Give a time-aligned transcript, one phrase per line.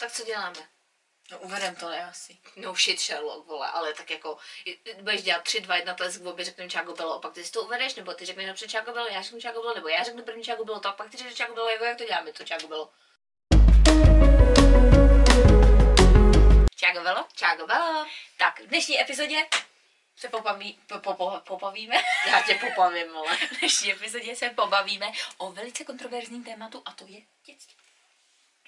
[0.00, 0.68] Tak co děláme?
[1.30, 2.38] No uvedem to ne asi.
[2.56, 4.38] No shit Sherlock, vole, ale tak jako,
[5.00, 7.62] budeš dělat 3, 2, 1 tlesk, obě řekneme Čáko bylo, a pak ty si to
[7.62, 10.44] uvedeš, nebo ty řekneš napřed Čáko bylo, já řeknu Čáko bylo, nebo já řeknu první
[10.44, 12.90] Čáko bylo, tak pak ty řekneš Čáko bylo, jako jak to děláme, to Čáko bylo.
[16.76, 17.26] Čáko bylo?
[17.34, 18.06] Čáko bylo.
[18.36, 19.46] Tak, v dnešní epizodě
[20.16, 21.96] se popaví, po, po, po, popavíme.
[22.26, 23.36] Já tě popavím, vole.
[23.36, 27.76] V dnešní epizodě se pobavíme o velice kontroverzním tématu a to je dětství.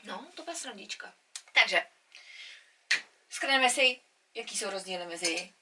[0.05, 1.15] No, to bude srandička.
[1.53, 1.83] Takže,
[3.31, 4.01] skrneme si,
[4.35, 5.53] jaký jsou rozdíly mezi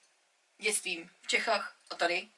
[0.58, 2.28] dětstvím v Čechách a tady.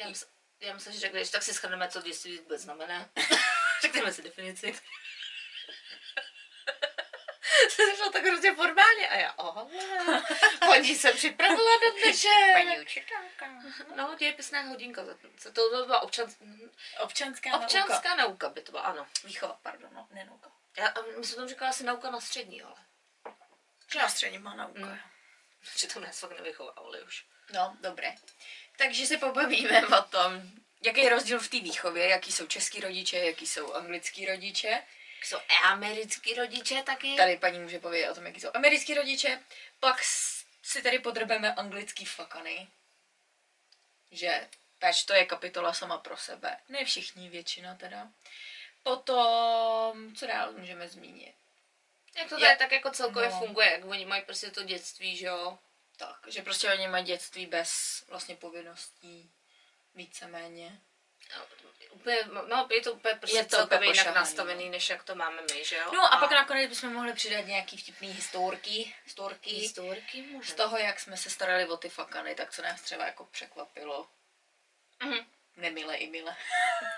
[0.00, 3.08] Já myslím, já myslím, že řekneš, tak si shrneme, co dětství vůbec znamená.
[3.82, 4.74] Řekneme si definici.
[7.68, 9.70] Jsi začal tak hrozně formálně a já, oho,
[10.60, 12.82] paní se připravila na dnešek.
[12.82, 13.62] učitelka.
[13.96, 15.02] No, dějepisná hodinka,
[15.42, 16.36] to, to byla občans,
[17.00, 17.64] Občanská, nauka.
[17.64, 19.06] občanská nauka by to byla, ano.
[19.24, 20.52] Výchova, pardon, no, ne nauka.
[20.76, 22.74] Já, my jsme tam říkala asi nauka na střední, ale.
[23.94, 24.80] Že na střední má nauka.
[24.80, 24.98] Mm.
[25.76, 27.24] Že to nás fakt nevychovávali už.
[27.52, 28.14] No, dobré.
[28.76, 30.50] Takže se pobavíme o tom,
[30.84, 34.82] jaký je rozdíl v té výchově, jaký jsou český rodiče, jaký jsou anglický rodiče.
[35.22, 37.16] Jsou americký rodiče taky.
[37.16, 39.44] Tady paní může povědět o tom, jaký jsou americký rodiče.
[39.80, 39.96] Pak
[40.62, 42.68] si tady podrobeme anglický fakany.
[44.10, 44.48] Že
[44.78, 46.56] peč to je kapitola sama pro sebe.
[46.68, 48.08] Ne všichni, většina teda.
[48.82, 51.34] Potom, co dál můžeme zmínit?
[52.16, 53.38] Jak to Je- tady tak jako celkově no.
[53.38, 55.58] funguje, jak oni mají prostě to dětství, že jo.
[55.96, 59.30] Tak, že prostě oni mají dětství bez vlastně povinností,
[59.94, 60.80] víceméně.
[61.36, 61.46] No,
[61.90, 65.14] Úplně, no, je to úplně prostě Je to celkově jinak pošahaný, nastavený, než jak to
[65.14, 65.92] máme my, že jo.
[65.92, 71.00] No a pak nakonec bychom mohli přidat nějaký vtipný historky, historky Historky z toho, jak
[71.00, 74.08] jsme se starali o ty fakany, tak co nás třeba jako překvapilo.
[75.02, 75.26] Mhm.
[75.56, 76.36] Nemile i mile.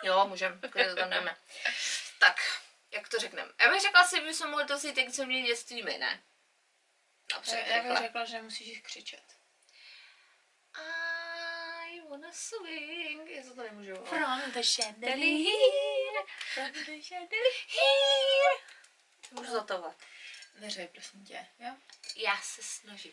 [0.03, 1.31] Jo, můžeme, klidně to tam.
[2.19, 2.37] Tak,
[2.91, 3.53] jak to řekneme?
[3.61, 6.23] Já bych řekla si, že bychom mohli to si ty, co měli dětství my, ne?
[7.33, 8.25] Napřed Já bych řekla.
[8.25, 9.23] že musíš křičet.
[11.89, 13.31] I wanna swing.
[13.31, 13.94] Já to nemůžu.
[14.05, 16.22] From the chandelier,
[16.55, 18.53] from the chandelier.
[19.31, 19.97] Můžu zatovat.
[20.60, 21.77] Neřej, prosím tě, jo?
[22.16, 23.12] Já se snažím.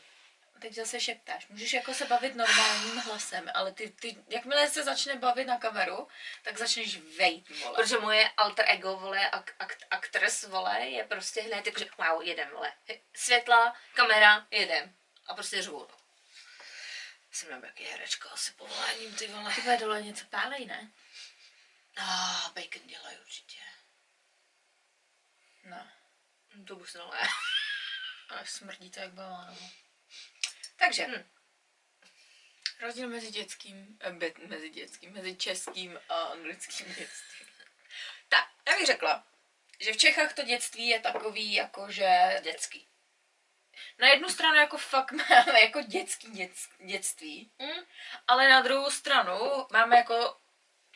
[0.63, 1.47] Teď zase šeptáš.
[1.47, 6.07] Můžeš jako se bavit normálním hlasem, ale ty, ty jakmile se začne bavit na kameru,
[6.44, 7.75] tak začneš vejt, vole.
[7.75, 12.50] Protože moje alter ego, vole, ak, ak, actress, vole, je prostě hned jakože, wow, jedem,
[12.50, 12.73] vole.
[13.13, 14.96] Světla, kamera, jedem.
[15.28, 15.97] A prostě řvu, no.
[17.31, 19.53] Jsem nebo jaký herečka asi povoláním, ty vole.
[19.56, 20.91] Ty dole něco pálej, ne?
[21.97, 23.59] Ah, bacon dělají určitě.
[25.63, 25.88] No.
[26.68, 27.02] To bych ne.
[28.29, 29.83] Ale smrdí to jak balánovo.
[30.84, 31.24] Takže, Hm.
[32.82, 37.48] rozdíl mezi dětským, eh, be, mezi dětským, mezi českým a anglickým dětstvím.
[38.30, 39.28] Tak, já bych řekla,
[39.80, 42.88] že v Čechách to dětství je takový, jako že Dětský.
[44.00, 46.52] na jednu stranu jako fakt máme jako dětský dět,
[46.86, 47.86] dětství, Hm?
[48.28, 50.38] ale na druhou stranu máme jako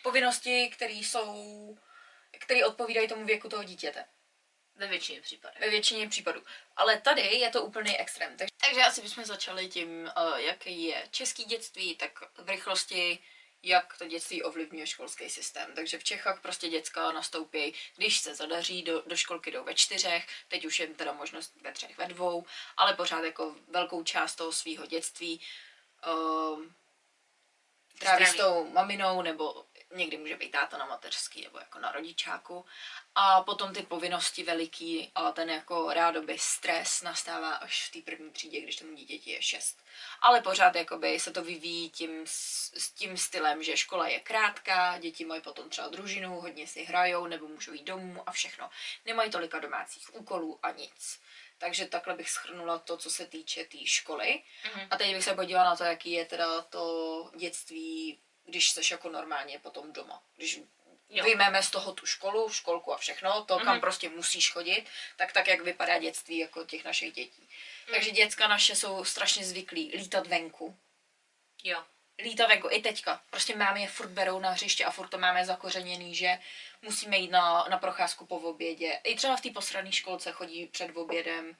[0.04, 1.78] povinnosti, které jsou,
[2.40, 4.06] které odpovídají tomu věku toho dítěte.
[4.78, 5.54] Ve většině případů.
[5.60, 6.44] Ve většině případů.
[6.76, 8.38] Ale tady je to úplný extrém.
[8.38, 13.20] Tak, takže asi bychom začali tím, uh, jaký je český dětství, tak v rychlosti,
[13.64, 15.74] jak to dětství ovlivňuje školský systém.
[15.76, 20.28] Takže v Čechách prostě děcka nastoupí, když se zadaří, do, do školky jdou ve čtyřech,
[20.48, 22.46] teď už je teda možnost ve třech, ve dvou,
[22.78, 25.42] ale pořád jako velkou část toho svého dětství
[26.08, 26.76] um,
[28.00, 29.66] tráví s tou maminou, nebo
[29.96, 32.66] někdy může být táta na mateřský, nebo jako na rodičáku.
[33.16, 38.32] A potom ty povinnosti veliký a ten jako rádoby stres nastává až v té první
[38.32, 39.84] třídě, když tomu dítěti je šest.
[40.22, 45.26] Ale pořád jakoby se to vyvíjí tím, s tím stylem, že škola je krátká, děti
[45.26, 48.70] mají potom třeba družinu, hodně si hrajou nebo můžou jít domů a všechno.
[49.06, 51.20] Nemají tolika domácích úkolů a nic.
[51.58, 54.44] Takže takhle bych schrnula to, co se týče té tý školy.
[54.64, 54.88] Mhm.
[54.92, 59.10] A teď bych se podívala na to, jaký je teda to dětství, když seš jako
[59.10, 60.24] normálně potom doma.
[60.36, 60.60] Když
[61.10, 61.24] Jo.
[61.24, 63.82] vyjmeme z toho tu školu, školku a všechno, to, kam Mhm.
[63.82, 64.86] prostě musíš chodit,
[65.16, 67.50] tak tak, jak vypadá dětství jako těch našich dětí.
[67.92, 70.78] Takže děcka naše jsou strašně zvyklí lítat venku.
[71.64, 71.84] Jo.
[72.24, 73.22] Lítat venku, i teďka.
[73.30, 76.40] Prostě máme je furt berou na hřiště a furt to máme zakořeněný, že
[76.82, 79.00] musíme jít na, na procházku po obědě.
[79.04, 81.58] I třeba v té posrané školce chodí před obědem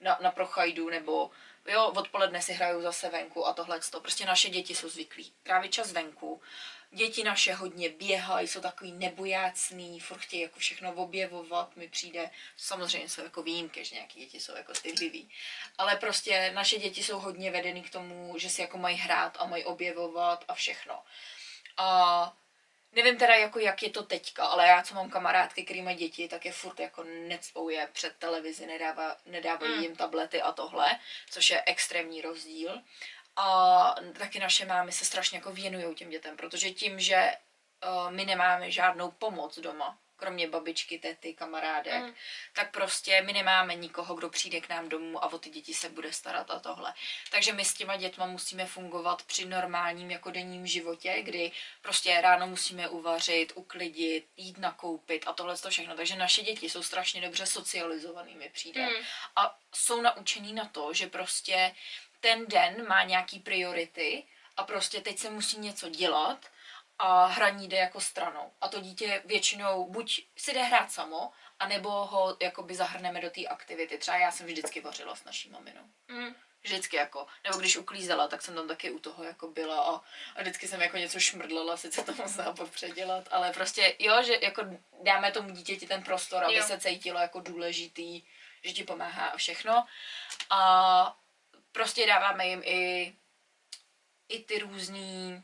[0.00, 1.30] na, na prochajdu, nebo
[1.68, 3.80] jo, odpoledne si hrajou zase venku a tohle.
[4.02, 6.42] Prostě naše děti jsou zvyklí trávit čas venku.
[6.90, 13.08] Děti naše hodně běhají, jsou takový nebojácný, furt chtějí jako všechno objevovat, mi přijde, samozřejmě
[13.08, 15.30] jsou jako výjimky, že nějaké děti jsou jako stydlivý,
[15.78, 19.46] ale prostě naše děti jsou hodně vedeny k tomu, že si jako mají hrát a
[19.46, 21.02] mají objevovat a všechno.
[21.76, 22.36] A
[22.96, 26.28] Nevím teda, jako jak je to teďka, ale já, co mám kamarádky, který mají děti,
[26.28, 29.82] tak je furt jako necpou je před televizi, nedává, nedávají Mm.
[29.82, 30.98] jim tablety a tohle,
[31.30, 32.82] což je extrémní rozdíl.
[33.36, 37.32] A taky naše mámy se strašně jako věnují těm dětem, protože tím, že
[37.86, 42.14] uh, my nemáme žádnou pomoc doma, kromě babičky, tety, kamarádek, Mm.
[42.52, 45.88] tak prostě my nemáme nikoho, kdo přijde k nám domů a o ty děti se
[45.88, 46.94] bude starat a tohle.
[47.30, 51.52] Takže my s těma dětma musíme fungovat při normálním jako denním životě, kdy
[51.82, 55.96] prostě ráno musíme uvařit, uklidit, jít nakoupit a tohle to všechno.
[55.96, 58.86] Takže naše děti jsou strašně dobře socializovaný, mi přijde.
[58.86, 59.04] Mm.
[59.36, 61.74] A jsou naučený na to, že prostě
[62.20, 64.24] ten den má nějaký priority
[64.56, 66.46] a prostě teď se musí něco dělat
[66.98, 68.52] a hraní jde jako stranou.
[68.60, 73.46] A to dítě většinou buď si jde hrát samo, anebo ho jakoby zahrneme do té
[73.46, 73.98] aktivity.
[73.98, 75.82] Třeba já jsem vždycky vařila s naší maminou.
[76.08, 76.34] Mm.
[76.62, 80.00] Vždycky jako, nebo když uklízela, tak jsem tam taky u toho jako byla a,
[80.36, 84.38] a vždycky jsem jako něco šmrdlala, sice to musela pak předělat, ale prostě jo, že
[84.42, 84.62] jako
[85.02, 86.64] dáme tomu dítěti ten prostor, aby Jo.
[86.64, 88.22] se cítilo jako důležitý,
[88.64, 89.86] že ti pomáhá a všechno.
[90.50, 91.16] A
[91.72, 93.14] prostě dáváme jim i,
[94.28, 95.42] i ty různé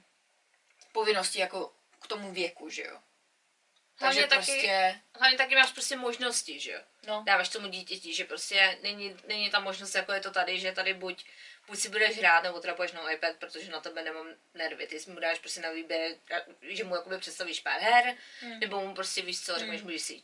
[0.93, 1.73] povinnosti jako
[2.03, 2.99] k tomu věku, že jo.
[3.99, 6.81] Takže Hlavně taky- prostě, Hlavně taky máš prostě možnosti, že jo?
[7.07, 10.73] no, Dáváš tomu dítěti, že prostě není, není ta možnost, jako je to tady, že
[10.73, 11.25] tady buď,
[11.67, 14.87] buď si budeš hrát, nebo teda půjdeš na iPad, protože na tebe nemám nervy.
[14.87, 16.17] Ty si mu dáš prostě na výběr,
[16.69, 18.61] že mu jakoby představíš pár her, Hmm.
[18.61, 19.87] nebo mu prostě víš co, řekneš, Hmm.
[19.91, 20.23] můžeš si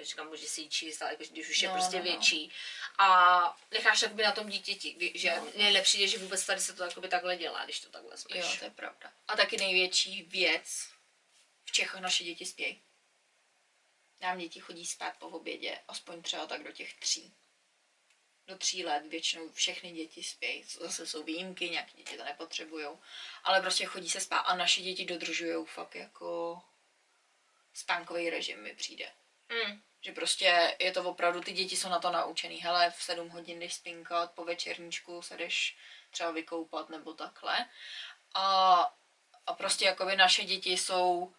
[0.00, 2.10] říkám, může si ji číst, ale jako, když už je No, prostě no, no.
[2.10, 2.52] větší.
[2.98, 5.46] A necháš jakoby na tom dítěti, kdy, že No.
[5.56, 8.36] nejlepší je, že vůbec tady se to jakoby takhle dělá, když to takhle smíš.
[8.36, 9.12] Jo, to je pravda.
[9.28, 10.88] A taky největší věc,
[11.64, 12.82] v Čechách naše děti spějí.
[14.20, 17.34] Nám děti chodí spát po obědě, aspoň třeba tak do těch tří.
[18.46, 20.62] Do tří let většinou všechny děti spějí.
[20.64, 22.86] Zase jsou výjimky, nějaké děti to nepotřebují.
[23.44, 26.62] Ale prostě chodí se spát a naše děti dodržují fakt jako
[27.74, 29.12] spánkový režim mi přijde.
[29.52, 29.82] Mm.
[30.00, 32.56] Že prostě je to opravdu, ty děti jsou na to naučený.
[32.56, 35.76] Hele, v sedm hodin jdeš spinkat, po večerníčku se jdeš
[36.10, 37.66] třeba vykoupat nebo takhle.
[38.34, 38.74] A,
[39.46, 41.32] a prostě jakoby naše děti jsou,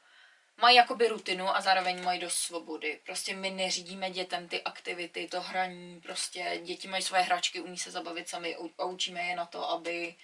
[0.58, 3.02] mají jakoby rutinu a zároveň mají dost svobody.
[3.06, 7.92] Prostě my neřídíme dětem ty aktivity, to hraní, prostě děti mají své hračky, umí se
[7.92, 10.16] zabavit sami a učíme je na to, aby,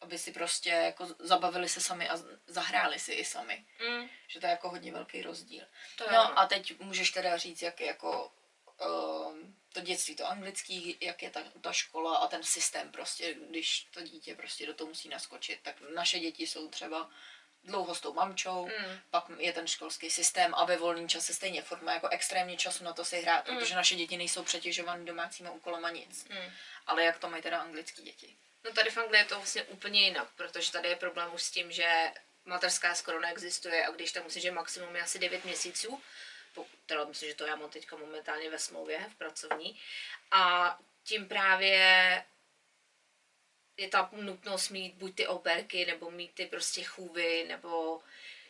[0.00, 3.66] aby si prostě jako zabavili se sami a zahráli si i sami.
[3.88, 4.08] Mm.
[4.28, 5.64] Že to je jako hodně velký rozdíl.
[5.96, 8.32] To No a teď můžeš teda říct, jak je jako
[8.86, 13.80] um, to dětství, to anglický, jak je ta, ta škola a ten systém prostě, když
[13.90, 17.10] to dítě prostě do toho musí naskočit, tak naše děti jsou třeba
[17.64, 18.98] dlouho s tou mamčou, Mm.
[19.10, 22.84] pak je ten školský systém a ve volném čase stejně furt má jako extrémně času
[22.84, 23.58] na to si hrát, Mm.
[23.58, 26.24] protože naše děti nejsou přetěžovány domácíma úkolama nic.
[26.28, 26.52] Mm.
[26.86, 28.36] Ale jak to mají teda anglický děti?
[28.64, 31.50] No tady v Anglii je to vlastně úplně jinak, protože tady je problém už s
[31.50, 32.12] tím, že
[32.44, 36.02] mateřská skoro neexistuje a když tam musíš, že maximum je asi 9 měsíců,
[36.86, 39.80] teda myslím, že to já mám teďka momentálně ve smlouvě, v pracovní,
[40.30, 42.24] a tím právě
[43.76, 48.02] je ta nutnost mít buď ty operky, nebo mít ty prostě chůvy, nebo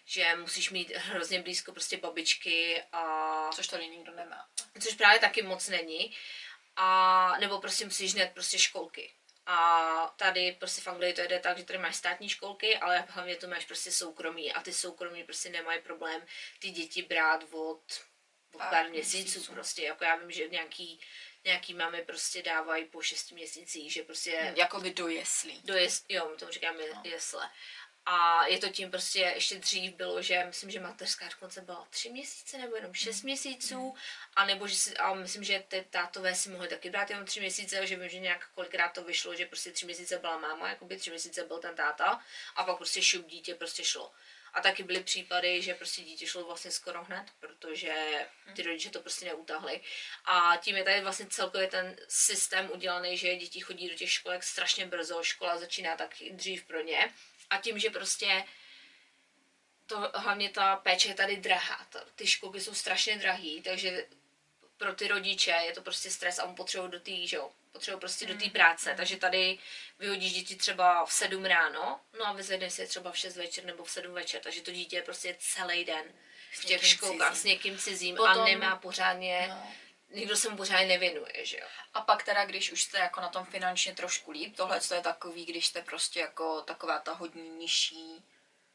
[0.05, 4.49] že musíš mít hrozně blízko prostě babičky a Což tady nikdo nemá.
[4.81, 6.17] což právě taky moc není.
[6.77, 9.13] A nebo prostě musíš hned prostě školky.
[9.53, 13.37] A tady prostě v Anglii to jde tak, že tady máš státní školky, ale hlavně
[13.37, 16.27] to máš prostě soukromí a ty soukromí prostě nemají problém
[16.59, 17.83] ty děti brát od,
[18.53, 19.53] od Pár pár měsíců, měsíců.
[19.53, 19.83] prostě.
[19.83, 21.01] Jako já vím, že nějaký,
[21.45, 25.61] nějaký máme prostě dávají po šesti měsících, že prostě Jakoby do jeslí.
[25.65, 27.03] do jes, jo, my tomu říkáme No.
[27.05, 27.51] jesle.
[28.13, 32.11] A je to tím prostě, ještě dřív bylo, že myslím, že mateřská dokonce byla tři
[32.11, 33.95] měsíce nebo jenom šest měsíců,
[34.37, 37.41] a nebo že si, a myslím, že ty tátové si mohli taky brát jenom tři
[37.41, 40.85] měsíce, že vím, že nějak kolikrát to vyšlo, že prostě tři měsíce byla máma, jako
[40.85, 42.21] by tři měsíce byl ten táta,
[42.57, 44.13] a pak prostě šup dítě prostě šlo.
[44.53, 48.27] A taky byly případy, že prostě dítě šlo vlastně skoro hned, protože
[48.57, 49.81] ty rodiče to prostě neutahli.
[50.25, 54.43] A tím je tady vlastně celkově ten systém udělaný, že děti chodí do těch školek
[54.43, 57.13] strašně brzo, škola začíná tak dřív pro ně.
[57.51, 58.45] A tím, že prostě
[59.87, 61.87] to hlavně ta péče je tady drahá.
[61.91, 64.07] Ta, ty školky jsou strašně drahý, takže
[64.77, 68.01] pro ty rodiče je to prostě stres a on potřebuje do té, že jo, potřebuje
[68.01, 69.59] prostě do té práce, takže tady
[69.99, 73.65] vyhodíš děti třeba v 7 ráno, no a vyzvedne si je třeba v 6 večer
[73.65, 76.05] nebo v 7 večer, takže to dítě je prostě celý den
[76.53, 79.73] v těch školkách s někým cizím Potom- a nemá pořádně, No.
[80.11, 81.67] Nikdo se mu pořádně nevěnuje, že jo.
[81.95, 85.45] A pak teda, když už jste jako na tom finančně trošku líp, tohle je takový,
[85.45, 88.25] když jste prostě jako taková ta hodně nižší,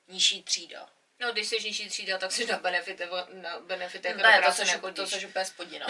[0.07, 0.89] nižší třída.
[1.19, 4.57] No, když jsi nižší třída, tak jsi na benefity, na benefity jako Ne, to práce
[4.65, 4.95] seš, nechodíš.
[4.95, 5.85] to seš úplně spodina.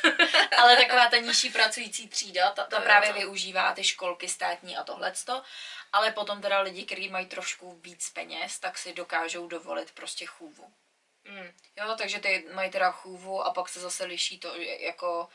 [0.58, 3.14] Ale taková ta nižší pracující třída, ta, ta To právě no.
[3.18, 5.42] využívá ty školky státní a tohleto.
[5.92, 10.72] Ale potom teda lidi, kteří mají trošku víc peněz, tak si dokážou dovolit prostě chůvu.
[11.30, 11.52] Mm.
[11.76, 15.28] Jo, takže ty mají teda chůvu a pak se zase liší to, jako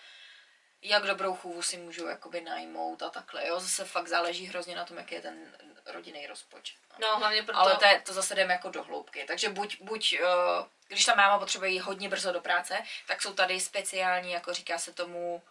[0.82, 4.86] jak dobrou chůvu si můžou jakoby najmout a takhle, jo, zase fakt záleží hrozně na
[4.86, 6.78] tom, jaký je ten rodinný rozpočet.
[6.92, 7.08] No.
[7.08, 7.60] No, hlavně proto...
[7.60, 9.24] Ale to, je, to zase jdeme jako do hloubky.
[9.28, 13.34] Takže buď, buď uh, když ta máma potřebuje jít hodně brzo do práce, tak jsou
[13.34, 15.44] tady speciální, jako říká se tomu,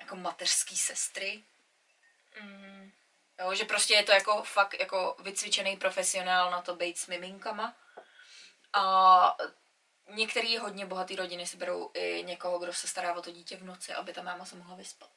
[0.00, 1.42] jako mateřský sestry.
[2.40, 2.92] Mm.
[3.40, 7.76] Jo, že prostě je to jako fakt jako vycvičený profesionál na to být s miminkama.
[8.76, 9.36] A
[10.08, 13.64] některé hodně bohaté rodiny si berou i někoho, kdo se stará o to dítě v
[13.64, 15.10] noci, aby ta máma se mohla vyspat.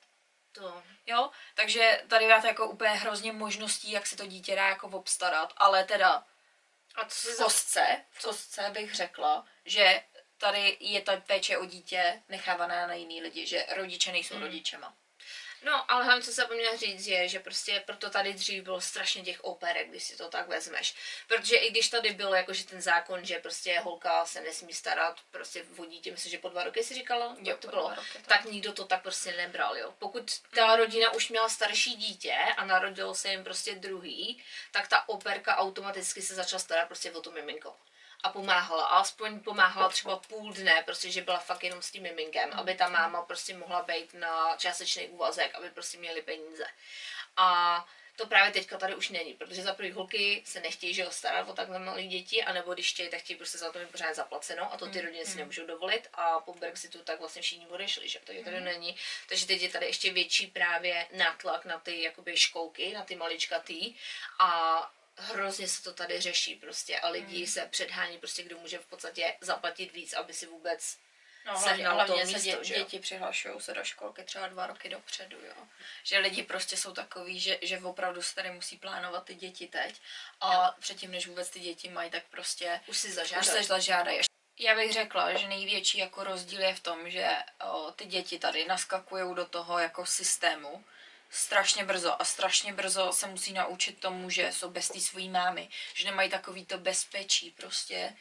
[0.52, 0.84] To...
[1.06, 5.54] Jo, takže tady máte jako úplně hrozně možností, jak si to dítě dá jako obstarat,
[5.58, 6.26] ale teda
[6.96, 10.04] A co v kostce, v kostce bych řekla, že
[10.38, 14.42] tady je ta péče o dítě nechávaná na jiný lidi, že rodiče nejsou mm.
[14.42, 14.94] rodičema.
[15.64, 19.22] No, ale hlavně, co jsem zapomněla říct, je, že prostě proto tady dřív bylo strašně
[19.24, 20.96] těch operek, když si to tak vezmeš.
[21.28, 25.66] Protože i když tady bylo jakože ten zákon, že prostě holka se nesmí starat prostě
[25.78, 28.28] o dítě, myslím, že po dva roky si říkala, Jo, to bylo, roky, tak.
[28.28, 29.94] tak nikdo to tak prostě nebral, jo.
[30.00, 35.10] Pokud ta rodina už měla starší dítě a narodilo se jim prostě druhý, tak ta
[35.10, 37.76] operka automaticky se začala starat prostě o to miminko.
[38.24, 39.90] A pomáhala, a aspoň pomáhala.
[39.90, 43.58] třeba půl dne, prostě, že byla fakt jenom s tím miminkem, aby ta máma prostě
[43.58, 46.66] mohla být na částečný úvazek, aby prostě měli peníze.
[47.38, 47.88] A
[48.20, 51.54] to právě teďka tady už není, protože za první holky se nechtějí že starat o
[51.54, 54.78] takhle malé děti, anebo když chtějí, tak chtějí prostě za to mít pořád zaplaceno a
[54.78, 58.44] to ty rodiny si nemůžou dovolit a po Brexitu tak vlastně všichni odešli, že takže
[58.44, 58.96] tady není.
[59.30, 63.96] Takže teď je tady ještě větší právě nátlak na ty jakoby školky, na ty maličkatý
[64.40, 68.86] a hrozně se to tady řeší prostě a lidi se předhání prostě, kdo může v
[68.86, 70.98] podstatě zaplatit víc, aby si vůbec
[71.46, 72.80] No, hlavně, hlavně to se místo, dě, že jo?
[72.80, 75.68] děti přihlašují se do školky třeba dva roky dopředu, jo.
[76.04, 79.96] Že lidi prostě jsou takový, že, že opravdu se tady musí plánovat ty děti teď
[80.42, 83.08] a předtím, než vůbec ty děti mají, tak prostě už si
[83.40, 84.20] už se zažádají.
[84.60, 87.30] Já bych řekla, že největší jako rozdíl je v tom, že
[87.66, 90.86] o, ty děti tady naskakují do toho jako systému
[91.30, 95.70] strašně brzo a strašně brzo se musí naučit tomu, že jsou bez té svojí mámy,
[95.94, 98.16] že nemají takový to bezpečí, prostě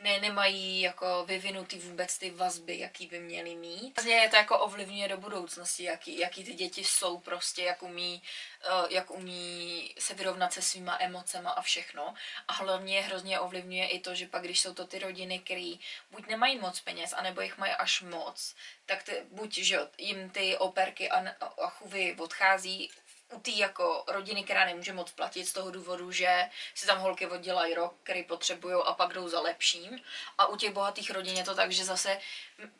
[0.00, 3.96] ne, nemají jako vyvinutý vůbec ty vazby, jaký by měly mít.
[3.96, 8.22] Vlastně je to jako ovlivňuje do budoucnosti, jaký, jaký ty děti jsou prostě, jak umí,
[8.64, 12.14] eh, jak umí se vyrovnat se svýma emocema a všechno.
[12.48, 15.74] A hlavně hrozně ovlivňuje i to, že pak, když jsou to ty rodiny, které
[16.10, 18.54] buď nemají moc peněz, anebo jich mají až moc,
[18.86, 22.90] tak ty, buď, že jim ty operky a, a chůvy odchází
[23.32, 27.26] u té jako rodiny, která nemůže moc platit z toho důvodu, že si tam holky
[27.26, 30.00] oddělají rok, který potřebují a pak jdou za lepším.
[30.38, 32.20] A u těch bohatých rodin je to tak, že zase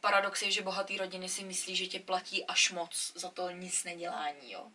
[0.01, 3.85] paradox je, že bohatý rodiny si myslí, že tě platí až moc za to nic
[3.85, 4.67] nedělání, jo.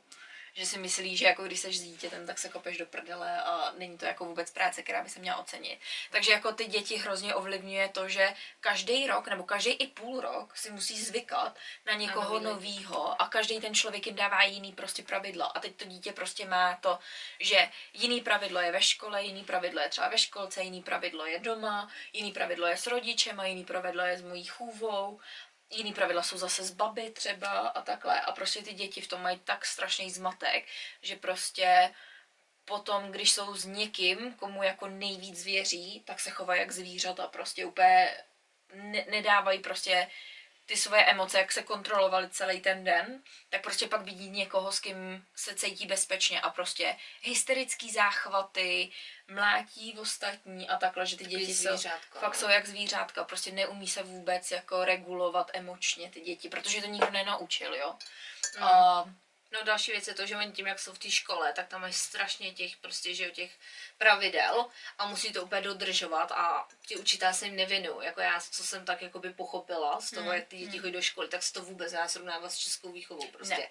[0.57, 3.73] Že si myslí, že jako když seš s dítětem, tak se kopeš do prdele a
[3.77, 5.79] není to jako vůbec práce, která by se měla ocenit.
[6.11, 10.57] Takže jako ty děti hrozně ovlivňuje to, že každý rok nebo každý i půl rok
[10.57, 12.45] si musí zvykat na někoho lidi.
[12.45, 15.45] novýho a každý ten člověk jim dává jiný prostě pravidla.
[15.45, 16.99] A teď to dítě prostě má to,
[17.39, 21.39] že jiný pravidlo je ve škole, jiný pravidlo je třeba ve školce, jiný pravidlo je
[21.39, 25.19] doma, jiný pravidlo je s rodičem a jiný pravidlo je s mojí chůvou.
[25.69, 28.21] Jiný pravidla jsou zase z baby třeba a takhle.
[28.21, 30.65] A prostě ty děti v tom mají tak strašný zmatek,
[31.01, 31.93] že prostě
[32.65, 37.27] potom, když jsou s někým, komu jako nejvíc věří, tak se chovají jak zvířata.
[37.27, 38.17] Prostě úplně
[38.73, 40.07] ne- nedávají prostě
[40.65, 44.79] ty svoje emoce, jak se kontrolovali celý ten den, tak prostě pak vidí někoho, s
[44.79, 48.91] kým se cítí bezpečně a prostě hysterický záchvaty,
[49.27, 52.39] mlátí v ostatní a takhle, že ty Takový děti jsou, zvířátko, fakt no.
[52.39, 57.11] jsou jak zvířátka, prostě neumí se vůbec jako regulovat emočně ty děti, protože to nikdo
[57.11, 57.95] nenaučil, jo.
[58.57, 58.63] Mm.
[58.63, 59.05] A
[59.55, 61.81] No další věc je to, že oni tím, jak jsou v té škole, tak tam
[61.81, 63.51] mají strašně těch prostě, že jo, těch
[63.97, 64.65] pravidel
[64.97, 68.05] a musí to úplně dodržovat a ti učitelé se jim nevinují.
[68.05, 71.01] Jako já, co jsem tak jakoby pochopila z toho, Mm, jak ty děti chodí do
[71.01, 73.55] školy, tak se to vůbec nedá srovnávat s českou výchovou prostě.
[73.57, 73.67] Ne.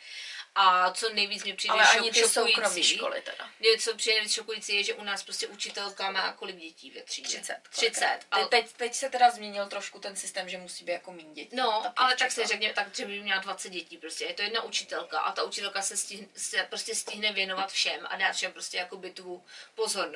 [0.55, 3.51] A co nejvíc mi přijde ale šok, ani ty šokující, školy teda.
[3.61, 7.03] je, co přijde nejvíc šokující, je, že u nás prostě učitelka má kolik dětí ve
[7.03, 7.29] třídě?
[7.29, 7.57] 30.
[7.71, 8.19] 30.
[8.31, 8.49] Ale...
[8.49, 11.57] Teď, teď se teda změnil trošku ten systém, že musí být jako méně dětí.
[11.57, 12.49] No, Taky ale tak Čechách.
[12.49, 14.25] řekněme, tak že by měla 20 dětí prostě.
[14.25, 18.17] Je to jedna učitelka a ta učitelka se, stihne, se prostě stihne věnovat všem a
[18.17, 20.14] dát všem prostě jakoby tu pozornost.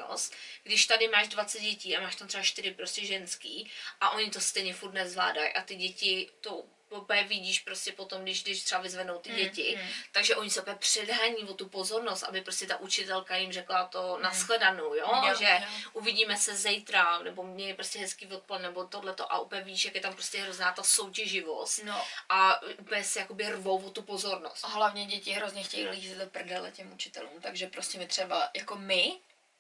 [0.63, 4.41] Když tady máš 20 dětí a máš tam třeba 4 prostě ženský a oni to
[4.41, 9.19] stejně furt nezvládají a ty děti to úplně vidíš prostě potom, když, když třeba vyzvenou
[9.19, 9.89] ty děti, mm.
[10.13, 14.19] takže oni se úplně předhání o tu pozornost, aby prostě ta učitelka jim řekla to
[14.23, 15.11] na shledanou, jo?
[15.29, 15.91] Jo, že jo.
[15.93, 19.95] uvidíme se zítra, nebo mě je prostě hezký odpoledne, nebo tohleto a úplně víš, jak
[19.95, 22.05] je tam prostě hrozná ta soutěživost No.
[22.29, 24.65] a úplně se jakoby rvou o tu pozornost.
[24.65, 28.77] A hlavně děti hrozně chtějí lízet do prdele těm učitelům, takže prostě mi třeba, jako
[28.77, 29.13] my,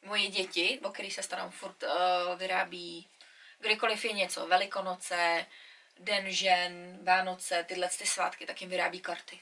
[0.02, 3.09] moje děti, o který se starám furt, uh, vyrábí,
[3.59, 5.47] kdykoliv je něco, Velikonoce,
[5.99, 9.40] Den žen, Vánoce, tyhle ty svátky, tak jim vyrábí karty.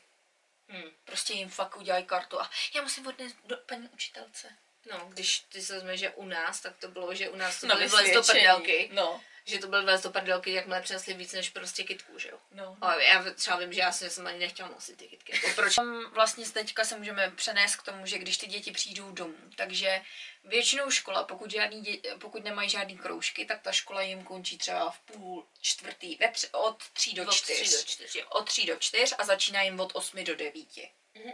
[0.69, 0.91] Hmm.
[1.05, 4.57] Prostě jim fakt udělají kartu a já musím odnést do paní učitelce.
[4.91, 7.67] No, když ty se vezme, že u nás, tak to bylo, že u nás to
[7.67, 8.91] Na byly vlez do prdelky.
[8.93, 9.21] No.
[9.49, 12.39] Že to byl vlez do prdelky, jakmile přinesli víc než prostě kitku, že jo.
[12.53, 12.77] No.
[12.81, 15.33] Ale já třeba vím, že já jsem ani nechtěla nosit ty kitky.
[15.33, 15.75] Jako proč?
[16.13, 20.01] Vlastně teďka se můžeme přenést k tomu, že když ty děti přijdou domů, takže
[20.45, 24.91] většinou škola, pokud, žádný dě, pokud nemají žádný kroužky, tak ta škola jim končí třeba
[24.91, 27.61] v půl čtvrtý, ve tři, od tří do Od čtyř.
[27.61, 28.27] tří do čtyř, jo.
[28.29, 30.91] Od tří do čtyř a začíná jim od osmi do devíti.
[31.15, 31.33] Mhm.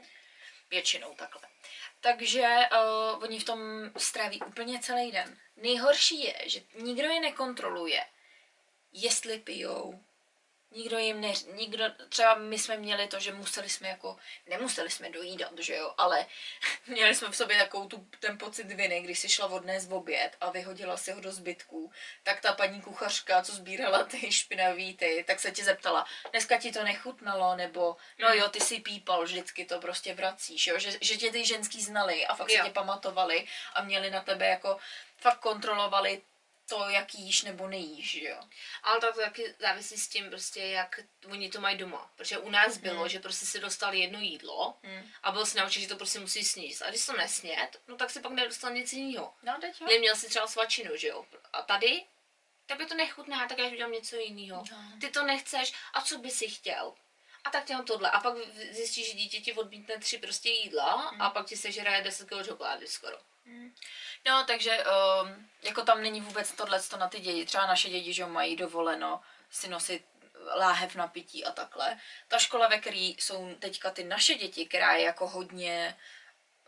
[0.71, 1.42] Většinou takhle.
[2.02, 3.61] Takže uh, oni v tom
[3.97, 5.37] stráví úplně celý den.
[5.56, 8.04] Nejhorší je, že nikdo je nekontroluje,
[8.92, 10.04] jestli pijou,
[10.75, 15.11] nikdo jim ne, nikdo, třeba my jsme měli to, že museli jsme jako, nemuseli jsme
[15.11, 16.26] dojídat, že jo, ale
[16.87, 20.37] měli jsme v sobě takovou tu, ten pocit viny, když si šla odnést v oběd
[20.41, 25.25] a vyhodila si ho do zbytků, tak ta paní kuchařka, co sbírala ty špinavý ty,
[25.26, 29.64] tak se tě zeptala, dneska ti to nechutnalo, nebo no jo, ty si pípal, vždycky
[29.64, 32.57] to prostě vracíš, jo, že, že tě ty ženský znali a fakt Jo.
[32.57, 34.79] se tě pamatovali a měli na tebe jako,
[35.17, 36.23] fakt kontrolovali
[36.76, 38.41] to, jak jíš nebo nejíš, že jo.
[38.83, 41.00] Ale tak to taky závisí s tím prostě, jak
[41.31, 42.11] oni to mají doma.
[42.17, 43.09] Protože u nás bylo, Hmm.
[43.09, 45.11] že prostě si dostali jedno jídlo Hmm.
[45.23, 46.83] a byl si naučen, že to prostě musí sníst.
[46.83, 49.35] A když to nesnět, no tak si pak nedostal nic jiného.
[49.43, 49.87] No, teď jo.
[49.87, 51.26] Neměl si třeba svačinu, že jo.
[51.52, 52.05] A tady,
[52.67, 54.64] tebe to nechutná, tak já udělám něco jiného.
[54.73, 54.93] No.
[55.00, 56.95] Ty to nechceš, a co by si chtěl?
[57.45, 58.11] A tak dělám tohle.
[58.11, 58.35] A pak
[58.71, 61.23] zjistíš, že dítě ti odmítne tři prostě jídla Hmm.
[61.23, 63.19] a pak ti sežere 10 kg čokolády skoro.
[64.26, 67.47] No, takže um, jako tam není vůbec tohle na ty děti.
[67.47, 70.05] Třeba naše děti, že mají dovoleno si nosit
[70.57, 72.00] láhev na pití a takhle.
[72.29, 75.97] Ta škola, ve které jsou teďka ty naše děti, která je jako hodně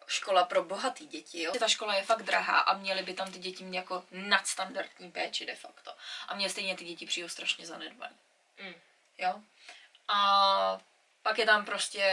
[0.06, 1.52] škola pro bohatý děti, jo.
[1.58, 5.46] Ta škola je fakt drahá a měly by tam ty děti mít jako nadstandardní péči
[5.46, 5.94] de facto.
[6.28, 8.16] A mě stejně ty děti přijdou strašně zanedbaný.
[8.62, 8.74] Mm.
[9.18, 9.40] Jo.
[10.08, 10.80] A
[11.24, 12.04] pak je tam prostě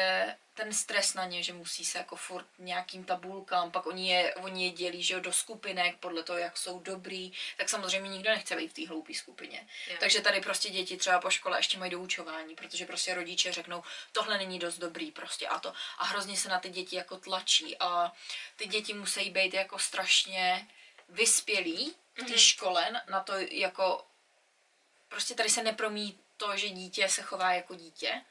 [0.53, 4.65] ten stres na ně, že musí se jako furt nějakým tabulkám, pak oni je, oni
[4.65, 8.55] je dělí že jo, do skupinek podle toho, jak jsou dobrý, tak samozřejmě nikdo nechce
[8.55, 9.68] být v té hloupé skupině.
[9.88, 9.96] Jo.
[10.00, 14.38] Takže tady prostě děti třeba po škole ještě mají doučování, protože prostě rodiče řeknou, tohle
[14.38, 15.74] není dost dobrý prostě a to.
[15.98, 18.12] A hrozně se na ty děti jako tlačí a
[18.55, 20.68] ty děti musí být jako strašně
[21.09, 22.38] vyspělí v té Mhm.
[22.38, 24.05] škole na- na to jako
[25.09, 28.22] prostě tady se nepromí to, že dítě se chová jako dítě.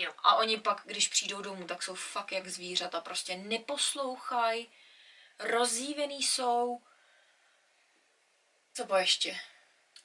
[0.00, 0.12] Jo.
[0.18, 3.00] A oni pak, když přijdou domů, tak jsou fakt jak zvířata.
[3.00, 4.72] Prostě neposlouchají,
[5.38, 6.82] rozjívený jsou.
[8.74, 9.40] Co po ještě?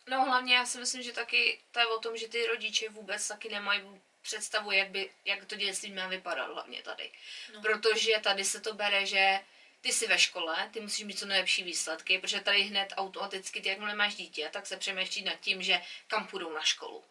[0.07, 3.27] No hlavně já si myslím, že taky to je o tom, že ty rodiče vůbec
[3.27, 7.11] taky nemají představu, jak, by, jak to dětství má vypadat hlavně tady.
[7.53, 7.61] No.
[7.61, 9.39] Protože tady se to bere, že
[9.81, 13.69] ty jsi ve škole, ty musíš mít co nejlepší výsledky, protože tady hned automaticky, ty
[13.69, 17.03] jakmile máš dítě, tak se přemýšlí nad tím, že kam půjdou na školu.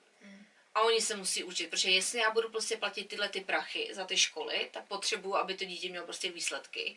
[0.75, 4.05] A oni se musí učit, protože jestli já budu prostě platit tyhle ty prachy za
[4.05, 6.97] ty školy, tak potřebuju, aby to dítě mělo prostě výsledky.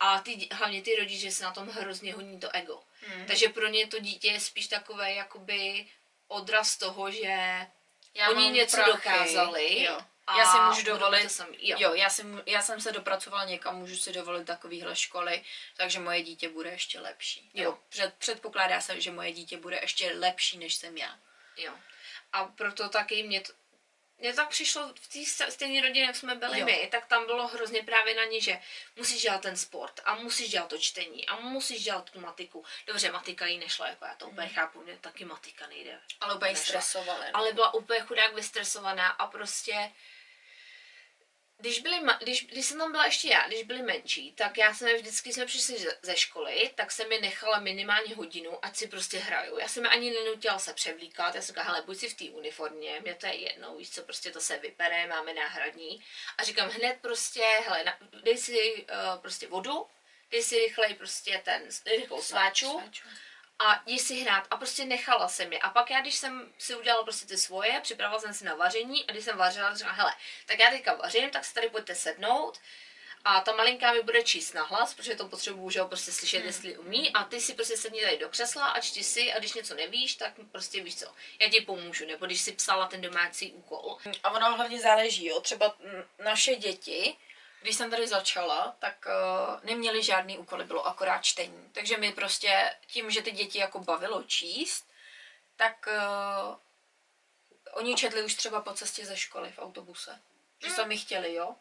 [0.00, 2.80] A ty, hlavně ty rodiče se na tom hrozně honí to ego.
[3.16, 3.24] Mm.
[3.26, 5.86] Takže pro ně to dítě je spíš takové jakoby
[6.28, 7.66] odraz toho, že
[8.14, 9.82] Já oni něco prachy, dokázali.
[9.82, 10.00] Jo.
[10.26, 11.56] a Já si můžu dovolit, To samý.
[11.60, 11.76] Jo.
[11.80, 15.44] jo, já, si, mu- já jsem se dopracovala někam, můžu si dovolit takovýhle školy,
[15.76, 17.50] takže moje dítě bude ještě lepší.
[17.54, 17.64] Jo.
[17.64, 21.18] Nebo Před, předpokládá se, že moje dítě bude ještě lepší, než jsem já.
[21.56, 21.72] jo.
[22.32, 23.52] A proto taky mě to,
[24.18, 26.66] mně tak přišlo v té stejné rodině, jak jsme byli Jo.
[26.66, 28.60] my, tak tam bylo hrozně právě na ně, že
[28.96, 32.64] musíš dělat ten sport a musíš dělat to čtení a musíš dělat tu matiku.
[32.86, 36.00] Dobře, matika jí nešla, jako já to úplně chápu, mě taky matika nejde.
[36.20, 36.64] Ale úplně Nešla.
[36.64, 37.24] stresovali.
[37.26, 37.36] no.
[37.36, 39.92] ale byla úplně chudák vystresovaná a prostě
[41.60, 44.96] když, byli, když, když jsem tam byla ještě já, když byli menší, tak já jsem
[44.96, 49.58] vždycky jsme přišli ze, školy, tak jsem je nechala minimálně hodinu, ať si prostě hrajou.
[49.58, 53.00] Já jsem ani nenutila se převlíkat, já jsem říkala, hele, buď si v té uniformě,
[53.00, 56.04] mě to je jedno, víš co, prostě to se vypere, máme náhradní.
[56.38, 59.86] A říkám hned prostě, hele, na, dej si uh, prostě vodu,
[60.30, 63.08] dej si rychlej prostě ten, rychlou sváču, Sváču.
[63.58, 65.58] A jdi si hrát a prostě nechala jsem je.
[65.58, 69.04] A pak já, když jsem si udělala prostě ty svoje, připravila jsem si na vaření
[69.04, 70.14] a když jsem vařila, říkala, hele,
[70.46, 72.60] tak já teďka vařím, tak se tady pojďte sednout
[73.24, 76.78] a ta malinká mi bude číst nahlas, protože to potřebuju, že ho prostě slyšet, jestli
[76.78, 79.74] umí a ty si prostě sedni tady do křesla a čti si a když něco
[79.74, 81.06] nevíš, tak prostě víš co,
[81.40, 83.96] já ti pomůžu, nebo když si psala ten domácí úkol.
[84.22, 85.40] A ono hlavně záleží, jo.
[85.40, 85.76] Třeba
[86.24, 87.16] naše děti,
[87.62, 91.70] když jsem tady začala, tak uh, neměli žádný úkoly, bylo akorát čtení.
[91.72, 94.86] Takže my prostě tím, že ty děti jako bavilo číst,
[95.56, 96.56] tak uh,
[97.72, 100.20] oni četli už třeba po cestě ze školy v autobuse.
[100.64, 101.54] Že sami chtěli, jo.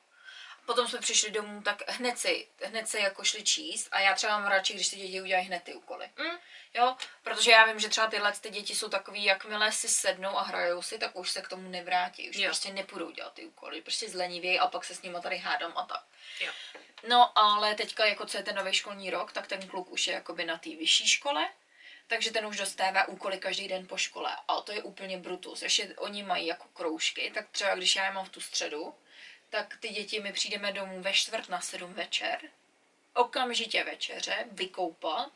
[0.68, 4.40] Potom jsme přišli domů, tak hned si, hned si jako šli číst a já třeba
[4.40, 6.10] mám radši, když ty děti udělají hned ty úkoly.
[6.18, 6.38] Mm.
[6.74, 10.44] Jo, protože já vím, že třeba tyhle ty děti jsou takový, jakmile si sednou a
[10.44, 12.46] hrajou si, tak už se k tomu nevrátí, už Jo.
[12.46, 15.86] prostě nepůjdou dělat ty úkoly, prostě zlenivějí a pak se s nimi tady hádám a
[15.86, 16.04] tak.
[16.40, 16.52] Jo.
[17.08, 20.14] No ale teďka, jako co je ten nový školní rok, tak ten kluk už je
[20.14, 21.50] jakoby na té vyšší škole,
[22.08, 24.38] takže ten už dostává úkoly každý den po škole.
[24.48, 25.62] A to je úplně brutus.
[25.62, 28.96] Ještě oni mají jako kroužky, tak třeba když já je mám v tu středu,
[29.50, 32.40] tak ty děti my přijdeme domů ve čtvrt na sedm večer,
[33.14, 35.32] okamžitě večeře, vykoupat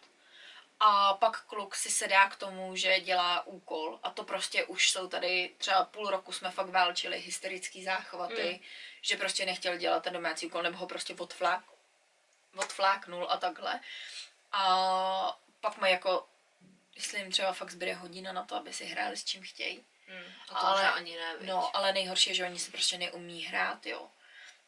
[0.79, 5.07] a pak kluk si sedá k tomu, že dělá úkol a to prostě už jsou
[5.07, 8.59] tady, třeba půl roku jsme fakt válčili hysterický záchvaty, Mm.
[9.01, 11.63] že prostě nechtěl dělat ten domácí úkol nebo ho prostě odflák,
[12.55, 13.79] odfláknul a takhle.
[14.51, 16.27] A pak mají jako,
[16.95, 19.85] jestli jim třeba fakt zbyde hodina na to, aby si hráli s čím chtějí.
[20.07, 20.33] Mm.
[20.49, 21.49] To Ale- ani ne, viď?
[21.49, 24.09] No, ale nejhorší je, že oni se prostě neumí hrát, jo.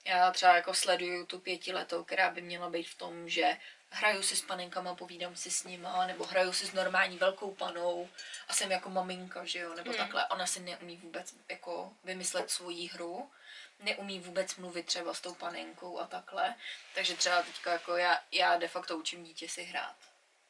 [0.06, 3.58] Já třeba jako sleduju tu pětiletou, která by měla být v tom, že
[3.90, 8.10] hraju si s panenkama, povídám si s nima, nebo hraju si s normální velkou panou
[8.48, 9.98] a jsem jako maminka, že jo, nebo Hmm.
[10.00, 10.28] takhle.
[10.28, 13.32] Ona si neumí vůbec jako vymyslet svoji hru,
[13.80, 16.56] neumí vůbec mluvit třeba s tou panenkou a takhle.
[16.96, 19.96] Takže třeba teďka jako já, já de facto učím dítě si hrát.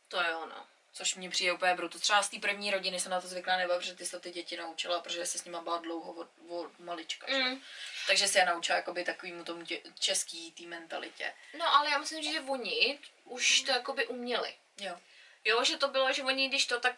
[0.07, 0.65] To je ono.
[0.93, 1.99] Což mě přijde úplně brutu.
[1.99, 4.57] Třeba z té první rodiny jsem na to zvyklá nebo protože ty se ty děti
[4.57, 7.27] naučila, protože se s nima byla dlouho od, od malička.
[7.29, 7.37] Že?
[7.37, 7.61] Mm.
[8.07, 11.33] Takže se je naučila jakoby takovýmu tomu tě, český té mentalitě.
[11.57, 14.55] No ale já myslím, že oni už to jakoby uměli.
[14.77, 14.99] Jo.
[15.45, 16.95] Jo, že to bylo, že oni, když to tak...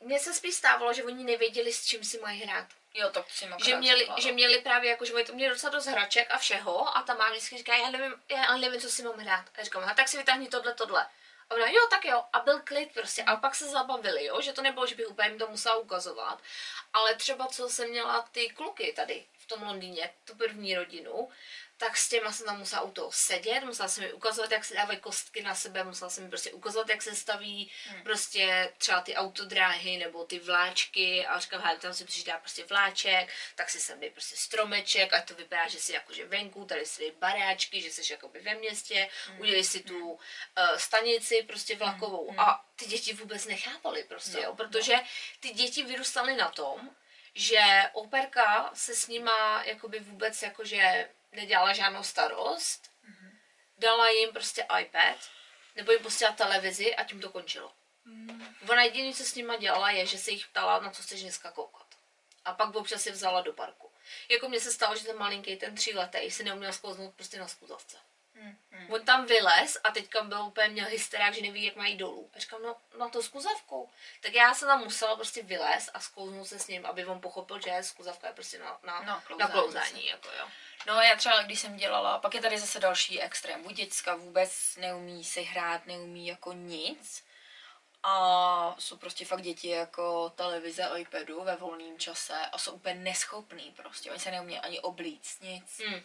[0.00, 2.66] Mně se spíš stávalo, že oni nevěděli, s čím si mají hrát.
[2.94, 6.30] Jo, tak si Že měli, že měli právě jako, že to měli docela dost hraček
[6.30, 9.44] a všeho a ta máma vždycky říká, já nevím, já nevím, co si mám hrát.
[9.54, 11.06] A říkám, a tak si vytáhni tohle, tohle.
[11.50, 12.24] A ona, jo, tak jo.
[12.32, 13.22] A byl klid prostě.
[13.22, 16.42] A pak se zabavili, jo, že to nebylo, že bych úplně jim to musela ukazovat.
[16.92, 21.28] Ale třeba, co jsem měla ty kluky tady v tom Londýně, tu první rodinu,
[21.80, 24.74] tak s těma jsem tam musela u toho sedět, musela jsem mi ukazovat, jak se
[24.74, 28.02] dávají kostky na sebe, musela jsem mi prostě ukazovat, jak se staví Hmm.
[28.02, 33.32] prostě třeba ty autodráhy nebo ty vláčky a říkám, hele, tam si přidá prostě vláček,
[33.54, 37.00] tak si sem dej prostě stromeček, ať to vypadá, že jsi jakože venku, tady si
[37.00, 39.40] dej baráčky, že jsi jakoby ve městě, Hmm.
[39.40, 40.18] udělej si tu uh,
[40.76, 42.34] stanici prostě vlakovou.
[42.40, 44.94] A ty děti vůbec nechápaly prostě, No, jo, protože
[45.40, 46.90] ty děti vyrůstaly na tom,
[47.34, 47.60] že
[47.92, 52.90] operka se s nima jakoby vůbec jakože nedělala žádnou starost,
[53.78, 55.16] dala jim prostě iPad,
[55.76, 57.72] nebo jim pustila televizi a tím to končilo.
[58.68, 61.50] Ona jediné, co s nima dělala, je, že se jich ptala, na co chceš dneska
[61.50, 61.86] koukat.
[62.44, 63.90] A pak občas je vzala do parku.
[64.28, 67.96] Jako mně se stalo, že ten malinký, ten tříletý, si neuměl sklouznout prostě na skuzavce.
[68.34, 68.56] Hmm.
[68.88, 72.30] On tam vylez a teďka byl úplně měl hysterák, že neví, jak mají dolů.
[72.34, 73.90] A říkám, no na to skuzavkou.
[74.20, 77.60] Tak já jsem tam musela prostě vylez a sklouznout se s ním, aby on pochopil,
[77.60, 80.06] že skuzavka je prostě na, na, Na na klouzání klouzání.
[80.06, 80.48] Jako jo.
[80.86, 83.62] No já třeba, když jsem dělala, pak je tady zase další extrém.
[83.62, 87.24] Buď děcka vůbec neumí si hrát, neumí jako nic.
[88.02, 93.74] A jsou prostě fakt děti jako televize, iPadu ve volném čase a jsou úplně neschopný
[93.76, 94.10] prostě.
[94.10, 95.80] Oni se neumí ani oblíct, nic.
[95.86, 96.02] Hmm.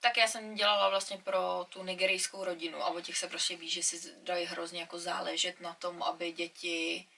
[0.00, 3.70] Tak já jsem dělala vlastně pro tu nigerijskou rodinu a o těch se prostě ví,
[3.70, 7.08] že si dají hrozně jako záležet na tom, aby děti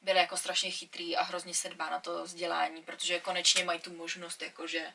[0.00, 3.92] byly jako strašně chytrý a hrozně se dbá na to vzdělání, protože konečně mají tu
[3.92, 4.92] možnost jakože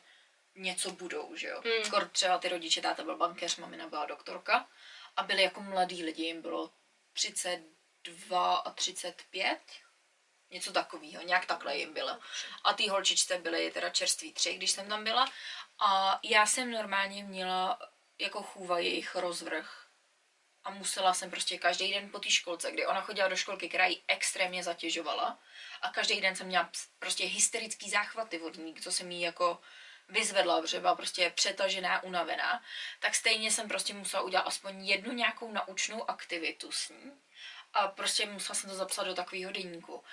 [0.54, 1.62] něco budou, že jo.
[1.64, 1.84] Mm.
[1.84, 4.68] Skoro třeba ty rodiče, táta byl bankéř, mamina byla doktorka
[5.16, 6.70] a byli jako mladí lidi, jim bylo
[7.12, 9.58] 32 a 35,
[10.50, 12.18] něco takového, nějak takhle jim bylo.
[12.64, 15.32] A ty holčičce byly teda čerství tři, když jsem tam byla.
[15.78, 17.78] A já jsem normálně měla
[18.18, 19.80] jako chůva jejich rozvrh.
[20.64, 23.86] A musela jsem prostě každý den po té školce, kdy ona chodila do školky, která
[23.86, 25.38] ji extrémně zatěžovala.
[25.82, 29.60] A každý den jsem měla prostě hysterický záchvaty od ní, co jsem jí jako
[30.08, 32.62] vyzvedla, protože byla prostě přetažená, unavená,
[33.00, 37.12] tak stejně jsem prostě musela udělat aspoň jednu nějakou naučnou aktivitu s ní.
[37.72, 40.04] A prostě musela jsem to zapsat do takového deníku.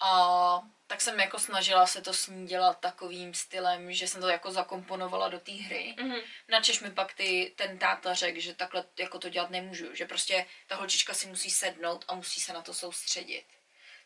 [0.00, 4.28] A tak jsem jako snažila se to s ní dělat takovým stylem, že jsem to
[4.28, 5.94] jako zakomponovala do té hry.
[6.00, 6.20] Mhm.
[6.48, 10.46] Načež mi pak ty, ten táta řekl, že takhle jako to dělat nemůžu, že prostě
[10.66, 13.44] ta holčička si musí sednout a musí se na to soustředit.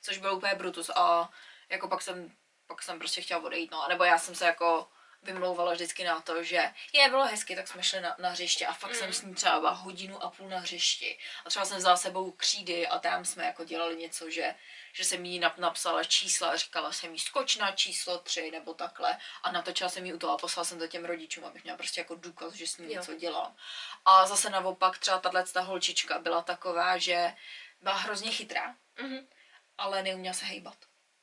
[0.02, 1.30] Což byl úplně brutus a
[1.68, 4.88] jako pak jsem, pak jsem prostě chtěla odejít, no, nebo já jsem se jako
[5.24, 8.72] vymlouvala vždycky na to, že je, bylo hezky, tak jsme šli na, na hřiště a
[8.72, 8.96] fakt Mm.
[8.98, 11.18] jsem s ní třeba hodinu a půl na hřišti.
[11.44, 14.54] A třeba jsem vzala sebou křídy a tam jsme jako dělali něco, že,
[14.92, 18.74] že jsem jí nap, napsala čísla a říkala jsem jí skoč na číslo tři nebo
[18.74, 21.76] takhle a natočila jsem jí u toho a poslala jsem to těm rodičům, abych měla
[21.78, 22.92] prostě jako důkaz, že s ní Jo.
[22.92, 23.56] něco dělám.
[24.04, 27.34] A zase naopak třeba tahle ta holčička byla taková, že
[27.80, 29.28] byla hrozně chytrá, Mhm.
[29.78, 30.76] ale neuměla se hejbat.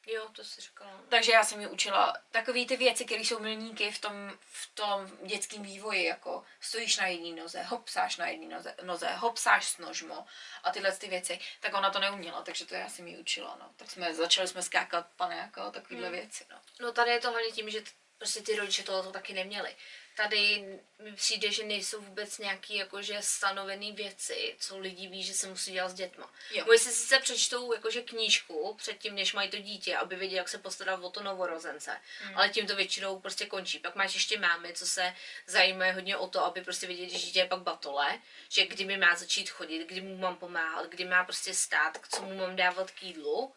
[0.08, 1.02] Jo, to si říkala.
[1.10, 5.12] Takže já jsem ji učila takové ty věci, které jsou milníky v tom, v tom
[5.28, 10.26] dětském vývoji, jako stojíš na jedné noze, hopsáš na jedné noze, noze, hopsáš s nožmo
[10.64, 13.70] a tyhle ty věci, tak ona to neuměla, takže to já jsem ji učila, no.
[13.78, 16.18] Tak jsme, začali jsme skákat panéka a takovéhle Hmm.
[16.18, 16.58] věci, no.
[16.80, 17.84] No tady je to hlavně tím, že
[18.18, 19.76] prostě ty rodiče tohle taky neměli.
[20.16, 20.66] Tady
[21.00, 25.72] mi přijde, že nejsou vůbec nějaký jakože stanovený věci, co lidi ví, že se musí
[25.72, 26.34] dělat s dětma.
[26.52, 26.66] Jo.
[26.70, 30.58] Oni si sice přečtou jakože knížku předtím, než mají to dítě, aby věděli, jak se
[30.58, 31.98] postarat o to novorozence.
[32.22, 32.38] Hmm.
[32.38, 33.80] Ale tím to většinou prostě končí.
[33.80, 35.16] Pak máš ještě mámy, co se
[35.48, 38.20] zajímají hodně o to, aby prostě věděli, že dítě je pak batole,
[38.50, 42.22] že kdy mi má začít chodit, kdy mu mám pomáhat, kdy má prostě stát, co
[42.22, 43.54] mu mám dávat k jídlu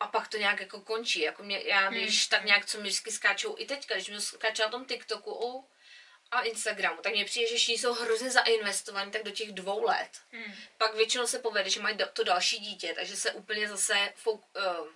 [0.00, 1.20] a pak to nějak jako končí.
[1.20, 4.62] Jako mě, já když tak nějak, co mi vždycky skáčou i teďka, když mi skáče
[4.62, 5.64] na tom TikToku o,
[6.30, 10.10] a Instagramu, tak mně přijde, že všichni jsou hrozně zainvestovaní tak do těch dvou let.
[10.32, 10.54] Hmm.
[10.78, 14.88] Pak většinou se povede, že mají to další dítě, takže se úplně zase fouk, uh,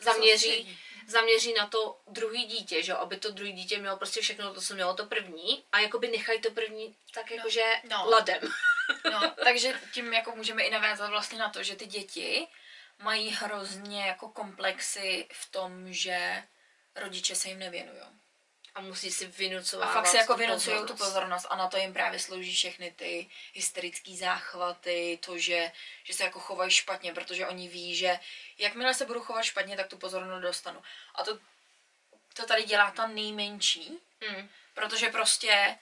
[0.00, 0.78] zaměří, Soustředí.
[1.06, 4.60] zaměří na to druhý dítě, že jo, aby to druhý dítě mělo prostě všechno to,
[4.60, 8.10] co mělo to první a jakoby nechají to první tak jakože no.
[8.10, 8.40] ladem.
[9.12, 12.46] No, takže tím jako můžeme i navázat vlastně na to, že ty děti
[13.00, 16.42] mají hrozně jako komplexy v tom, že
[16.94, 18.00] rodiče se jim nevěnují.
[18.74, 21.92] A musí si A vynucovat fakt si jako vynucují tu pozornost a na to jim
[21.92, 25.72] právě slouží všechny ty hysterické záchvaty, to, že,
[26.04, 28.18] že se jako chovají špatně, protože oni ví, že
[28.58, 30.82] jakmile se budu chovat špatně, tak tu pozornost dostanu.
[31.14, 31.38] A to,
[32.34, 34.48] to tady dělá ta nejmenší, Hmm.
[34.74, 35.78] protože prostě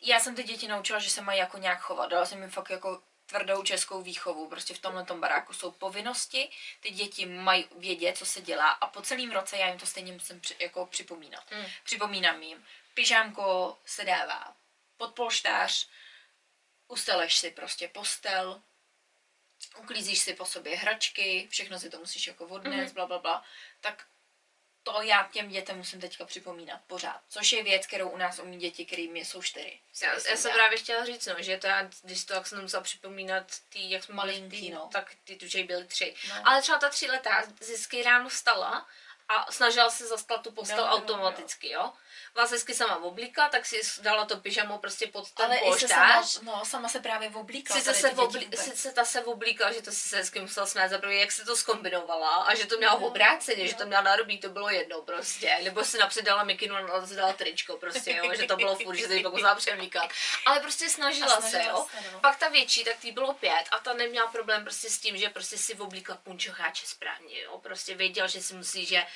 [0.00, 2.10] já jsem ty děti naučila, že se mají jako nějak chovat.
[2.10, 4.48] Dala jsem jim fakt jako tvrdou českou výchovu.
[4.48, 9.02] Prostě v tomhle baráku jsou povinnosti, ty děti mají vědět, co se dělá a po
[9.02, 11.50] celém roce já jim to stejně musím při, jako připomínat.
[11.50, 11.64] Mm.
[11.84, 14.56] Připomínám jim, pyžámko se dává
[14.96, 15.88] pod polštář,
[16.88, 18.62] usteleš si prostě postel,
[19.78, 22.94] uklízíš si po sobě hračky, všechno si to musíš jako odnést, Mhm.
[22.94, 23.44] bla, bla, bla.
[23.80, 24.06] Tak
[24.84, 27.20] to já těm dětem musím teďka připomínat pořád.
[27.28, 29.80] Což je věc, kterou u nás umí děti, kterým jsou čtyři.
[30.02, 32.82] Já, já jsem právě chtěla říct, no, že to já, když to, jak jsem musela
[32.82, 34.88] připomínat, ty, jak jsme Malinký, tý, no.
[34.92, 36.14] tak ty tuže byly tři.
[36.28, 36.34] No.
[36.44, 38.86] Ale třeba ta tři letá vždycky ráno vstala
[39.28, 41.92] a snažila se zastat tu postel No, no, no, automaticky, jo.
[42.36, 45.88] Vás hezky sama oblíkla, tak si dala to pyžamo prostě pod ten Ale i se
[45.88, 46.40] sama, polštář.
[46.40, 47.76] no, sama se právě oblíkla.
[47.76, 51.00] Sice se, obli, sice ta se oblíkla, že to si se hezky musela smát za
[51.08, 54.48] jak se to skombinovala a že to měla v obráceně, že to měla nárobí, to
[54.48, 55.58] bylo jedno prostě.
[55.62, 59.22] Nebo si napřed dala mikinu a dala tričko prostě, jo, že to bylo furt, že
[59.22, 60.10] to musela přemíkat.
[60.46, 61.86] Ale prostě snažila, A snažila se, jo.
[62.02, 62.20] se, no.
[62.20, 65.28] Pak ta větší, tak tý bylo pět a ta neměla problém prostě s tím, že
[65.28, 67.58] prostě si oblíkla punčocháče správně, jo.
[67.58, 69.06] Prostě věděla, že si musí, že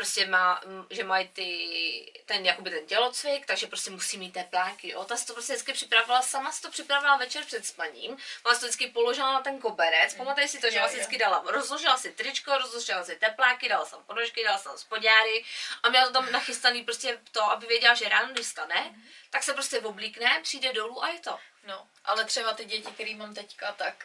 [0.00, 0.60] prostě má,
[0.90, 5.04] že mají ty, ten jakoby ten tělocvik, takže prostě musí mít tepláky, jo.
[5.04, 8.60] Ta si to prostě vždycky připravila, sama si to připravila večer před spaním, ona si
[8.60, 11.96] to vždycky položila na ten koberec, pamatuješ si to, že ona si vždycky dala, rozložila
[11.96, 15.44] si tričko, rozložila si tepláky, dala jsem ponožky, dala jsem spodňáry
[15.82, 18.94] a měla to tam nachystaný prostě to, aby věděla, že ráno, když stane,
[19.30, 21.38] tak se prostě oblíkne, přijde dolů a je to.
[21.64, 24.04] No, ale třeba ty děti, který mám teďka, tak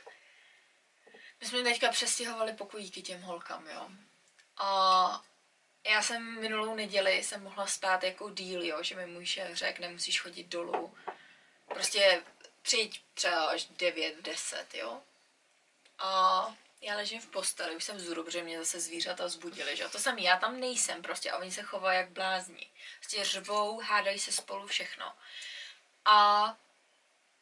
[1.41, 3.89] my jsme teďka přestěhovali pokojíky těm holkám, jo.
[4.58, 5.21] A
[5.86, 9.82] já jsem minulou neděli jsem mohla spát jako díl, jo, že mi můj šéf řekl,
[9.82, 10.98] nemusíš chodit dolů.
[11.67, 12.24] Prostě
[12.62, 15.02] přijď třeba až 9, 10, jo.
[16.00, 19.89] A já ležím v posteli, už jsem vzhůru, protože mě zase zvířata vzbudili, že.
[19.89, 22.67] To jsem já tam nejsem prostě a oni se chovají jak blázni.
[23.00, 25.13] Prostě řvou, hádají se spolu všechno.
[26.06, 26.58] A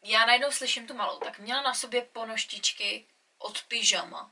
[0.03, 3.05] já najednou slyším tu malou, tak měla na sobě ponoštičky
[3.37, 4.31] od pyžama.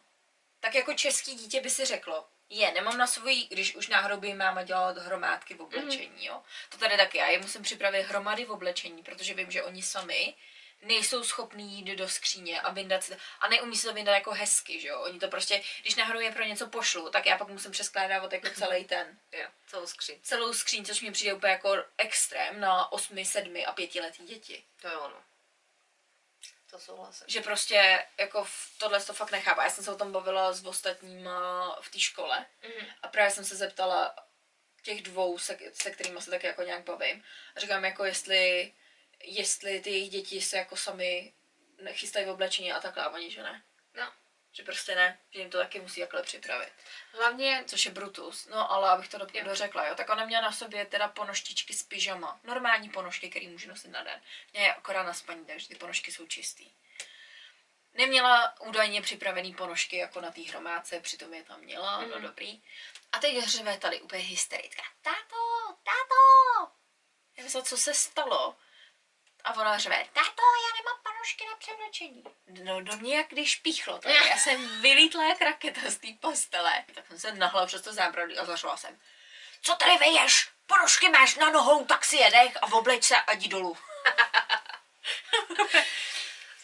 [0.59, 4.33] Tak jako český dítě by si řeklo, je, nemám na svojí, když už náhodou by
[4.33, 6.41] máma dělala hromádky v oblečení, jo.
[6.69, 10.33] To tady taky, já je musím připravit hromady v oblečení, protože vím, že oni sami
[10.81, 13.17] nejsou schopní jít do skříně a vyndat si to.
[13.39, 14.99] A neumí si to vyndat jako hezky, že jo.
[15.01, 18.49] Oni to prostě, když náhodou je pro něco pošlu, tak já pak musím přeskládávat jako
[18.49, 20.15] celý ten Jo, celou skříň.
[20.21, 24.63] celou skříň, což mi přijde úplně jako extrém na 8, 7 a 5 letý děti.
[24.81, 25.15] To je ono.
[26.71, 27.25] To souhlasím.
[27.29, 29.61] Že prostě jako v- tohle to fakt nechápu.
[29.61, 32.87] Já jsem se o tom bavila s ostatníma v té škole Mhm.
[33.01, 34.15] a právě jsem se zeptala
[34.83, 37.23] těch dvou, se, se kterými se tak jako nějak bavím.
[37.55, 38.73] A říkám jako jestli,
[39.23, 41.33] jestli ty jejich děti se jako sami
[41.91, 43.63] chystají v oblečení a takhle a oni, že ne.
[43.93, 44.11] No.
[44.53, 46.73] Že prostě ne, že jim to taky musí takhle připravit.
[47.13, 48.47] Hlavně, Což je Brutus.
[48.47, 49.43] No ale abych to do, Jo.
[49.45, 49.95] dořekla, jo.
[49.95, 52.39] Tak ona měla na sobě teda ponoštičky z pyžama.
[52.43, 54.21] Normální ponožky, které může nosit na den.
[54.53, 56.71] Měla je akorát na spaní, takže ty ponožky jsou čistý.
[57.93, 62.09] Neměla údajně připravený ponožky jako na té hromádce, přitom je tam měla, mm.
[62.09, 62.25] no Mhm.
[62.27, 62.63] dobrý.
[63.11, 64.83] A teď řve tady úplně hysterická.
[65.01, 65.37] Táto,
[65.83, 66.71] táto!
[67.37, 68.55] Já myslela, co se stalo?
[69.43, 70.70] A ona řve, táto, já
[71.21, 72.23] ponožky na převlečení.
[72.63, 76.83] No do mě jak když píchlo, tak já jsem vylítla jak raketa z té postele.
[76.95, 78.99] Tak jsem se nahla přes to zábradlí a zařvala jsem.
[79.61, 80.49] Co tady veješ?
[80.67, 83.77] Ponožky máš na nohou, tak si jedech a obleč se a jdi dolů.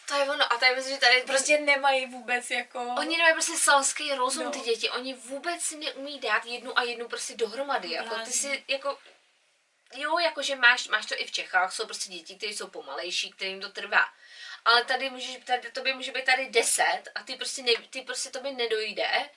[0.06, 0.52] to je ono.
[0.52, 2.94] A tady myslím, že tady Prostě nemají vůbec jako...
[2.98, 4.50] Oni nemají prostě selský rozum, No.
[4.50, 4.90] ty děti.
[4.90, 7.92] Oni vůbec si neumí dát jednu a jednu prostě dohromady.
[7.92, 8.98] Jako ty si, jako,
[9.94, 13.60] jo, jakože máš, máš to i v Čechách, jsou prostě děti, které jsou pomalejší, kterým
[13.60, 14.08] to trvá.
[14.64, 18.30] Ale tady můžeš, tady, tobě může být tady deset a ty prostě, ne, ty prostě
[18.30, 19.30] tobě nedojde,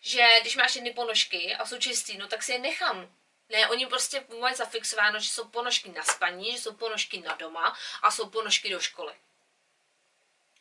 [0.00, 3.16] že když máš jedny ponožky a jsou čistý, no tak si je nechám.
[3.48, 7.76] Ne, oni prostě mají zafixováno, že jsou ponožky na spaní, že jsou ponožky na doma
[8.02, 9.14] a jsou ponožky do školy.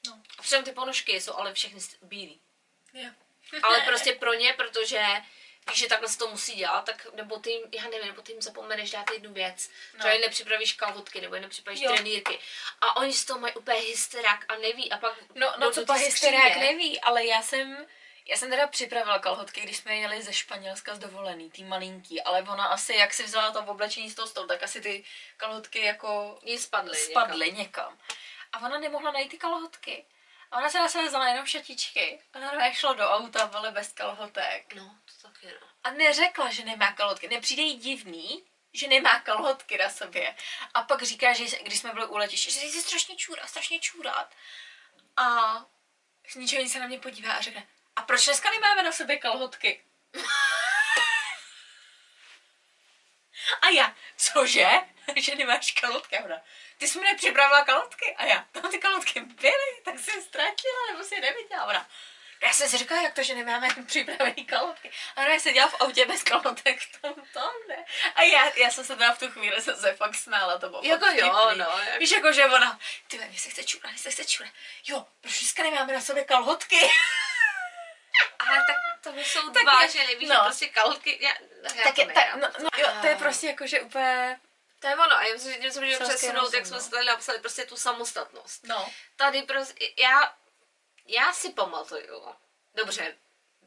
[0.07, 0.21] No.
[0.37, 2.41] A přitom ty ponožky jsou ale všechny bílý.
[2.93, 3.09] Jo.
[3.63, 5.05] Ale prostě pro ně, protože
[5.69, 8.31] víš, že takhle se to musí dělat, tak nebo ty jim, já nevím, nebo ty
[8.31, 9.69] jim zapomeneš dát jednu věc.
[9.93, 9.99] No.
[9.99, 11.93] Třeba jim nepřipravíš kalhotky, nebo jim nepřipravíš Jo.
[11.93, 12.39] trenýrky.
[12.81, 14.91] A oni z toho mají úplně hysterák a neví.
[14.91, 17.85] A pak No, no co pak hysterák neví, ale já jsem,
[18.25, 22.41] já jsem teda připravila kalhotky, když jsme jeli ze Španělska z dovolený, tý malinký, ale
[22.41, 25.03] ona asi, jak si vzala to oblečení z toho stolu, tak asi ty
[25.37, 26.97] kalhotky jako Jí spadly.
[26.97, 27.97] spadly někam.
[28.53, 30.05] A ona nemohla najít ty kalhotky.
[30.51, 32.19] A ona se na sebe vzala jenom šatičky.
[32.33, 34.73] A ona šla do auta, byly bez kalhotek.
[34.73, 34.87] někam.
[34.87, 34.95] No,
[35.25, 35.67] taky no.
[35.83, 37.27] A neřekla, že nemá kalhotky.
[37.27, 40.35] Nepřijde jí divný, že nemá kalhotky na sobě.
[40.73, 44.35] A pak říká, že když jsme byli u letiště, že se strašně čůrá, strašně čůrat.
[45.17, 45.55] A
[46.29, 49.83] z ničeho se na mě podívá a řekne, a proč dneska nemáme na sobě kalhotky?
[53.61, 54.67] A já, cože?
[55.15, 56.17] že nemáš kalhotky?
[56.17, 56.41] A ona,
[56.77, 58.15] ty jsi mi nepřipravila kalhotky?
[58.15, 61.65] A já, tam ty kalhotky byly, tak jsem ztratila, nebo si je neviděla.
[61.65, 61.89] Ona,
[62.41, 64.91] já jsem si říkala, jak to, že nemáme připravený kalhotky.
[65.15, 67.85] A ona seděla v autě bez kalhotek v tom, tom ne.
[68.15, 70.81] A já, já jsem se teda v tu chvíli jsem se fakt smála, to bylo
[70.83, 71.57] Jako jo, vtipný.
[71.59, 74.51] no, jak- Víš, jako že ona, ty mě se chce čůrat, mě se chce čůrat.
[74.87, 76.79] Jo, proč dneska nemáme na sobě kalhotky?
[78.39, 80.35] Ale tak to jsou Tak dva, je- že nevíš, no.
[80.35, 81.31] že prostě kalhotky, já,
[81.75, 84.39] já tak to je, tak, no, no, jo, to je prostě jako, že úplně,
[84.79, 86.83] To je ono, a já myslím, že tím se můžeme přesunout, jak jsme no.
[86.83, 88.63] se tady napsali, prostě tu samostatnost.
[88.63, 88.91] no.
[89.15, 90.33] Tady prostě, já,
[91.05, 92.25] já si pamatuju,
[92.73, 93.17] dobře,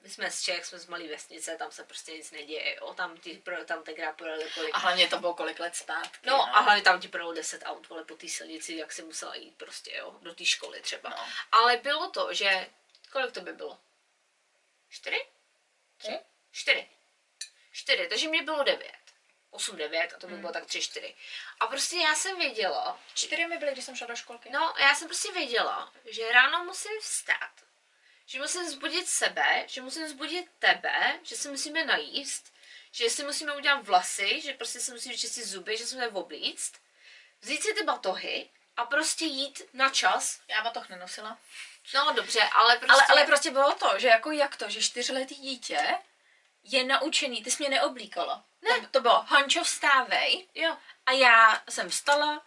[0.02, 3.16] my jsme z Čech, jsme z malé vesnice, tam se prostě nic neděje, jo, tam,
[3.16, 4.74] ty, pro- tam tenkrát projeli kolik.
[4.74, 6.18] A hlavně to bylo kolik let zpátky.
[6.26, 9.34] No a hlavně tam ti projelo 10 aut, vole, po té silnici, jak si musela
[9.34, 11.10] jít prostě, jo, do té školy třeba.
[11.10, 11.26] No.
[11.52, 12.66] Ale bylo to, že,
[13.12, 13.78] kolik to by bylo?
[14.90, 15.26] Čtyři?
[15.98, 16.18] Tři?
[16.52, 16.88] Čtyři.
[17.72, 19.07] Čtyři, takže mě bylo devět.
[19.50, 20.40] Osm, devět a to by Hmm.
[20.40, 21.14] bylo tak tři, čtyři.
[21.60, 24.50] A prostě já jsem věděla, Čtyři mi byly, když jsem šla do školky.
[24.50, 27.50] No, já jsem prostě věděla, že ráno musím vstát,
[28.26, 32.52] že musím zbudit sebe, že musím zbudit tebe, že si musíme najíst,
[32.92, 36.72] že si musíme udělat vlasy, že prostě si musíme vyčistit zuby, že se musíme oblíct,
[37.40, 40.40] vzít si ty batohy a prostě jít na čas.
[40.48, 41.38] Já batoh nenosila.
[41.94, 42.92] No dobře, ale prostě...
[42.92, 45.94] Ale, ale prostě bylo to, že jako jak to, že čtyřletý dítě
[46.62, 48.44] je naučený, ty jsi mě neoblíkala.
[48.62, 48.80] Ne.
[48.80, 50.48] To, to bylo, Hančo, vstávej.
[50.54, 52.42] Jo, A já jsem vstala,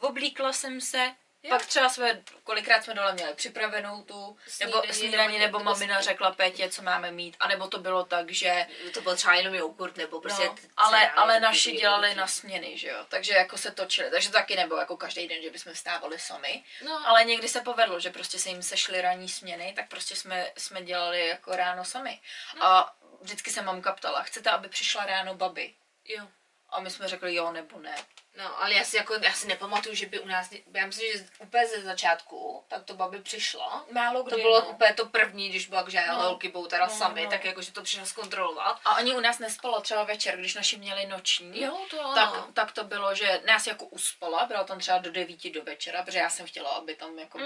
[0.00, 1.50] oblíkla jsem se, Jo.
[1.50, 4.14] pak třeba jsme, kolikrát jsme dole měli připravenou tu,
[4.60, 7.78] nebo Snídaní, snídaní, nebo- nebo nebo mamina sní- řekla Pétě, co máme mít, anebo to
[7.78, 10.44] bylo tak, že to byl třeba jenom jogurt, nebo prostě...
[10.44, 14.32] no, ale, ale naši dělali na směny, že jo, takže jako se točili, takže to
[14.32, 18.10] taky nebylo jako každý den, že bychom vstávali sami, No, ale někdy se povedlo, že
[18.10, 22.20] prostě se jim sešly ranní směny, tak prostě jsme, jsme dělali jako ráno sami.
[22.60, 25.74] A vždycky se mamka ptala, chcete, aby přišla ráno babi?
[26.04, 26.28] jo.
[26.74, 27.94] A my jsme řekli jo nebo ne.
[28.38, 31.26] No, ale já si, jako, já si nepamatuju, že by u nás, já myslím, že
[31.38, 33.84] úplně ze začátku, tak to babi přišla.
[33.90, 34.66] Málo To kdy, bylo no.
[34.66, 36.14] úplně to první, když byla, že No.
[36.22, 37.30] holky budou teda No, sami, no.
[37.30, 38.80] tak jakože to přišla zkontrolovat.
[38.84, 41.60] A oni u nás nespalo třeba večer, když naši měli noční.
[41.62, 42.14] Jo, to ano.
[42.14, 46.02] Tak, tak to bylo, že nás jako uspala, byla tam třeba do devíti do večera,
[46.02, 47.44] protože já jsem chtěla, aby tam jako Mm.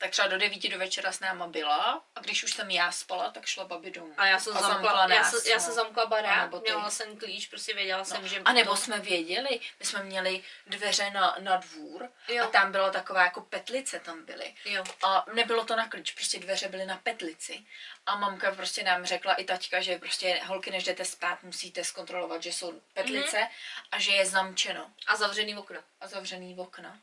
[0.00, 3.30] Tak třeba do devíti do večera s náma byla a když už jsem já spala,
[3.30, 4.14] tak šla babi domů.
[4.16, 5.62] A já jsem A zamkla, zamkla já, nás, jsem, já no.
[5.62, 8.40] jsem zamkla barák, měla jsem klíč, prostě věděla jsem, že...
[8.44, 12.44] A nebo to, jsme věděli, my jsme měli dveře na, na dvůr Jo.
[12.44, 14.54] a tam byla taková jako petlice tam byly.
[14.64, 14.84] Jo.
[15.02, 17.66] A nebylo to na klíč, prostě dveře byly na petlici.
[18.06, 22.42] A mamka prostě nám řekla i taťka, že prostě holky, než jdete spát, musíte zkontrolovat,
[22.42, 23.48] že jsou petlice Mhm.
[23.90, 25.80] a že je zamčeno A zavřený okno.
[26.00, 26.98] a zavřený okna.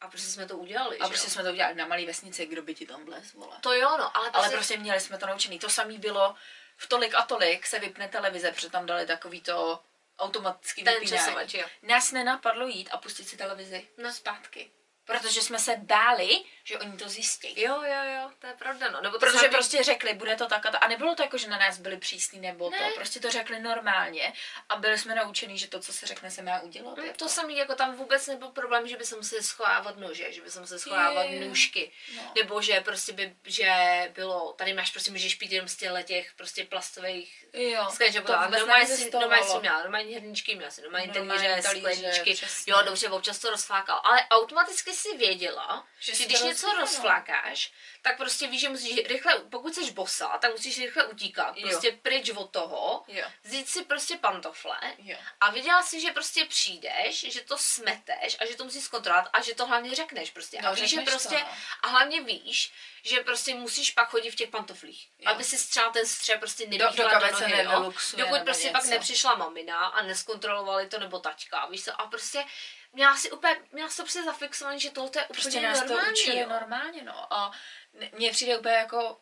[0.00, 1.30] A prostě jsme to udělali, A prostě jo?
[1.30, 3.56] jsme to udělali na malé vesnici, kdo by ti tam bles, vole.
[3.60, 5.58] To jo, no, ale, Ale prostě, prostě měli jsme to naučený.
[5.58, 6.34] To samé bylo
[6.76, 9.82] v tolik a tolik se vypne televize, protože tam dali takový to
[10.18, 11.24] automatický ten vypínání.
[11.24, 11.66] časovač, jo.
[11.82, 14.12] Nás nenapadlo jít a pustit si televizi No.
[14.12, 14.70] zpátky.
[15.08, 17.60] Protože jsme se báli, že oni to zjistí.
[17.60, 19.00] Jo, jo, jo, to je pravda, no.
[19.00, 20.84] Nebo to Protože samý- prostě řekli, bude to tak a tak.
[20.84, 22.78] A nebylo to jako, že na nás byli přísní nebo Ne.
[22.78, 22.94] to.
[22.94, 24.32] Prostě to řekli normálně.
[24.68, 26.96] A byli jsme naučení, že to, co se řekne, se má udělat.
[26.98, 27.18] Mm, jako.
[27.18, 30.50] To samý, jako tam vůbec nebyl problém, že by se museli schovávat nože, že by
[30.50, 32.32] se museli schovávat Je, nůžky, No.
[32.36, 33.72] nebo že prostě by, že
[34.14, 38.32] bylo, tady máš prostě, můžeš pít jenom z těchto těch prostě plastových Jo, Skleniček, to
[38.32, 39.30] to vůbec normálně si, neexistovalo.
[39.30, 42.36] normálně si měla, normální hrničky měla si, normální Normální talíře, skleničky,
[42.66, 47.72] jo dobře, občas to rozflákal, ale automaticky si věděla, Že že, když něco rozflákáš,
[48.02, 51.68] tak prostě víš, že musíš rychle, pokud jsi bosa, tak musíš rychle utíkat, Jo.
[51.68, 53.24] prostě pryč od toho, Jo.
[53.42, 55.16] vzít si prostě pantofle Jo.
[55.40, 59.40] a věděla si, že prostě přijdeš, že to smeteš a že to musíš zkontrolovat a
[59.40, 60.58] že to hlavně řekneš prostě.
[60.62, 61.48] No, a víš, že řekneš to, prostě, no.
[61.82, 62.72] a hlavně víš,
[63.02, 65.30] že prostě musíš pak chodit v těch pantoflích, Jo.
[65.30, 67.92] aby si třeba ten střep prostě do nepíchla do, kavice nohy, jo.
[68.16, 68.94] Dokud prostě pak něco.
[68.94, 72.44] nepřišla mamina a neskontrolovali to nebo tačka, víš co, a prostě
[72.92, 76.12] měla si úplně, měla to prostě zafixovaný, že tohle je úplně Prostě nás to normální,
[76.12, 76.48] učili jo.
[76.48, 77.32] normálně, no.
[77.32, 77.52] A
[78.12, 79.20] mně přijde úplně jako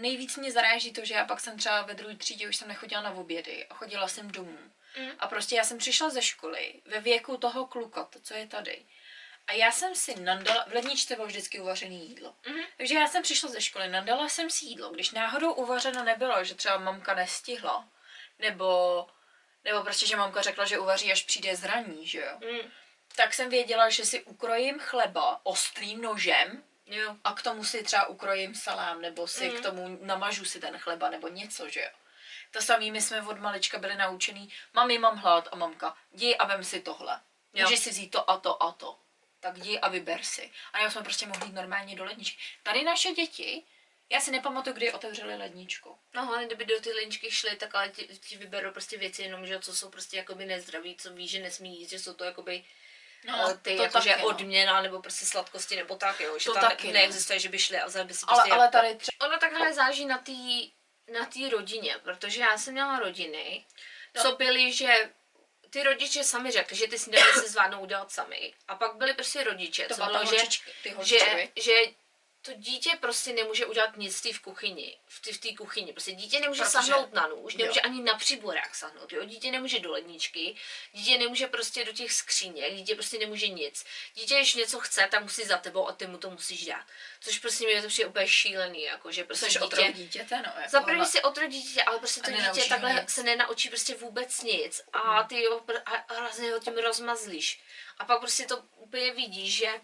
[0.00, 3.02] nejvíc mě zaráží to, že já pak jsem třeba ve druhé třídě už jsem nechodila
[3.02, 4.58] na obědy a chodila jsem domů.
[4.98, 5.10] Mm.
[5.18, 8.86] A prostě já jsem přišla ze školy ve věku toho kluka, to, co je tady.
[9.46, 12.34] A já jsem si nandala, v ledničce bylo vždycky uvařený jídlo.
[12.46, 12.60] Mhm.
[12.76, 14.90] Takže já jsem přišla ze školy, nandala jsem si jídlo.
[14.90, 17.88] Když náhodou uvařeno nebylo, že třeba mamka nestihla,
[18.38, 19.06] nebo,
[19.64, 22.38] nebo prostě, že mamka řekla, že uvaří, až přijde zraní, že jo.
[22.52, 22.70] Mm.
[23.16, 27.16] Tak jsem věděla, že si ukrojím chleba ostrým nožem Jo.
[27.24, 29.56] a k tomu si třeba ukrojím salám, nebo si Mm.
[29.56, 31.88] k tomu namažu si ten chleba, nebo něco, že jo.
[32.50, 36.46] To samý my jsme od malička byli naučený, mami, mám hlad a mamka, jdi a
[36.46, 37.20] vem si tohle.
[37.54, 37.64] Jo.
[37.64, 38.98] Můžeš si vzít to a to a to.
[39.40, 40.50] Tak jdi a vyber si.
[40.72, 42.38] A já jsme prostě mohli jít normálně do ledničky.
[42.62, 43.62] Tady naše děti,
[44.10, 45.98] já si nepamatuju, kdy otevřeli ledničku.
[46.14, 49.46] No hlavně, kdyby do ty linčky šly, tak ale ti, ti vyberou prostě věci jenom,
[49.46, 52.64] že co jsou prostě jakoby nezdraví, co ví, že nesmí jíst, že jsou to jakoby
[53.24, 54.28] no, ty to jakože taky, no.
[54.28, 56.92] odměna nebo prostě sladkosti nebo tak, jo, že To tam taky, no.
[56.92, 59.26] neexistuje, že by šli a vzali by si Ale, prostě ale tady třeba...
[59.26, 60.32] Ono takhle záží na té
[61.12, 63.66] na tý rodině, protože já jsem měla rodiny,
[64.16, 64.22] No.
[64.22, 65.10] co byly, že
[65.70, 68.54] ty rodiče sami řekli, že ty snídaně si zvládnou udělat sami.
[68.68, 70.36] A pak byly prostě rodiče, To co bylo, že,
[70.82, 71.52] ty že, holčičky.
[71.62, 71.72] že
[72.42, 75.92] to dítě prostě nemůže udělat nic v té kuchyni, v té v té kuchyni.
[75.92, 77.58] Prostě dítě nemůže Protože- sahnout na nůž, jo.
[77.58, 79.24] nemůže ani na příborák sahnout, jo.
[79.24, 80.56] Dítě nemůže do ledničky,
[80.92, 83.84] dítě nemůže prostě do těch skříněk, dítě prostě nemůže nic.
[84.14, 86.84] Dítě, když něco chce, tak musí za tebou a ty mu to musíš dát.
[87.20, 89.64] Což prostě mi je to přijde úplně šílený, jako že prostě Jsi dítě...
[89.64, 90.52] otrok dítěte, no.
[90.56, 93.10] Jako, Za první si otrok dítě, ale prostě A to dítě takhle nic.
[93.10, 97.60] se nenaučí prostě vůbec nic a ty ho pr- a hrozně ho tím rozmazlíš.
[97.98, 99.80] A pak prostě to úplně vidíš, že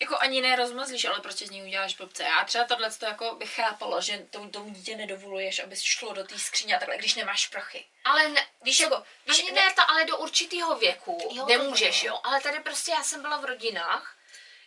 [0.00, 2.22] Jako ani nerozmazlíš, ale prostě z ní uděláš blbce.
[2.22, 6.24] Já třeba tohle to jako bych chápala, že tomu, tomu dítě nedovoluješ, aby šlo do
[6.24, 7.84] té skříně a takhle, když nemáš prachy.
[8.04, 12.06] Ale ne, víš, jako, víš, ani ne, ta, ale do určitého věku Jo, nemůžeš, to
[12.06, 12.12] jo.
[12.12, 12.20] jo.
[12.24, 14.16] Ale tady prostě já jsem byla v rodinách,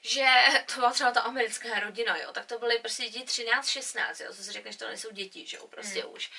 [0.02, 0.26] že
[0.66, 4.34] to byla třeba ta americká rodina, jo, tak to byly prostě děti 13, 16, jo,
[4.34, 6.12] co si řekneš, to nejsou děti, že jo, prostě Hmm.
[6.14, 6.32] už.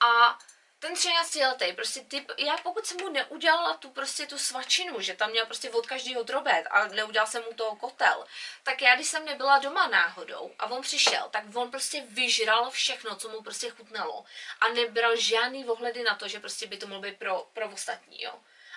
[0.00, 0.38] A
[0.78, 5.14] ten 13 letý, prostě ty, já pokud jsem mu neudělala tu prostě tu svačinu, že
[5.14, 8.26] tam měl prostě od každého drobet a neudělal jsem mu toho kotel,
[8.62, 13.16] tak já když jsem nebyla doma náhodou a on přišel, tak on prostě vyžral všechno,
[13.16, 14.24] co mu prostě chutnalo
[14.60, 18.22] a nebral žádný ohledy na to, že prostě by to mohlo být pro, pro ostatní,
[18.22, 18.34] jo.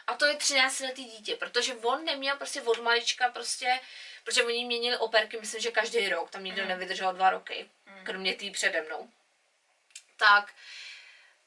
[0.08, 3.80] A to je 13 letý dítě, protože on neměl prostě od malička prostě,
[4.24, 7.70] protože oni měnili operky, myslím, že každý rok, tam nikdo nevydržel dva roky,
[8.04, 9.10] kromě tý přede mnou.
[10.18, 10.54] Tak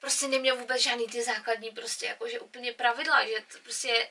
[0.03, 4.09] prostě neměl vůbec žádný ty základní prostě jakože úplně pravidla, že to prostě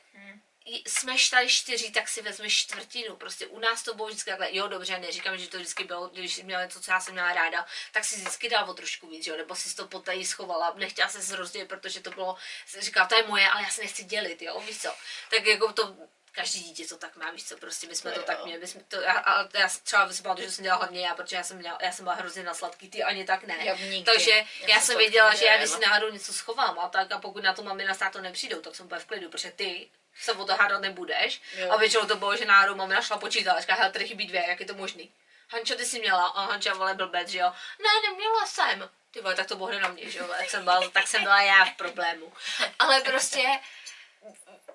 [0.66, 3.16] j- jsme tady čtyři, tak si vezmeš čtvrtinu.
[3.16, 6.34] Prostě u nás to bylo vždycky takhle, jo dobře, neříkám, že to vždycky bylo, když
[6.34, 9.28] jsi měla něco, co já jsem měla ráda, tak si vždycky dal o trošku víc,
[9.28, 12.36] jo, nebo si to potají schovala, nechtěla se se rozdělit, protože to bylo,
[12.80, 14.96] říkala, to je moje, ale já se nechci dělit, jo, víš co.
[15.30, 15.98] Tak jako to,
[16.32, 18.26] každý dítě to tak má, víš co, prostě my jsme to Jo.
[18.26, 21.08] tak měli, my jsme to, já, a já třeba si pamatuju, že jsem dělala hlavně
[21.08, 23.58] já, protože já jsem, měla, já jsem byla hrozně na sladký, ty ani tak ne.
[23.60, 24.04] Já.
[24.06, 27.20] Takže Já já, jsem věděla, že já když si náhodou něco schovám a tak a
[27.20, 29.90] pokud na to mamina s tátou nepřijdou, tak jsem úplně v klidu, protože ty
[30.22, 31.42] se o to hádat nebudeš.
[31.56, 31.72] Jo.
[31.72, 34.46] A většinou to bylo, že náhodou mamina šla počítat a říká, hele, tady chybí dvě,
[34.48, 35.12] jak je to možný.
[35.50, 37.54] Hančo, ty jsi měla a Hanča, vole, blbec, že jo.
[37.84, 38.90] Ne, neměla jsem.
[39.12, 41.42] Ty vole, tak to bude na mě, že jo, jak jsem byla, tak jsem byla
[41.42, 42.34] já v problému.
[42.80, 43.60] Ale prostě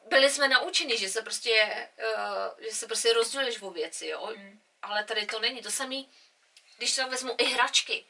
[0.09, 4.33] byli jsme naučeni, že se prostě, uh, že se prostě rozdělíš o věci, jo.
[4.37, 4.61] Mm.
[4.83, 5.63] Ale tady to není.
[5.63, 6.11] To samý,
[6.79, 8.07] když to vezmu i hračky.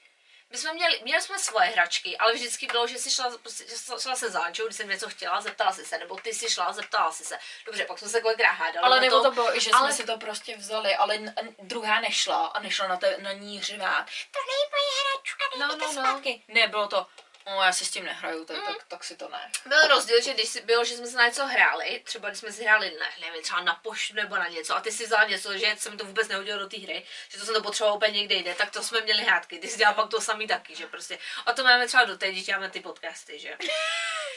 [0.51, 3.79] my jsme měli, měli jsme svoje hračky, ale vždycky bylo, že si šla, prostě, že
[3.79, 6.73] šla, šla se za když jsem něco chtěla, zeptala si se, nebo ty si šla,
[6.73, 7.39] zeptala si se.
[7.67, 8.85] Dobře, pak jsme se kolikrát hádali.
[8.87, 11.55] Ale nebo to, to bylo, že ale- jsme si to prostě vzali, ale n- n-
[11.59, 14.07] druhá nešla a nešla na, te, na ní řvát.
[14.31, 15.93] To není moje hračka, No, no, no.
[15.93, 16.43] zpátky.
[16.49, 17.07] Ne, bylo to,
[17.47, 19.51] no já si s tím nehraju, tak, tak, tak si to ne.
[19.67, 22.53] Byl rozdíl, že když si bylo, že jsme se na něco hráli, třeba když jsme
[22.53, 25.59] si hráli, ne, nevím, třeba na poštu nebo na něco, a ty si vzala něco,
[25.59, 28.19] že se mi to vůbec nehodilo do té hry, že to jsem to potřebovala úplně
[28.19, 29.59] někde jinde, tak to jsme měli hádky.
[29.59, 31.19] Ty si dělal pak to samý taky, že prostě.
[31.47, 33.57] A to máme třeba do teď, když děláme ty podcasty, že.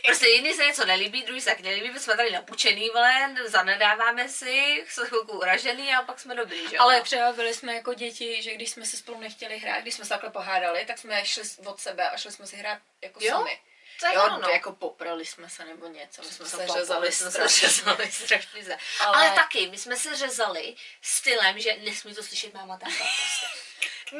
[0.05, 4.29] Prostě jedni se něco nelíbí, druhý se taky nelíbí, my jsme tady napučený, vole, zanedáváme
[4.29, 6.77] si, jsme chvilku uražený a pak jsme dobrý, že.
[6.77, 10.05] Ale třeba byli jsme jako děti, že když jsme se spolu nechtěli hrát, když jsme
[10.05, 13.31] se takhle pohádali, tak jsme šli od sebe a šli jsme si hrát jako Jo?
[13.31, 13.59] sami.
[13.99, 14.49] to je Jo, ono, no.
[14.49, 17.67] jako poprali jsme se nebo něco, my jsme se Zapapali řezali jsme se strašně.
[17.69, 18.77] řezali strašně se.
[18.99, 19.31] Ale- Ale...
[19.35, 23.45] Taky, my jsme se řezali stylem, že nesmí to slyšet máma táta prostě.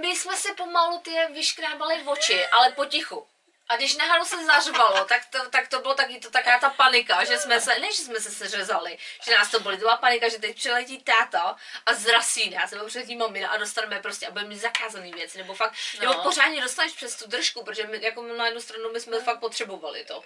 [0.02, 3.28] My jsme si pomalu ty vyškrábali oči, ale potichu.
[3.70, 7.24] A když náhodou se zařvalo, tak to, tak to bylo taky to taková ta panika,
[7.24, 10.30] že jsme se, ne, že jsme se seřezali, že nás to boli, to byla panika,
[10.30, 11.56] že teď přiletí táta
[11.86, 15.54] a zrasí nás, nebo přiletí mamina a dostaneme prostě, a budeme mít zakázaný věci, nebo
[15.54, 16.06] fakt, No.
[16.06, 16.12] no.
[16.12, 19.40] nebo pořádně dostaneš přes tu držku, protože my, jako na jednu stranu my jsme fakt
[19.40, 20.24] potřebovali to.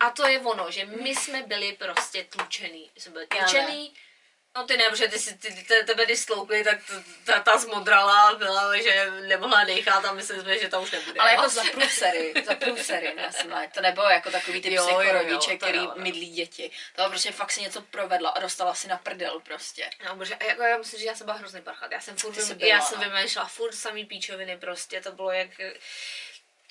[0.00, 2.90] A to je ono, že my jsme byli prostě tlučený.
[2.96, 3.94] Jsme byli tlučený,
[4.56, 7.58] No ty ne, protože ty si ty, ty, tebe když sloupli, tak t- ta, ta
[7.58, 11.20] zmodrala, byla, že nemohla dechat a mysleli jsme, že to už nebude.
[11.20, 13.30] Ale jako za průsery, za průsery, ne,
[13.74, 16.02] to nebylo jako takový ty psychorodiče, který jo, no.
[16.02, 16.70] mydlí děti.
[16.96, 19.90] To prostě fakt si něco provedla a dostala si na prdel prostě.
[20.06, 21.92] No, bože, a jako já myslím, že já jsem byla hrozný parchat.
[21.92, 23.10] Já jsem furt, Ty jsi vym, byla, já jsem no.
[23.10, 25.50] vymýšlela furt samý píčoviny prostě, to bylo jak...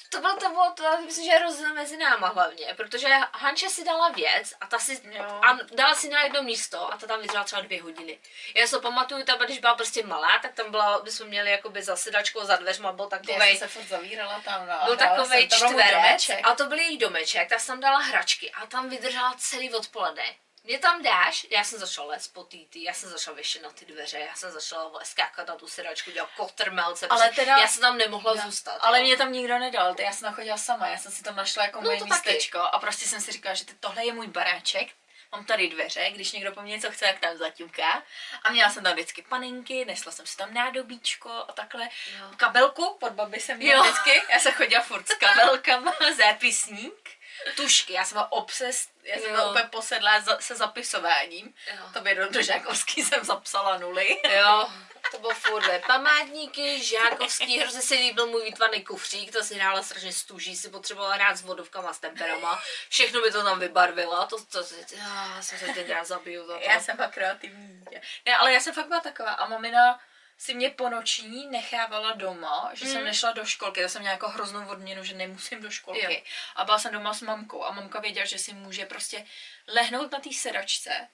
[0.09, 3.83] To bylo to, bylo to, myslím, že je rozdíl mezi náma hlavně, protože Hanče si
[3.83, 5.23] dala věc a ta si, Jo.
[5.23, 8.19] a dala si na jedno místo a ta tam vydržela třeba dvě hodiny.
[8.55, 11.51] Já si to pamatuju, ta, když byla prostě malá, tak tam byla, my jsme měli
[11.51, 14.97] jakoby za sedačkou, za dveřma, byl Já takovej, jsem se furt zavírala tam na byl
[14.97, 18.89] takovej byl čtverec a to byl její domeček, tak jsem tam dala hračky a tam
[18.89, 20.23] vydržela celý odpoledne.
[20.67, 23.85] Mě tam dáš, já jsem začala lézt po tý, já jsem začala věšet na ty
[23.85, 27.81] dveře, já jsem začala skákat na tu sedačku, dělat kotrmelce, Ale prostě teda- já jsem
[27.81, 28.77] tam nemohla Já- zůstat.
[28.81, 29.05] Ale jo.
[29.05, 31.77] mě tam nikdo nedal, já jsem tam chodila sama, já jsem si tam našla jako
[31.81, 32.29] No, moje to taky.
[32.29, 34.87] místečko a prostě jsem si říkala, že tohle je můj baráček,
[35.31, 38.03] mám tady dveře, když někdo po mně něco chce, tak tam zaťuká.
[38.43, 41.89] A měla jsem tam vždycky paninky, nesla jsem si tam nádobíčko a takhle.
[42.19, 42.25] Jo.
[42.37, 43.91] Kabelku pod babi jsem měla Jo.
[43.91, 47.09] vždycky, já jsem chodila furt s kabelkama, zápisník,
[47.55, 51.53] tušky, já jsem byla obses, já jsem byla úplně posedlá za, se zapisováním.
[51.73, 51.83] Jo.
[51.93, 54.17] To by do, do Žákovský jsem zapsala nuly.
[54.37, 54.69] Jo,
[55.11, 60.13] to bylo furt památníky, žákovský, hrozně se líbil můj výtvarný kufřík, to si hrála strašně
[60.13, 64.63] stuží, si potřebovala hrát s vodovkama, s temperama, všechno by to tam vybarvila, to, to,
[64.63, 66.63] to já jsem se tenkrát zabiju za to.
[66.63, 68.01] Já jsem pak kreativní dítě.
[68.25, 69.99] Ne, ale já jsem fakt byla taková a mamina
[70.37, 73.05] si mě po noční nechávala doma, že jsem Mm.
[73.05, 76.13] nešla do školky, to jsem měla jako hroznou odměnu, že nemusím do školky.
[76.13, 76.21] Jo.
[76.55, 79.25] A byla jsem doma s mamkou a mamka věděla, že si může prostě
[79.67, 81.07] lehnout na té sedačce,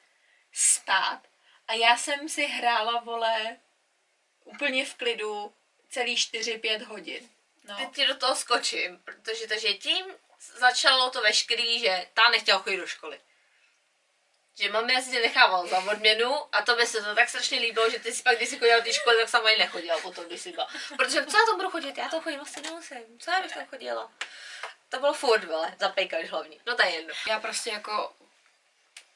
[0.53, 1.19] spát
[1.67, 3.57] a já jsem si hrála, vole,
[4.43, 5.53] úplně v klidu
[5.89, 7.29] celý 4-5 hodin.
[7.63, 7.77] No.
[7.77, 10.05] Teď ti do toho skočím, protože takže tím
[10.57, 13.19] začalo to veškerý, že ta nechtěla chodit do školy.
[14.59, 17.89] Že mami asi tě nechávala za odměnu a to by se to tak strašně líbilo,
[17.89, 20.25] že ty si pak, když jsi chodila do té školy, tak sama i nechodila potom,
[20.25, 20.67] když jsi byla.
[20.97, 21.97] Protože co já tam budu chodit?
[21.97, 23.19] Já tam chodit vlastně nemusím.
[23.19, 24.11] Co já bych tam chodila?
[24.89, 26.59] To bylo furt, vole, zapejkaš hlavně.
[26.65, 27.13] No to je jedno.
[27.29, 28.15] Já prostě jako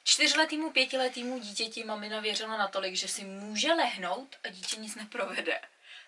[0.07, 5.61] čtyřletýmu, pětiletýmu dítěti mamina věřila natolik, že si může lehnout a dítě nic neprovede.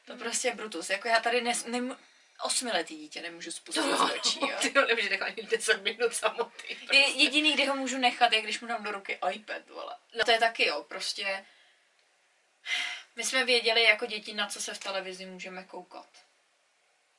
[0.06, 0.90] To prostě je brutus.
[0.90, 1.98] Jako já tady nes, nem,
[2.44, 4.58] osmiletý dítě nemůžu spustit z očí, jo.
[4.62, 6.78] Ty ho nemůžeš nechat ani 10 minut samotný.
[6.92, 9.96] Je- Jediný, kdy ho můžu nechat, je když mu dám do ruky iPad, vole.
[10.18, 11.46] No to je taky, jo, prostě...
[13.16, 16.10] My jsme věděli jako děti, na co se v televizi můžeme koukat.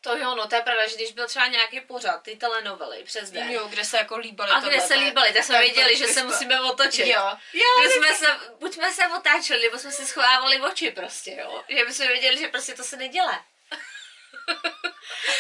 [0.03, 3.31] To jo, no to je pravda, že když byl třeba nějaký pořad, ty telenovely přes
[3.31, 3.51] den.
[3.51, 6.61] Jo, kde se jako líbaly A kde se líbali, tak jsme věděli, že se musíme
[6.61, 7.07] otočit.
[7.07, 7.33] Jo.
[7.53, 8.27] Jo, My jsme se,
[8.59, 11.65] buď jsme se otáčeli, nebo jsme si schovávali oči prostě, jo.
[11.69, 13.45] Že my jsme věděli, že prostě to se nedělá.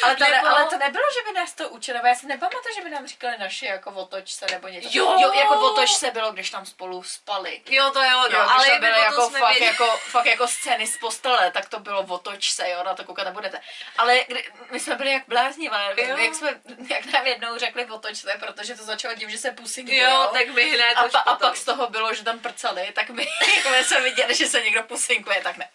[0.02, 2.26] Ale to, ne, Nebo- ale to nebylo, že by nás to učili, nebo já si
[2.26, 4.88] nepamatuju, že by nám říkali naši jako otoč se nebo něco.
[4.92, 5.16] Jo!
[5.20, 7.62] jo jako otoč se bylo, když tam spolu spali.
[7.66, 9.66] Jo, to jo, no, jo, ale to jak by byly jako fakt, věděli.
[9.66, 13.24] jako, fakt jako scény z postele, tak to bylo otoč se, jo, na to koukat
[13.24, 13.60] nebudete.
[13.98, 16.60] Ale kdy, my jsme byli jak blázni, ale jak, jsme,
[16.90, 20.10] jak nám jednou řekli otoč se, protože to začalo tím, že se pusinkujou.
[20.10, 23.10] Jo, tak my hned a, pa, a pak z toho bylo, že tam prcali, tak
[23.10, 25.68] my, jako my jsme viděli, že se někdo pusinkuje, tak ne.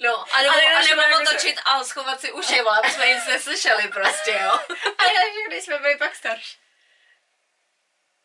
[0.00, 4.38] No, a nebo, Ale a nebo otočit a schovat si aby jsme nic neslyšeli prostě,
[4.44, 4.50] jo.
[4.98, 6.56] Ale že když jsme byli pak starší.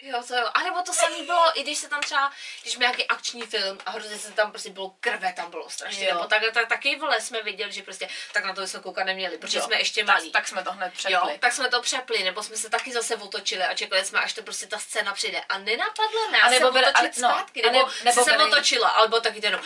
[0.04, 0.50] Jo, to jo.
[0.54, 3.80] A nebo to samé bylo, i když se tam třeba, když byl nějaký akční film
[3.86, 6.06] a hrozně se tam prostě bylo krve, tam bylo strašně.
[6.08, 6.14] Jo.
[6.16, 9.38] Nebo tak, tak, taky vole jsme viděli, že prostě tak na to jsme koukat neměli,
[9.38, 10.32] protože Jo, jsme ještě tak, malí.
[10.32, 11.38] tak jsme to hned Jo, přepli.
[11.40, 14.44] tak jsme to přepli, nebo jsme se taky zase otočili a čekali jsme, až to
[14.44, 15.42] prostě ta scéna přijde.
[15.50, 18.04] A nenapadlo nás A nebo se byli- otočit a- no, zpátky, a nebo, ne- nebo
[18.04, 19.62] nebo se otočila, alebo taky jenom,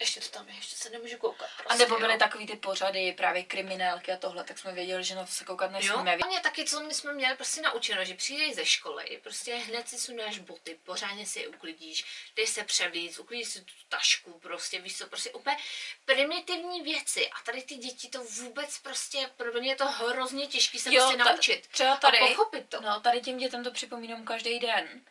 [0.00, 1.48] ještě to tam je, ještě se nemůžu koukat.
[1.56, 2.18] Prostě, A nebo byly jo.
[2.18, 5.70] takový ty pořady, právě kriminálky a tohle, tak jsme věděli, že na to se koukat
[5.70, 6.16] Jo, nesmíme.
[6.16, 9.88] a mě taky, co my jsme měli prostě naučeno, že přijdeš ze školy, prostě hned
[9.88, 12.04] si sundáš boty, pořádně si je uklidíš,
[12.36, 15.56] jdeš se převlít, uklidíš si tu tašku, prostě víš co, prostě úplně
[16.04, 17.28] primitivní věci.
[17.30, 21.02] A tady ty děti to vůbec prostě, pro mě je to hrozně těžké se Jo,
[21.02, 21.66] prostě ta- naučit.
[21.66, 22.80] třeba tady- A pochopit to.
[22.80, 25.04] No, tady těm dětem to připomínám každý den.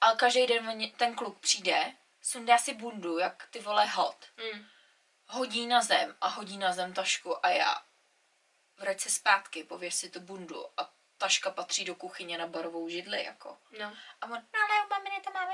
[0.00, 1.92] A každý den ten kluk přijde,
[2.26, 4.26] sundá si bundu, jak ty vole hot.
[4.36, 4.66] Mm.
[5.26, 7.82] Hodí na zem a hodí na zem tašku a já.
[8.78, 13.24] Vrať se zpátky, pověš si tu bundu a taška patří do kuchyně na barovou židli,
[13.24, 13.58] jako.
[13.78, 13.96] No.
[14.20, 14.95] A on, no ale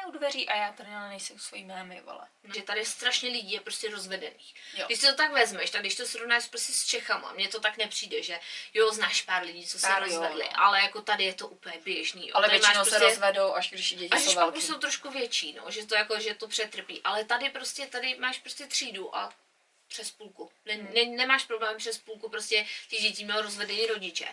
[0.06, 2.28] u dveří a já tady ale nejsem svojí mámy, vole.
[2.54, 4.54] Že tady strašně lidí je prostě rozvedených.
[4.74, 4.86] Jo.
[4.86, 7.76] Když si to tak vezmeš, tak když to srovnáš prostě s Čechama, mně to tak
[7.76, 8.40] nepřijde, že
[8.74, 10.60] jo, znáš pár lidí, co se Pár jo, rozvedli, no.
[10.64, 12.28] ale jako tady je to úplně běžný.
[12.28, 12.34] Jo.
[12.36, 15.52] Ale Tady většinou máš se rozvedou, až když děti Až jsou už jsou trošku větší,
[15.52, 17.00] no, že to jako, že to přetrpí.
[17.04, 19.32] Ale tady prostě, tady máš prostě třídu a
[19.92, 20.50] přes půlku.
[20.64, 20.88] Ne, Hmm.
[20.94, 24.28] ne, nemáš problém přes půlku, prostě ty děti měl rozvedený rodiče.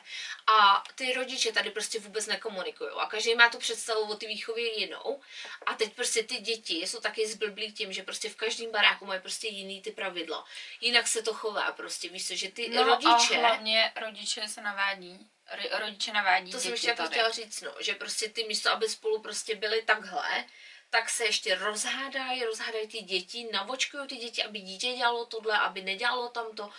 [0.48, 2.90] A ty rodiče tady prostě vůbec nekomunikují.
[3.00, 5.22] A každý má tu představu o ty výchově jinou.
[5.66, 9.22] A teď prostě ty děti jsou taky zblblí tím, že prostě v každém baráku mají
[9.22, 10.46] prostě jiný ty pravidla.
[10.82, 13.36] Jinak se to chová prostě, víš co, že ty No rodiče...
[13.36, 15.30] a hlavně rodiče se navádí.
[15.56, 18.72] Ro- rodiče navádí To děti jsem ještě jako chtěla říct, no, že prostě ty místo,
[18.72, 20.46] aby spolu prostě byli takhle,
[20.90, 25.82] tak se ještě rozhádají, rozhádají ty děti, navočkují ty děti, aby dítě dělalo tohle, aby
[25.82, 26.70] nedělalo tamto.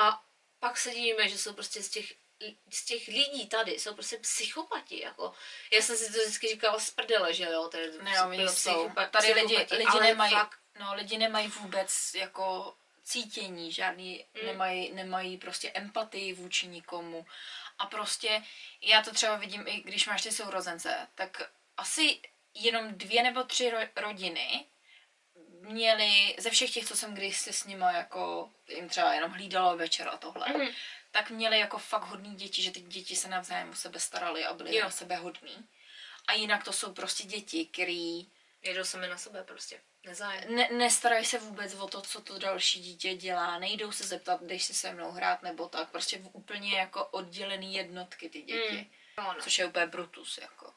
[0.00, 0.22] A
[0.58, 2.12] pak se divíme, že jsou prostě z těch
[2.70, 5.34] z těch lidí tady jsou prostě psychopati, jako.
[5.72, 8.90] Já jsem si to vždycky říkala z prdele, že jo, tady Ne, oni psy- jsou.
[9.10, 14.46] Tady lidi, lidi nemají, Fakt, no, lidi nemají vůbec jako cítění, žádný, Mm.
[14.46, 17.26] nemají, nemají prostě empatii vůči nikomu.
[17.78, 18.42] A prostě
[18.82, 22.20] já to třeba vidím i když máš ty sourozence, tak asi
[22.58, 24.66] jenom dvě nebo tři ro- rodiny
[25.60, 29.76] měli, ze všech těch, co jsem když se s nima jako jim třeba jenom hlídalo
[29.76, 30.68] večer a tohle, Mhm.
[31.10, 34.54] tak měli jako fakt hodný děti, že ty děti se navzájem o sebe starali a
[34.54, 34.82] byli Jo.
[34.84, 35.68] na sebe hodný.
[36.26, 38.28] A jinak to jsou prostě děti, který
[38.62, 40.54] jedou sami na sebe prostě, nezájem.
[40.54, 44.64] ne, nestarají se vůbec o to, co to další dítě dělá, nejdou se zeptat, když
[44.64, 49.24] si se mnou hrát nebo tak, prostě v úplně jako oddělený jednotky ty děti, Mm.
[49.24, 49.40] No, no.
[49.42, 50.72] což je úplně brutus, jako.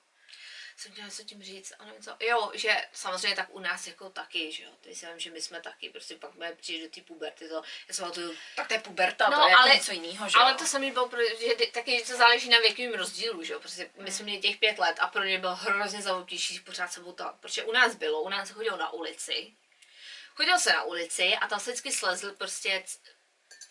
[0.81, 2.15] Jsem chtěla něco tím říct, a nevím co.
[2.19, 4.69] Jo, že samozřejmě tak u nás jako taky, že jo.
[4.81, 7.63] Teď si vím, že my jsme taky, prostě pak jsme přijít do té puberty, to,
[7.87, 10.37] já jsem tu, Tak to je puberta, No, to je ale- ale, něco jiného, že
[10.37, 10.57] ale jo?
[10.57, 13.59] to samý bylo, protože taky to záleží na věkovém rozdílu, že jo.
[13.59, 16.99] Prostě my jsme měli těch pět let a pro ně bylo hrozně zavodnější pořád se
[16.99, 19.53] botat, protože u nás bylo, u nás se chodilo na ulici,
[20.35, 22.83] chodil se na ulici a tam se vždycky slezl prostě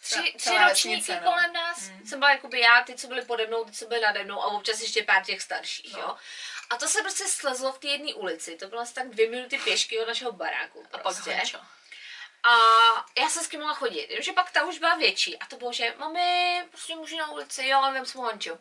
[0.03, 1.21] tři, tři ročníky no.
[1.21, 1.89] kolem nás.
[1.89, 2.07] Mm.
[2.07, 4.47] Jsem byla jakoby já, ty, co byli pode mnou, ty, co byli nade mnou a
[4.47, 5.99] občas ještě pár těch starších, No.
[6.01, 6.17] jo.
[6.71, 9.59] A to se prostě slezlo v té jedné ulici, to bylo asi tak dvě minuty
[9.59, 10.85] pěšky od našeho baráku.
[10.85, 11.35] A pak Prostě.
[11.35, 11.59] hončo.
[12.43, 12.51] A
[13.19, 15.73] já jsem s kým mohla chodit, jenomže pak ta už byla větší a to bylo,
[15.73, 18.59] že mami, prostě můžu na ulici, jo, ale vem svou Hanču.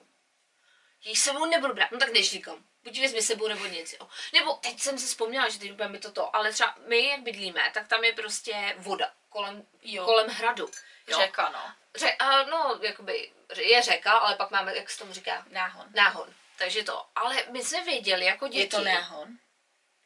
[1.03, 2.63] Jí sebou nebudu brát, no tak jdeš říkám.
[2.83, 4.07] Buď vezmi sebou nebo nic, jo.
[4.33, 7.87] Nebo teď jsem si vzpomněla, že teď mi toto, ale třeba my, jak bydlíme, tak
[7.87, 10.05] tam je prostě voda kolem, Jo.
[10.05, 10.69] kolem hradu.
[11.07, 11.17] Jo.
[11.17, 11.73] Řeka, no.
[11.95, 15.87] Ře, a, no, jakoby, je řeka, ale pak máme, jak se tomu říká, Náhon.
[15.95, 16.33] náhon.
[16.59, 18.59] Takže to, ale my jsme věděli jako děti.
[18.59, 19.27] Je to náhon?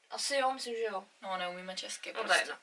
[0.09, 1.05] Asi jo, myslím, že jo.
[1.21, 2.41] No, neumíme česky No to je prostě.
[2.41, 2.57] jedno.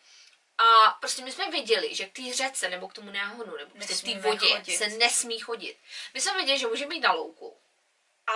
[0.59, 3.95] A prostě my jsme věděli, že k té řece nebo k tomu náhonu nebo prostě
[3.95, 4.77] v té vodě chodit.
[4.77, 5.77] se nesmí chodit.
[6.15, 7.60] My jsme věděli, že můžeme jít na louku,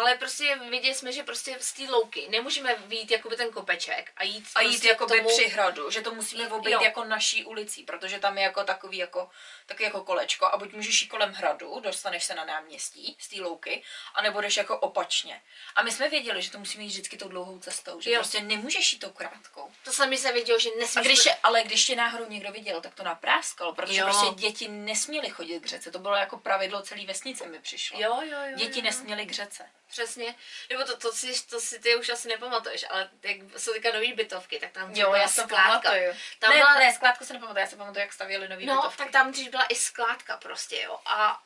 [0.01, 4.25] ale prostě věděli jsme, že prostě z té louky nemůžeme vyjít jakoby ten kopeček a
[4.25, 6.57] jít, A jít prostě jakoby k tomu, při hradu, že to musíme Jo.
[6.57, 9.31] obejít jako naší ulicí, protože tam je jako takový jako,
[9.67, 13.41] takový jako kolečko a buď můžeš jít kolem hradu, dostaneš se na náměstí z té
[13.43, 13.83] louky,
[14.15, 15.43] anebo jdeš jako opačně.
[15.77, 18.17] A my jsme věděli, že to musíme jít vždycky tou dlouhou cestou, že Jo.
[18.19, 19.73] prostě nemůžeš jít tou krátkou.
[19.85, 21.07] To sami se vědělo, že A nesmíš...
[21.07, 24.07] když je, ale když tě náhodou někdo viděl, tak to napráskal, protože Jo.
[24.07, 25.91] prostě děti nesměly chodit k řece.
[25.91, 28.01] To bylo jako pravidlo celé vesnice mi přišlo.
[28.01, 28.57] Jo, jo, jo.
[28.57, 28.85] Děti jo.
[28.85, 29.71] nesměly k řece.
[29.95, 30.35] Přesně.
[30.71, 34.13] Nebo to, to, si, to si ty už asi nepamatuješ, ale jak jsou teďka nový
[34.13, 35.91] bytovky, tak tam Jo, byla skládka.
[36.39, 38.99] Tam ne, byla, ne, skládku se nepamatuju, já se pamatuju, jak stavěli nový No, bytovky.
[38.99, 40.99] tak tam dřív byla i skládka prostě, jo.
[41.07, 41.43] A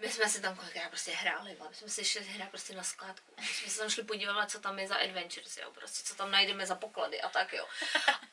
[0.00, 3.32] My jsme si tam kolikrát prostě hráli, my jsme si šli hrát prostě na skládku.
[3.40, 6.30] My jsme se tam šli podívat, co tam je za adventures, jo, prostě co tam
[6.30, 7.66] najdeme za poklady a tak jo.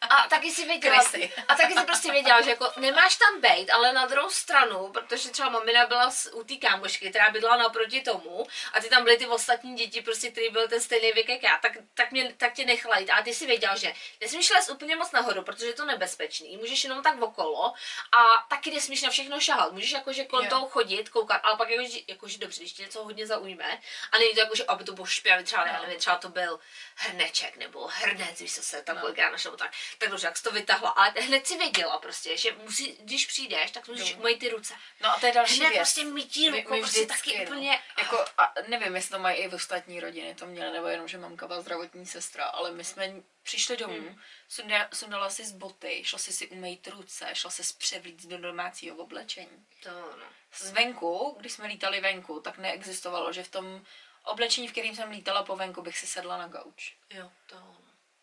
[0.02, 1.34] A taky si věděla, Krysy.
[1.48, 5.30] a taky si prostě věděla, že jako nemáš tam bejt, ale na druhou stranu, protože
[5.30, 9.28] třeba mamina byla u té kámošky, která bydla naproti tomu a ty tam byly ty
[9.28, 12.66] ostatní děti, prostě, který byl ten stejný věk jak já, tak, tak, mě, tak tě
[12.66, 13.10] nechala jít.
[13.10, 16.84] A ty si věděla, že nesmíš lézt úplně moc nahoru, protože je to nebezpečný, můžeš
[16.84, 17.74] jenom tak okolo
[18.12, 19.72] a taky nesmíš na všechno šahat.
[19.72, 23.28] Můžeš jakože kolem toho chodit, koukat, ale pak jakože, jakože dobře, když tě něco hodně
[23.28, 23.82] zaujme
[24.12, 25.82] a není to jako, že aby to bylo špinavý, třeba, no.
[25.84, 26.60] nevím, třeba to byl
[26.96, 29.02] hrneček nebo hrnec, víš, co se tam No.
[29.02, 32.52] kolikrát našlo, tak, tak dobře, jak jsi to vytahla, ale hned si věděla prostě, že
[32.52, 34.18] musí, když přijdeš, tak musíš Jo.
[34.18, 34.74] umýt ty ruce.
[35.02, 35.80] No a to je další Hned věc.
[35.80, 37.44] prostě mytí My- rukou, my prostě taky no.
[37.44, 41.08] úplně, Jako, a nevím, jestli to mají i v ostatní rodiny, to měla, nebo jenom,
[41.08, 44.22] že mamka byla zdravotní sestra, ale my jsme přišli domů, Hmm.
[44.50, 48.96] sunda, sundala si z boty, šla si si umýt ruce, šla se zpřevlít do domácího
[48.98, 49.66] oblečení.
[49.84, 50.26] to no.
[50.60, 53.86] Zvenku, když jsme lítali venku, tak neexistovalo, že v tom
[54.24, 56.94] oblečení, v kterým jsem lítala po venku, bych si sedla na gauč.
[57.10, 57.56] Jo, to.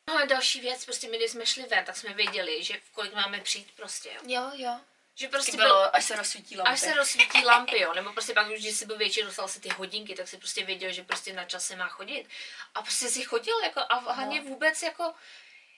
[0.08, 2.90] No a další věc, prostě my, když jsme šli ven, tak jsme věděli, že v
[2.90, 4.20] kolik máme přijít prostě, jo.
[4.26, 4.80] Jo, jo.
[5.14, 6.72] Že Prostě bylo, až se rozsvítí lampy.
[6.72, 9.60] Až se rozsvítí lampy, jo, nebo prostě pak už, když jsi byl větší, dostal si
[9.60, 12.26] ty hodinky, tak si prostě věděl, že prostě na čas se má chodit.
[12.74, 14.48] A prostě si chodil, jako, a hlavně No.
[14.48, 15.14] vůbec jako,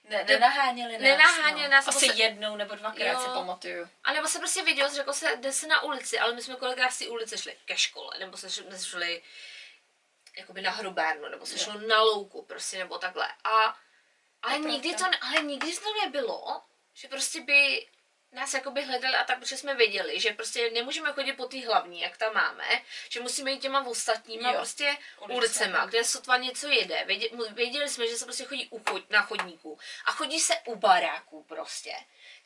[0.09, 1.03] Ne, nenaháněli nás.
[1.03, 1.69] Nenaháněli no.
[1.69, 3.21] nás, Asi se- jednou nebo dvakrát Jo.
[3.21, 3.89] si pamatuju.
[4.05, 6.91] a nebo se prostě věděl, řekl se, jde se na ulici, ale my jsme kolikrát
[6.91, 9.23] z té ulice šli ke škole, nebo se šli, šli
[10.39, 11.59] jakoby na hrubárnu, nebo se Jo.
[11.59, 13.29] šlo na louku, prostě, nebo takhle.
[13.45, 13.77] A,
[14.43, 16.63] ale nikdy to, ale nikdy to nebylo,
[16.95, 17.87] že prostě by
[18.35, 22.01] nás jakoby hledali a tak, protože jsme věděli, že prostě nemůžeme chodit po té hlavní,
[22.01, 22.65] jak tam máme,
[23.09, 24.57] že musíme jít těma ostatníma Jo.
[24.57, 25.35] prostě Ulicema.
[25.39, 27.07] ulicema, kde sotva něco jede.
[27.55, 31.43] Věděli jsme, že se prostě chodí u chod, na chodníku a chodí se u baráků
[31.45, 31.93] prostě.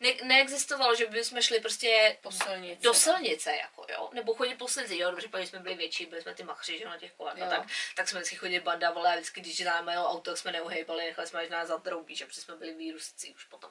[0.01, 2.83] Ne, neexistovalo, že bychom šli prostě Po silnici.
[2.83, 6.23] do silnice, jako jo, nebo chodit po silnici, jo, dobře, když jsme byli větší, byli
[6.23, 7.63] jsme ty machři, že na těch kolech, tak,
[7.97, 11.05] tak jsme vždycky chodili banda, vole, a vždycky, když dáme jo, auto, tak jsme neuhejbali,
[11.05, 13.71] nechali jsme, až nás zatroubí, že protože jsme byli výrůstci už potom.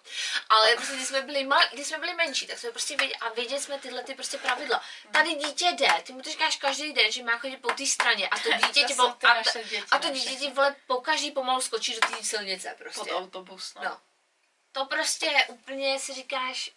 [0.49, 3.29] Ale prostě, když jsme byli, mal, když jsme byli menší, tak jsme prostě věděli, a
[3.29, 4.83] věděli jsme tyhle ty prostě pravidla.
[5.11, 8.29] Tady dítě jde, ty mu to říkáš každý den, že má chodit po té straně
[8.29, 8.93] a to dítě ti
[9.23, 12.77] a, děti, a to dítě ti vole po každý pomalu skočí do té silnice Pod
[12.77, 13.11] prostě.
[13.13, 13.83] autobus, no.
[13.83, 13.99] No.
[14.71, 16.71] To prostě úplně si říkáš,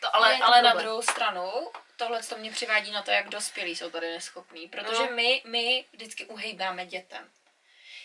[0.00, 3.76] To, ale, to ale na druhou stranu, tohle to mě přivádí na to, jak dospělí
[3.76, 5.10] jsou tady neschopní, protože No.
[5.10, 7.30] my, my vždycky uhejbáme dětem.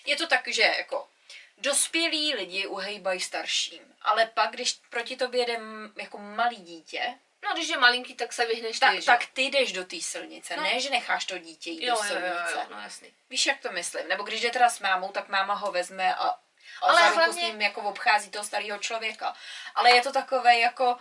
[0.06, 1.10] Je to tak, že jako
[1.58, 7.54] dospělí lidi uhejbají starším, ale pak, když proti tobě jde m- jako malý dítě, no
[7.54, 9.28] když je malinký, tak se vyhneš tak, ty, tak jo?
[9.34, 10.64] ty jdeš do té silnice, No.
[10.64, 12.52] ne, že necháš to dítě jít jo, do jo, silnice.
[12.54, 13.14] jo, jo, no jasný.
[13.30, 14.08] Víš, jak to myslím?
[14.08, 16.40] Nebo když jde teda s mámou, tak máma ho vezme a, a
[16.82, 19.36] Ale za ruku hlavně- s ním jako obchází toho starého člověka.
[19.76, 20.98] Ale je to takové jako...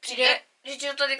[0.00, 1.16] Přijde, že ti to tady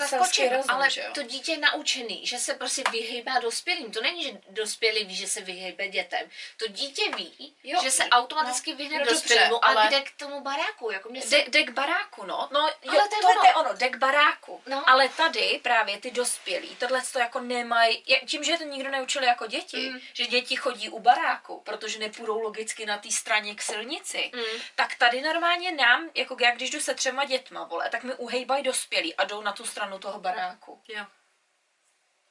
[0.49, 1.07] rozum, ale že jo?
[1.15, 3.93] to dítě je naučený, že se prostě vyhejbá dospělým.
[3.93, 6.31] To není, že dospělý ví, že se vyhejbe dětem.
[6.57, 10.11] To dítě ví, Jo, že se no, automaticky vyhne no dospělému a ale- jde k
[10.17, 10.91] tomu baráku.
[10.91, 11.29] Jako mě se...
[11.37, 12.49] De, dek baráku, no.
[12.53, 13.45] No, jo, Ale to je tohle ono.
[13.49, 14.63] je ono, dek baráku.
[14.67, 14.89] No.
[14.91, 19.47] Ale tady právě ty dospělí, tohle to jako nemají, tím, že to nikdo neučil jako
[19.47, 20.01] děti, Mm.
[20.13, 24.43] že děti chodí u baráku, protože nepůjdou logicky na té straně k silnici, Mm.
[24.75, 28.63] tak tady normálně nám, jako já když jdu se třema dětma, vole, tak mi uhejbají
[28.63, 30.83] dospělí a jdou na tu stranu toho baráku.
[30.89, 31.07] Jo.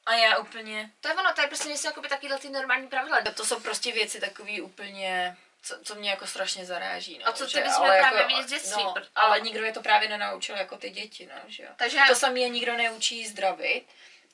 [0.06, 3.20] A já úplně, To je ono, tady prostě nejsou jakoby takovýhle ty normální pravidla.
[3.34, 7.18] to jsou prostě věci takový úplně, co, co mě jako strašně zaráží.
[7.18, 9.64] No, A co ty bys měl jako, právě vidět z dětství, No, pr- ale nikdo
[9.64, 11.68] je to právě nenaučil jako ty děti, no, že jo.
[11.76, 13.84] Takže To samé je nikdo neučí zdravit.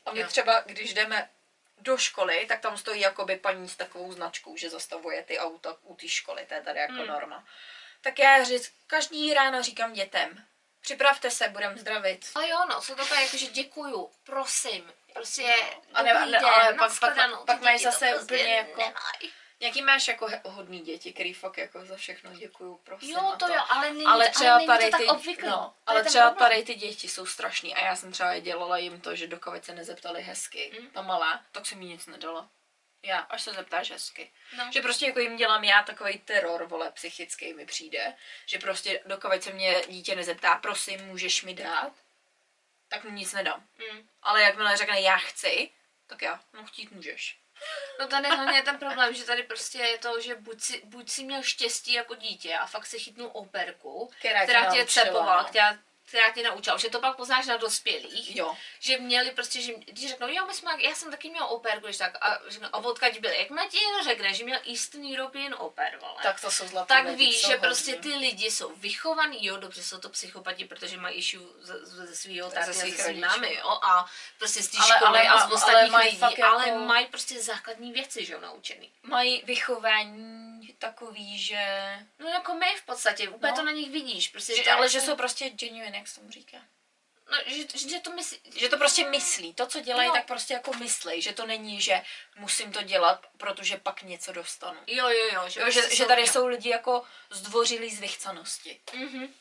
[0.07, 0.27] A my Jo.
[0.29, 1.31] třeba, když jdeme
[1.79, 5.97] do školy, tak tam stojí jakoby paní s takovou značkou, že zastavuje ty auta u
[5.97, 7.07] té školy, to je tady jako Hmm.
[7.07, 7.45] norma.
[8.01, 10.45] Tak já říct, každý ráno říkám dětem,
[10.91, 12.27] připravte se, budem zdravit.
[12.35, 15.55] Ale jo, no, jsou takové jako, že děkuju, prosím, prostě
[15.95, 18.93] A ne- dobrý ne- den, ale pak- pak- pak mají to zase prostě úplně jako-.
[19.61, 23.11] Jaký máš jako hodný děti, který fakt jako za všechno děkuju, prosím.
[23.11, 25.49] Jo, a to jo, ale není, ale ale třeba není tady to tak ty, obvyklý.
[25.49, 26.51] no, To ale třeba problém.
[26.51, 29.75] tady ty děti jsou strašný a já jsem třeba dělala jim to, že dokud se
[29.75, 30.91] nezeptali hezky, Mm.
[30.91, 32.49] ta malá, tak jsem mi nic nedala.
[33.07, 34.33] Já, až se zeptáš hezky.
[34.57, 34.71] No.
[34.73, 38.15] Že prostě jako jim dělám já takový teror, vole, psychický mi přijde,
[38.47, 41.93] že prostě dokud se mě dítě nezeptá, prosím, můžeš mi dát,
[42.89, 43.67] tak mu nic nedám.
[43.93, 44.09] Mm.
[44.23, 45.71] Ale jakmile řekne já chci,
[46.07, 47.39] tak já, no chtít můžeš.
[48.01, 51.11] No tady hlavně je ten problém, že tady prostě je to, že buď si, buď
[51.11, 55.05] si měl štěstí jako dítě a fakt si chytnul operku, Která tě která tě naučila,
[55.05, 55.49] cepovala, no.
[55.49, 58.57] která která tě naučila, že to pak poznáš na dospělých, Jo.
[58.81, 61.97] že měli prostě, že když řeknou, jo, my jsme, já jsem taky měl oper, když
[61.97, 65.99] tak, a řeknou, a odkaď byli, jak ti někdo řekne, že měl Eastern European oper,
[66.01, 69.83] vole, Tak to jsou zlaté tak víš, že prostě ty lidi jsou vychovaní, jo, dobře
[69.83, 73.69] jsou to psychopati, protože mají issue ze, ze svého táty a ze svých mámy, jo,
[73.83, 74.07] a
[74.39, 77.07] prostě z té Ale- školy ale- a z ale ostatních mají lidí, ale jako- mají
[77.07, 78.91] prostě základní věci, že jo, naučený.
[79.03, 80.46] Mají vychování
[80.79, 81.67] takový, že...
[82.19, 83.57] No jako my v podstatě, úplně No.
[83.57, 86.31] to na nich vidíš, prostě že to ale že jsou prostě genuine, jak se tomu
[86.31, 86.57] říká.
[87.33, 89.55] no, že, že to myslí, Že to prostě myslí.
[89.55, 90.15] To, co dělají, No.
[90.15, 91.23] tak prostě jako myslí.
[91.23, 92.03] Že to není, že
[92.37, 94.81] musím to dělat, protože pak něco dostanu.
[94.87, 95.49] Jo, jo, jo.
[95.49, 98.81] Že, Jo, že, prostě že tady jsou lidi jako zdvořilí z vychcanosti.
[98.95, 99.35] Mhm.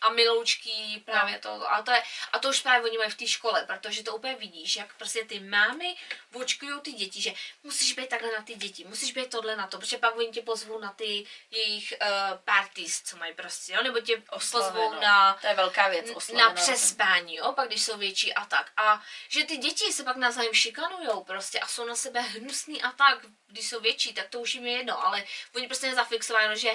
[0.00, 1.40] A miloučky, právě No.
[1.58, 1.72] to.
[1.72, 4.34] A to, je, a to už právě oni mají v té škole, protože to úplně
[4.34, 5.96] vidíš, jak prostě ty mámy
[6.32, 7.32] očkují ty děti, že
[7.62, 10.42] musíš být takhle na ty děti, musíš být tohle na to, protože pak oni tě
[10.42, 15.00] pozvou na ty jejich uh, parties, co mají prostě, jo, nebo tě pozvou no.
[15.00, 16.06] na To je velká věc.
[16.32, 16.54] na rokem.
[16.54, 18.72] přespání, jo, pak když jsou větší a tak.
[18.76, 22.92] A že ty děti se pak navzájem šikanujou prostě a jsou na sebe hnusný a
[22.92, 25.24] tak, když jsou větší, tak to už jim je jedno, ale
[25.54, 26.70] oni prostě nezafixováno, že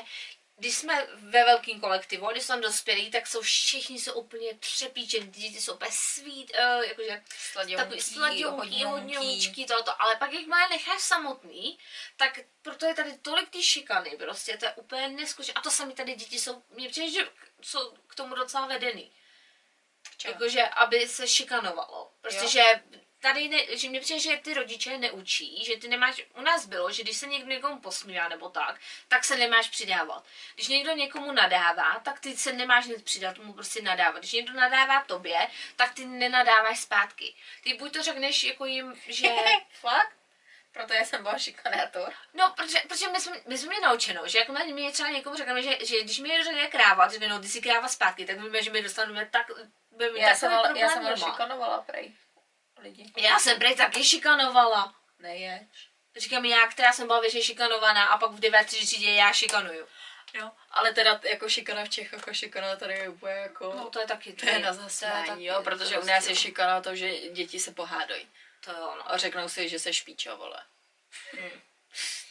[0.57, 5.31] když jsme ve velkým kolektivu, když jsou tam dospělí, tak jsou všichni jsou úplně třepíčení,
[5.31, 7.23] ty děti jsou úplně sweet, uh, jakože
[7.77, 11.79] takový sladionky, hodňoučky, toto, ale pak jak má je necháš samotný,
[12.17, 15.53] tak proto je tady tolik ty šikany, prostě to je úplně neskutečné.
[15.53, 17.29] A to sami tady děti jsou, mě přijde, že
[17.61, 19.11] jsou k tomu docela vedený.
[20.25, 22.11] Jakože, aby se šikanovalo.
[22.21, 22.49] Prostě, Jo.
[22.49, 22.81] že
[23.21, 26.91] tady, ne, že mě přijde, že ty rodiče neučí, že ty nemáš, u nás bylo,
[26.91, 30.23] že když se někdo někomu posmívá nebo tak, tak se nemáš přidávat.
[30.55, 34.19] Když někdo někomu nadává, tak ty se nemáš hned přidat, mu prostě nadávat.
[34.19, 37.35] Když někdo nadává tobě, tak ty nenadáváš zpátky.
[37.63, 39.27] Ty buď to řekneš jako jim, že...
[39.81, 40.21] Fakt?
[40.71, 42.13] Proto já jsem byla šikanátor.
[42.33, 45.63] No, protože, protože my, jsme, my jsme mě naučeno, že jako my třeba někomu řekneme,
[45.63, 48.63] že, že když mi někdo řekne kráva, že no, ty si kráva zpátky, tak víme,
[48.63, 49.47] že my dostaneme tak,
[50.15, 52.15] Já jsem, ale, já jsem šikanovala prej.
[52.81, 53.13] Lidi.
[53.17, 54.95] Já jsem prej taky šikanovala.
[55.19, 55.89] Neječ.
[56.15, 58.65] Říkám já, která jsem byla většině šikanovaná a pak v 9.
[58.65, 59.87] třídě já šikanuju.
[60.33, 60.51] Jo.
[60.71, 63.73] Ale teda jako šikana v Čechách, jako šikana tady je úplně jako...
[63.77, 66.95] No to je taky to je na zasmání, jo, protože u nás je šikana to,
[66.95, 68.27] že děti se pohádají.
[68.65, 70.63] To je ono, A řeknou si, že se špíčo, vole.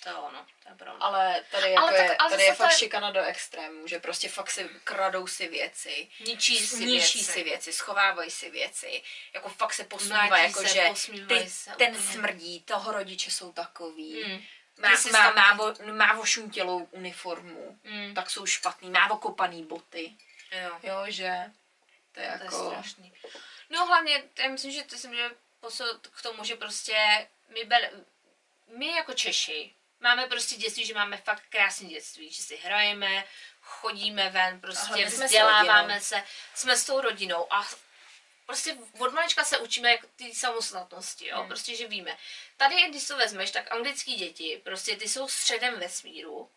[0.02, 1.04] To je ono, to je pravda.
[1.04, 3.98] Ale tady, jako Ale tak- je, ale tady je fakt je- šikana do extrému, že
[3.98, 7.32] prostě fakt si kradou si věci, Ničí si ničí věci.
[7.32, 10.88] si věci, schovávají si věci, jako fakt se posmívají, jako se, že
[11.28, 12.12] ty, se ten úplně.
[12.12, 14.24] smrdí, toho rodiče jsou takový.
[14.24, 14.42] Mm.
[14.78, 18.14] Má, má, má, vo, má vošuntělou uniformu, Mm.
[18.14, 20.12] tak jsou špatný, má okopaný boty.
[20.52, 20.78] Jo.
[20.82, 21.32] Jo, že
[22.12, 22.70] to je To je jako...
[22.70, 23.12] strašný.
[23.70, 25.30] No hlavně, já myslím, že to jsem, že
[25.60, 27.90] posud k tomu, že prostě my, ber,
[28.76, 33.24] my jako Češi máme prostě dětství, že máme fakt krásné dětství, že si hrajeme,
[33.60, 36.24] chodíme ven, prostě vzděláváme se,
[36.54, 37.68] jsme s tou rodinou a
[38.46, 41.48] prostě od malička se učíme jako ty samostatnosti, jo, Hmm.
[41.48, 42.16] prostě, že víme.
[42.56, 46.50] Tady, když to vezmeš, tak anglický děti, prostě ty jsou středem vesmíru,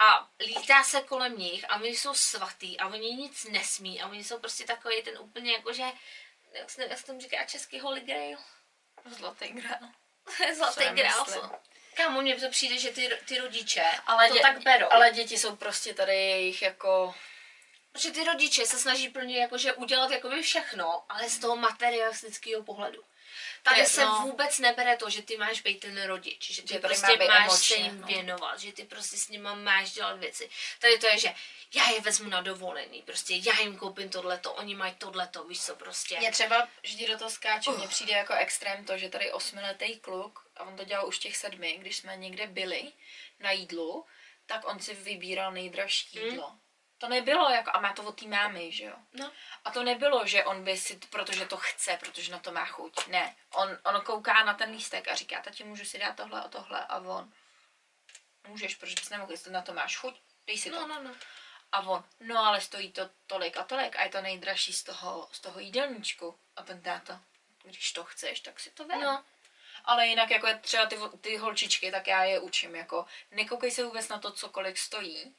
[0.00, 4.24] a lítá se kolem nich a oni jsou svatý a oni nic nesmí a oni
[4.24, 5.84] jsou prostě takový ten úplně jakože,
[6.52, 8.38] jak se, jak se tomu říká, český holy grail?
[9.04, 9.78] Zlatý grál.
[10.54, 11.26] Zlatý grál.
[11.98, 14.86] Kámo, mně to přijde, že ty, ty rodiče Ale, to dě, tak berou.
[14.90, 17.14] ale děti jsou prostě tady jejich jako...
[17.92, 22.62] Protože ty rodiče se snaží pro ně jakože udělat jakoby všechno, ale z toho materialistického
[22.62, 23.02] pohledu.
[23.62, 24.20] Tady Je, se no.
[24.22, 27.76] vůbec nebere to, že ty máš být ten rodič, že ty Že prostě máš emočně,
[27.76, 28.06] se jim no.
[28.06, 30.50] věnovat, že ty prostě s nima máš dělat věci.
[30.78, 31.34] Tady to je, že
[31.74, 35.76] já je vezmu na dovolený, prostě já jim koupím tohleto, oni mají tohleto, víš co
[35.76, 36.18] prostě.
[36.18, 40.46] Mně třeba vždy do toho skáču, mně přijde jako extrém to, že tady osmiletý kluk,
[40.56, 42.92] a on to dělal už těch sedmi, když jsme někde byli
[43.40, 44.06] na jídlu,
[44.46, 46.58] tak on si vybíral nejdražší Hmm.
[46.98, 48.96] To nebylo jako, a má to od té mámy, že jo?
[49.12, 49.32] No.
[49.64, 53.06] A to nebylo, že on by si, protože to chce, protože na to má chuť.
[53.06, 56.48] Ne, on, on kouká na ten lístek a říká, tati, můžu si dát tohle a
[56.48, 57.32] tohle a on,
[58.48, 60.80] můžeš, protože bys nemohl, jestli na to máš chuť, dej si to.
[60.80, 61.14] No, no, no.
[61.72, 65.28] A on, no ale stojí to tolik a tolik a je to nejdražší z toho,
[65.32, 66.38] z toho jídelníčku.
[66.56, 67.20] A ten táta,
[67.62, 69.00] když to chceš, tak si to vem.
[69.00, 69.24] No.
[69.84, 73.84] Ale jinak jako je třeba ty, ty holčičky, tak já je učím, jako nekoukej se
[73.84, 75.34] vůbec na to, co kolik stojí.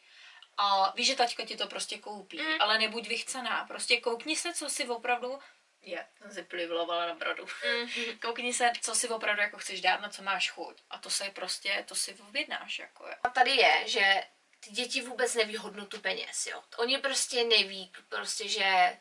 [0.62, 2.55] A víš, že taťka ti to prostě koupí, Mm.
[2.62, 3.66] ale nebuď vychcená.
[3.66, 5.39] Prostě koukni se, co si opravdu...
[5.82, 7.47] Je, jsem si plivlovala na brodu.
[7.66, 8.20] Mhm.
[8.22, 10.82] Koukni se, co si opravdu jako chceš dát, na co máš chuť.
[10.89, 13.16] A to se prostě, to si objednáš, jako je.
[13.24, 14.24] A tady je, že
[14.60, 16.64] ty děti vůbec neví hodnotu peněz, jo.
[16.78, 18.97] Oni prostě neví, prostě, že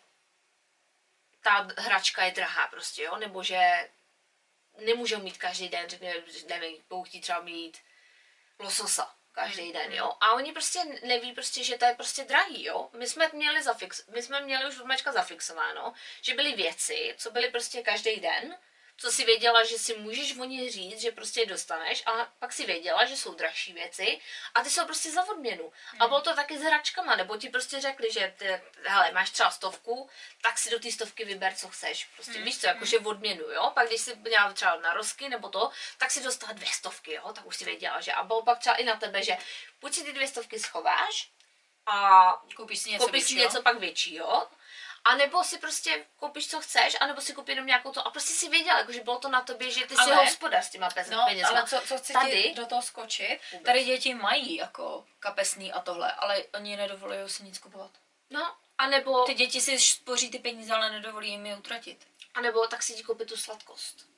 [1.42, 3.90] ta hračka je drahá prostě, jo, nebo že
[4.84, 6.14] nemůžou mít každý den, řekněme,
[6.48, 7.78] nevím, budou chtít třeba mít
[8.58, 10.12] lososa každý den, jo.
[10.20, 12.88] A oni prostě neví prostě, že to je prostě drahý, jo.
[12.92, 17.50] My jsme měli zafix, my jsme měli už od zafixováno, že byly věci, co byly
[17.50, 18.56] prostě každý den,
[19.00, 22.52] co si věděla, že si můžeš o ně říct, že prostě je dostaneš a pak
[22.52, 24.20] si věděla, že jsou drahší věci
[24.54, 25.72] a ty jsou prostě za odměnu.
[25.98, 29.50] A bylo to taky s hračkama, nebo ti prostě řekli, že ty, hele, máš třeba
[29.50, 30.10] stovku,
[30.42, 32.04] tak si do té stovky vyber, co chceš.
[32.04, 33.70] Prostě víš co, jakože odměnu, jo.
[33.74, 37.46] Pak když jsi měla třeba narosky nebo to, tak si dostala dvě stovky, jo, tak
[37.46, 39.36] už si věděla, že a bylo pak třeba i na tebe, že
[39.80, 41.30] buď si ty dvě stovky schováš
[41.86, 43.44] a Koupíš si něco koupíš si většího?
[43.44, 44.48] něco pak většího,
[45.04, 48.06] a nebo si prostě koupíš, co chceš, anebo si koupíš jenom nějakou to.
[48.06, 50.70] A prostě si věděla, jako, že bylo to na tobě, že ty jsi hospodář s
[50.70, 51.48] těma pes- No, penězma.
[51.48, 53.66] ale co, co chci Tady- ti do toho skočit, Vůbec.
[53.66, 57.90] tady děti mají jako kapesný a tohle, ale oni nedovolují si nic kupovat.
[58.30, 62.06] No, a nebo, Ty děti si spoří ty peníze, ale nedovolí jim je utratit.
[62.34, 64.08] a nebo tak si ti koupit tu sladkost.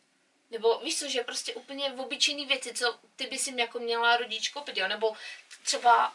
[0.51, 4.17] Nebo víš co, že prostě úplně v obyčejné věci, co ty bys jim jako měla
[4.17, 4.89] rodič koupit, jo?
[4.89, 5.17] Nebo
[5.63, 6.15] třeba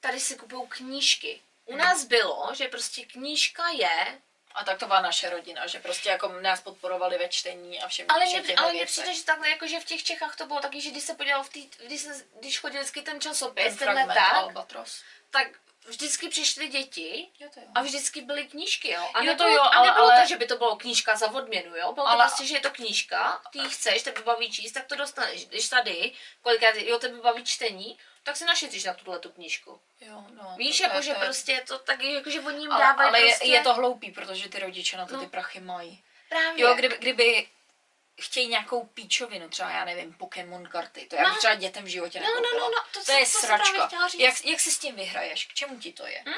[0.00, 1.42] tady si kupují knížky.
[1.64, 4.20] U nás bylo, že prostě knížka je
[4.54, 8.06] A tak to byla naše rodina, že prostě jako nás podporovali ve čtení a všem
[8.08, 8.88] Ale těchto ale věcech.
[8.88, 11.42] přijde, že takhle, jako, že v těch Čechách to bylo taky, že když se podíval
[11.44, 15.02] v tý, když, se, když chodil vždycky ten časopis, ten ten leták, Albatros.
[15.30, 15.48] tak
[15.86, 17.66] vždycky přišly děti Jo, to jo.
[17.74, 19.10] a vždycky byly knížky, jo.
[19.14, 21.16] A Jo, nebylo, to jo, a ale- nebylo ale- to, že by to bylo knížka
[21.16, 21.92] za odměnu, jo.
[21.92, 24.86] Bylo Ale- to prostě, že je to knížka, ty ji chceš, tebe baví číst, tak
[24.86, 25.46] to dostaneš.
[25.46, 29.80] Když tady, kolikrát jo, tebe baví čtení, tak si našetříš na tuhle tu knížku.
[30.00, 32.84] Jo, no, Víš, to- to jako, je- prostě to taky, jako, že oni jim ale,
[32.84, 33.46] dávají ale prostě...
[33.46, 35.20] je, je, to hloupý, protože ty rodiče na to No.
[35.20, 36.02] ty prachy mají.
[36.28, 36.64] Právě.
[36.64, 37.48] Jo, kdyby, kdyby
[38.20, 41.38] chtějí nějakou píčovinu, třeba já nevím, Pokémon karty, to já bych No.
[41.38, 42.60] třeba dětem v životě No, no, nekoupila.
[42.68, 43.88] no, no, to to, jsem- je to sračka.
[44.18, 45.46] Jak, jak si s tím vyhraješ?
[45.46, 46.22] K čemu ti to je?
[46.28, 46.32] Hm?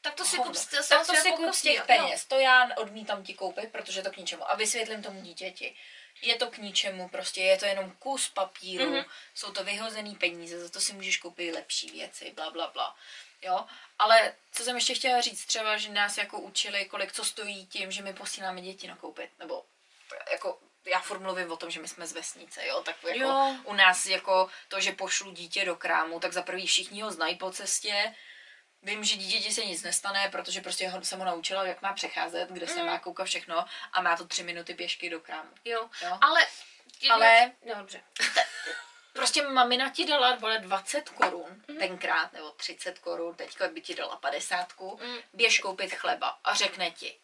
[0.00, 1.82] Tak to si kup z tak to si kup z těch jo.
[1.86, 2.24] peněz.
[2.24, 4.50] To já odmítám ti koupit, protože to k ničemu.
[4.50, 5.76] A vysvětlím tomu dítěti.
[6.22, 8.94] Je to k ničemu, prostě je to jenom kus papíru, Mhm.
[8.94, 9.04] mm-hmm.
[9.34, 12.96] jsou to vyhozený peníze, za to si můžeš koupit lepší věci, bla, bla, bla.
[13.42, 13.64] Jo,
[13.98, 17.90] ale co jsem ještě chtěla říct, třeba, že nás jako učili, kolik co stojí tím,
[17.92, 19.64] že my posíláme děti nakoupit, nebo
[20.30, 23.56] jako já furt mluvím o tom, že my jsme z vesnice, jo, tak jako Jo.
[23.64, 27.36] u nás jako to, že pošlu dítě do krámu, tak za prvý všichni ho znají
[27.36, 28.14] po cestě,
[28.82, 32.48] Vím, že dítěti se nic nestane, protože prostě ho, jsem ho naučila, jak má přecházet,
[32.50, 32.86] kde se Mm.
[32.86, 35.50] má koukat všechno a má to tři minuty pěšky do krámu.
[35.64, 36.18] Jo, Jo?
[36.20, 36.46] ale...
[37.10, 38.02] Ale- No, dobře.
[39.12, 41.78] Prostě mamina ti dala vole 20 korun Mhm.
[41.78, 45.16] tenkrát, nebo 30 korun, teďka by ti dala 50, Mm.
[45.32, 47.18] běž koupit chleba a řekne ti,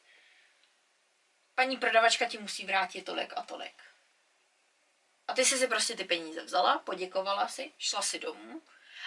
[1.55, 3.83] paní prodavačka ti musí vrátit tolik a tolik.
[5.29, 8.63] A ty jsi si prostě ty peníze vzala, poděkovala si, šla si domů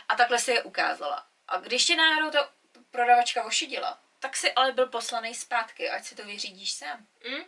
[0.08, 1.28] a takhle si je ukázala.
[1.48, 2.54] A když ti náhodou ta
[2.92, 7.08] prodavačka ošidila, tak si ale byl poslaný zpátky, ať si to vyřídíš sám.
[7.28, 7.44] Hm?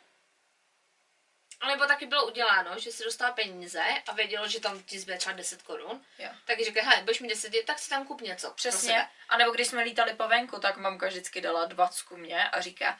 [1.60, 5.18] A nebo taky bylo uděláno, že si dostala peníze a vědělo, že tam ti zbyde
[5.18, 6.06] třeba 10 korun.
[6.46, 8.52] Tak říká, hele, budeš mi 10, tak si tam kup něco.
[8.52, 9.10] Přesně.
[9.30, 13.00] A nebo když jsme lítali po venku, tak mamka vždycky dala dvacku mě a říká,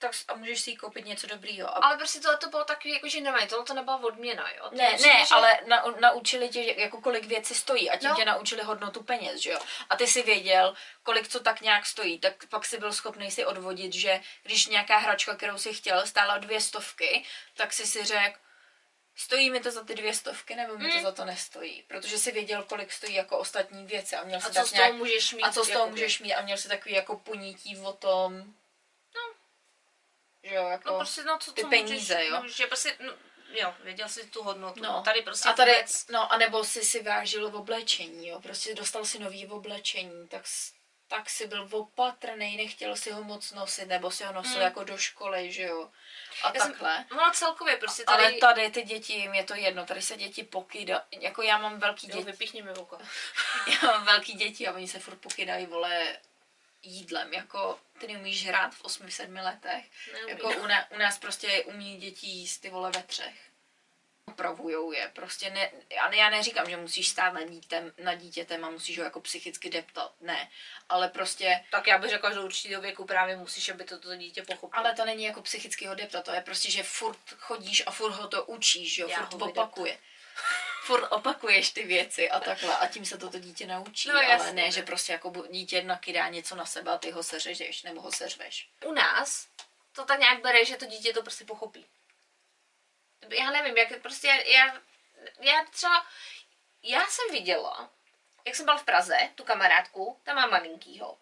[0.00, 1.68] tak a můžeš si koupit něco dobrýho.
[1.68, 4.68] A Ale prostě tohle to bylo takový, jako, že nevím, tohle to nebyla odměna, jo.
[4.70, 8.10] To Ne, přijde, ne, že- ale na, naučili tě, jako kolik věci stojí a tím
[8.10, 8.16] No.
[8.16, 9.58] tě naučili hodnotu peněz, že jo.
[9.90, 13.44] A ty si věděl, kolik co tak nějak stojí, tak pak si byl schopný si
[13.46, 17.24] odvodit, že když nějaká hračka, kterou si chtěl, stála dvě stovky,
[17.56, 18.38] tak si si řekl,
[19.16, 21.02] stojí mi to za ty dvě stovky, nebo mi to Mm.
[21.02, 21.82] za to nestojí.
[21.82, 24.72] Protože si věděl, kolik stojí jako ostatní věci a měl A si co tak z
[24.72, 25.42] nějak toho můžeš mít?
[25.42, 25.90] a co z toho jakoby?
[25.90, 28.54] můžeš mít a měl si takový jako ponítí o tom.
[30.42, 30.88] Že jo, jako...
[30.90, 32.42] No prostě, no, co, ty co peníze, můžeš, jo.
[32.42, 33.12] No, že prostě, no,
[33.52, 34.82] jo, věděl jsi tu hodnotu.
[34.82, 34.92] No.
[34.92, 35.02] No.
[35.02, 38.74] Tady prostě a tady, vůbec- no, a nebo si si vážil v oblečení, jo, prostě
[38.74, 40.42] dostal si nový v oblečení, tak,
[41.08, 44.62] tak si byl opatrný, nechtěl si ho moc nosit, nebo si ho nosil Hmm.
[44.62, 45.90] jako do školy, že jo,
[46.42, 47.04] a Já jsem- takhle.
[47.16, 48.22] No celkově prostě tady...
[48.22, 51.78] Ale tady ty děti, jim je to jedno, tady se děti pokydá, jako já mám
[51.78, 52.98] velký Jo, děti, vypíchni mi oko.
[53.82, 56.16] já mám velký děti a oni se furt pokydají, vole,
[56.82, 60.28] jídlem, jako ty neumíš hrát v 8-7 letech, Neumím.
[60.28, 63.34] jako u, na, u nás prostě umí děti jíst ty vole ve třech.
[64.26, 68.70] Opravujou je, prostě ne, já, já neříkám, že musíš stát nad dítem, nad dítětem a
[68.70, 70.50] musíš ho jako psychicky deptat, ne,
[70.88, 74.16] ale prostě, Tak já bych řekla, že do určitého věku právě musíš, aby to, to
[74.16, 74.78] dítě pochopilo.
[74.86, 78.12] ale to není jako psychicky ho deptat, to je prostě, že furt chodíš a furt
[78.12, 79.70] ho to učíš, jo, Já furt ho vydeptat.
[80.80, 84.52] Furt opakuješ ty věci a takhle a tím se toto dítě naučí, No, ale jasně,
[84.52, 84.70] ne, ne.
[84.70, 88.68] že prostě jako dítě nakydá něco na sebe a ty ho seřežeš nebo ho seřveš.
[88.84, 89.48] U nás
[89.92, 91.86] to tak nějak bere, že to dítě to prostě pochopí.
[93.28, 94.80] Já nevím, jak prostě já,
[95.40, 96.06] já třeba,
[96.82, 97.90] já jsem viděla,
[98.44, 101.18] jak jsem byla v Praze, tu kamarádku, tam má malinkýho.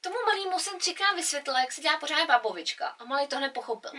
[0.00, 3.90] Tomu malýmu jsem třikrát vysvětlila, jak se dělá pořádně babovička a malý to hned pochopil.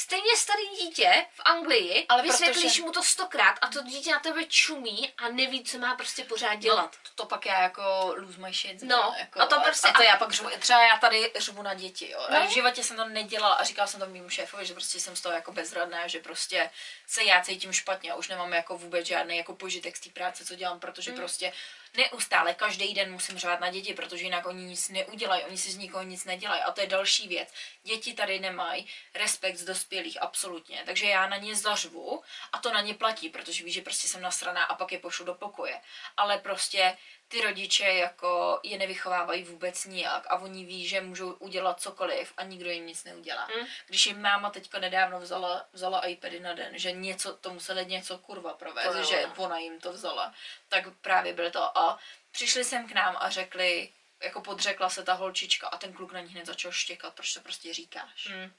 [0.00, 4.18] Stejně starý dítě v Anglii, Ale vysvětlíš protože- mu to stokrát a to dítě na
[4.20, 6.90] tebe čumí a neví, co má prostě pořád dělat.
[7.04, 8.82] No, to pak já jako lose my shit.
[8.82, 11.74] No, jako, a to prostě- A to já pak řvu, třeba já tady řvu na
[11.74, 12.26] děti, jo.
[12.30, 12.40] No.
[12.40, 12.46] No.
[12.46, 15.20] V životě jsem to nedělala a říkala jsem to mým šéfovi, že prostě jsem z
[15.20, 16.70] toho jako bezradná, že prostě
[17.06, 20.44] se já cítím špatně a už nemám jako vůbec žádný jako požitek z té práce,
[20.44, 21.16] co dělám, protože Mm.
[21.16, 21.52] prostě
[21.96, 25.76] neustále, každý den musím řvát na děti, protože jinak oni nic neudělají, oni si z
[25.76, 26.62] nikoho nic nedělají.
[26.62, 27.48] A to je další věc.
[27.82, 30.82] Děti tady nemají respekt z dospělých, absolutně.
[30.86, 32.22] Takže já na ně zařvu
[32.52, 35.24] a to na ně platí, protože ví, že prostě jsem nasraná a pak je pošlu
[35.24, 35.80] do pokoje.
[36.16, 36.96] Ale prostě
[37.28, 42.44] ty rodiče jako je nevychovávají vůbec nijak a oni ví, že můžou udělat cokoliv a
[42.44, 43.48] nikdo jim nic neudělá.
[43.56, 43.66] Mm.
[43.86, 48.18] Když jim máma teďka nedávno vzala, vzala iPady na den, že něco, to museli něco
[48.18, 49.44] kurva provést, To že no.
[49.44, 50.34] ona jim to vzala,
[50.68, 51.98] tak právě bylo to a
[52.30, 56.20] přišli sem k nám a řekli, jako podřekla se ta holčička a ten kluk na
[56.20, 58.28] ní hned začal štěkat, proč to prostě říkáš.
[58.28, 58.52] Mm.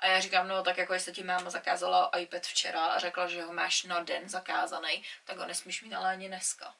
[0.00, 3.42] A já říkám, no tak jako jestli ti máma zakázala iPad včera a řekla, že
[3.42, 6.74] ho máš na den zakázaný, tak ho nesmíš mít ale ani dneska.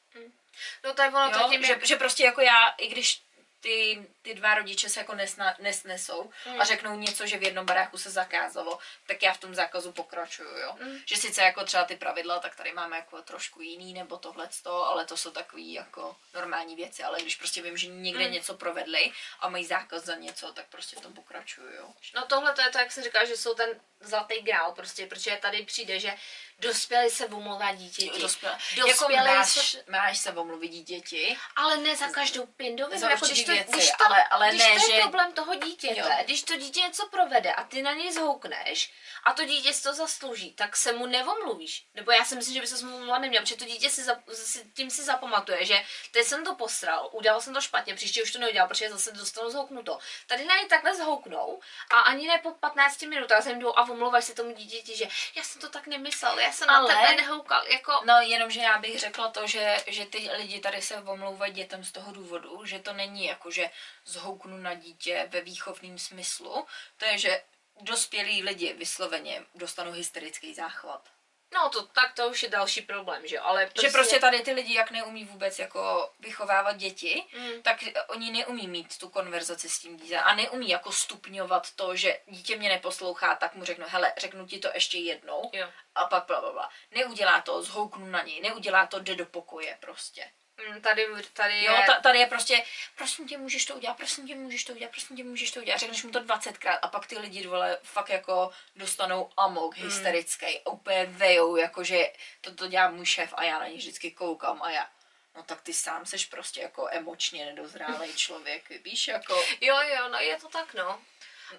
[0.85, 3.23] No to je ono, to Jo, tím, že, že prostě jako já, i když
[3.61, 6.61] ty, ty dva rodiče se jako nesna, nesnesou Mm.
[6.61, 10.57] a řeknou něco, že v jednom baráku se zakázalo, tak já v tom zákazu pokračuju,
[10.59, 10.77] jo.
[10.81, 10.99] Mm.
[11.07, 15.05] Že sice jako třeba ty pravidla, tak tady máme jako trošku jiný nebo tohle ale
[15.07, 18.33] to jsou takový jako normální věci, ale když prostě vím, že někde Mm.
[18.33, 21.89] něco provedli a mají zákaz za něco, tak prostě v tom pokračuju, jo.
[22.15, 25.39] No tohle to je to, jak jsem říkala, že jsou ten zlatý grál prostě, protože
[25.43, 26.15] tady přijde, že
[26.61, 28.21] dospělí se omlouvá dítěti.
[28.21, 28.59] Dospělé.
[28.77, 33.27] Dospělej Jako máš, se- máš se omluvit děti, Ale ne za každou pindovinu, Za jako
[33.27, 36.01] když to, věci, když to, ale- ale když ne, to je že- problém toho dítěte,
[36.01, 36.07] Jo.
[36.25, 38.93] když to dítě něco provede a ty na něj zhoukneš
[39.25, 41.87] a to dítě si to zaslouží, tak se mu nevomluvíš.
[41.95, 44.17] Nebo já si myslím, že by se mu omlouvat neměl, protože to dítě si, za,
[44.33, 48.33] si tím si zapamatuje, že teď jsem to posral, udělal jsem to špatně, příště už
[48.33, 49.99] to neudělal, protože zase dostanu zhouknuto.
[50.27, 54.25] Tady na něj takhle zhouknou a ani ne po 15 minutách jsem jdou a omlouvaš
[54.25, 57.67] se tomu dítěti, že já jsem to tak nemyslel, já jsem Ale- na tebe nehoukal,
[57.67, 57.93] jako...
[58.05, 61.93] No, jenomže já bych řekla to, že, že ty lidi tady se omlouvají dětem z
[61.93, 63.71] toho důvodu, že to není jako, že
[64.05, 67.43] zhouknu na dítě ve výchovném smyslu, to je, že
[67.81, 71.09] dospělí lidi vysloveně dostanou hysterický záchvat.
[71.55, 73.87] No to tak to už je další problém, že jo, ale prostě...
[73.87, 77.63] Že prostě tady ty lidi, jak neumí vůbec jako vychovávat děti, Mm.
[77.63, 77.77] tak
[78.09, 82.57] oni neumí mít tu konverzaci s tím dítětem a neumí jako stupňovat to, že dítě
[82.57, 85.69] mě neposlouchá, tak mu řeknu, hele, řeknu ti to ještě jednou Jo.
[85.95, 86.71] a pak bla, bla, bla.
[86.91, 90.31] Neudělá to, zhouknu na něj, neudělá to, jde do pokoje prostě.
[90.69, 91.83] Mm, Tady, tady Jo, je...
[91.87, 92.65] ta, tady je prostě,
[92.97, 95.79] prosím tě, můžeš to udělat, prosím tě, můžeš to udělat, prosím tě, můžeš to udělat.
[95.79, 99.85] Řekneš mu to 20krát a pak ty lidi vole fakt jako dostanou amok Hmm.
[99.87, 104.11] hysterický, a úplně vejou, jakože to, to dělá můj šéf a já na něj vždycky
[104.11, 104.91] koukám a já,
[105.37, 110.19] no tak ty sám seš prostě jako emočně nedozrálý člověk, víš, jako, Jo, jo, no
[110.19, 111.03] je to tak, no.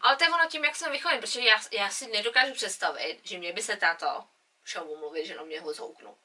[0.02, 3.38] Ale to je ono tím, jak jsem vychovaný, protože já, já si nedokážu představit, že
[3.38, 4.24] mě by se táto
[4.66, 6.18] šel omluvit, že na mě ho zhouknu.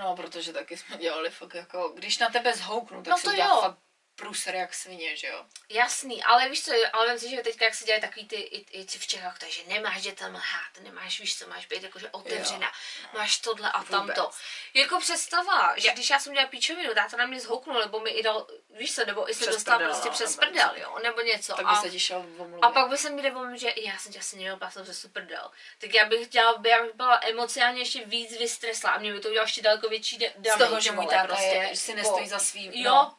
[0.00, 3.30] No, protože taky jsme dělali fakt jako, když na tebe zhouknu, tak No se to
[3.30, 3.60] udělá jo.
[3.60, 3.78] fakt
[4.16, 5.44] průser jak svině, že jo.
[5.68, 8.80] Jasný, ale víš co, ale vem si, že teďka, jak se dělají takový ty, i,
[8.80, 12.72] i v Čechách, takže nemáš dětem lhát, nemáš, víš co, máš být jakože otevřená,
[13.14, 14.20] máš tohle a tamto.
[14.22, 14.36] Vůbec.
[14.74, 18.22] Jako představa, že když já jsem dělala píčovinu, táta na mě zhouknul, nebo mi i
[18.22, 20.90] dal, víš co, nebo i se dostal prostě no, přes nebo prdel, něco.
[20.90, 21.54] jo, nebo něco.
[21.54, 22.26] Tak a, by se ti šel
[22.62, 25.50] a pak by se mi jde že já jsem tě asi neměl pásnout přes prdel.
[25.78, 29.28] Tak já bych dělala, já bych byla emocionálně ještě víc vystresla a mě by to
[29.28, 32.24] udělalo ještě daleko větší de- z damage, toho, že můj táta prostě, je, si nestojí
[32.24, 33.16] po- za svým, Jo, no,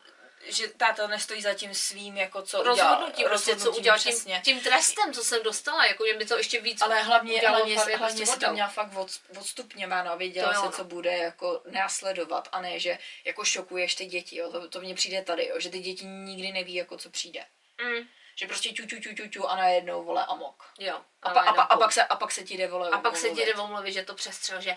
[0.49, 4.41] že táta nestojí za tím svým, jako co rozhodnutí, udělal, prostě co udělal tím, přesně.
[4.45, 7.75] tím trestem, co jsem dostala, jako mě by to ještě víc Ale hlavně, udělalo hlavně,
[7.75, 10.71] fakt hlavně prostě si to měla fakt od, odstupňováno a věděla se, no.
[10.71, 14.51] co bude jako následovat a ne, že jako šokuješ ty děti, jo.
[14.51, 17.45] To, to mně přijde tady, jo, že ty děti nikdy neví, jako co přijde.
[17.81, 20.63] Mm, Že prostě ťu, ťu, ťu, ťu, ťu a najednou vole amok.
[20.79, 21.01] jo.
[21.21, 22.97] A, pa, a, pa, a, najednou pak se, a pak se ti jde vole a
[22.97, 24.75] pak se ti jde omluvit, že to přestřel, že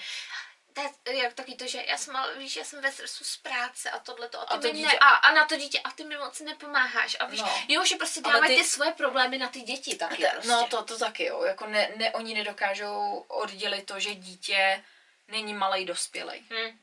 [1.03, 3.37] to je jak taky to, že já jsem, ale víš, já jsem ve stresu z
[3.37, 5.57] práce a tohle to, a, ty A to mi dítě- ne, a, a, na to
[5.57, 7.62] dítě, a ty mi moc nepomáháš a víš, No.
[7.68, 8.68] jo, že prostě dávají ty- ty...
[8.68, 10.49] svoje problémy na ty děti taky Ta- prostě.
[10.51, 11.43] No to, to taky, jo.
[11.43, 14.85] Jako ne, ne, oni nedokážou oddělit to, že dítě
[15.29, 16.43] není malý dospělej.
[16.51, 16.79] Hm.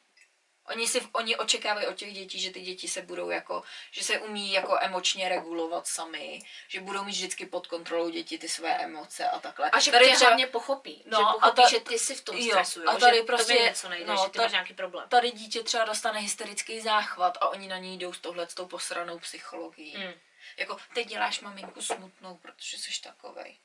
[0.67, 4.19] Oni, si, oni očekávají od těch dětí, že ty děti se budou jako, že se
[4.19, 9.29] umí jako emočně regulovat sami, že budou mít vždycky pod kontrolou děti ty své emoce
[9.29, 9.69] a takhle.
[9.69, 12.15] A že Tady tě třeba- hlavně pochopí, No, že a pochopí, ta- že ty jsi
[12.15, 14.43] v tom jo, stresu, jo, a tady že prostě- něco nejde, no, že ty ta-
[14.43, 15.09] máš nějaký problém.
[15.09, 18.65] Tady dítě třeba dostane hysterický záchvat a oni na něj jdou s touhle s tou
[18.65, 19.95] posranou psychologií.
[19.97, 20.13] Hm.
[20.57, 23.57] Jako, teď děláš maminku smutnou, protože jsi takovej.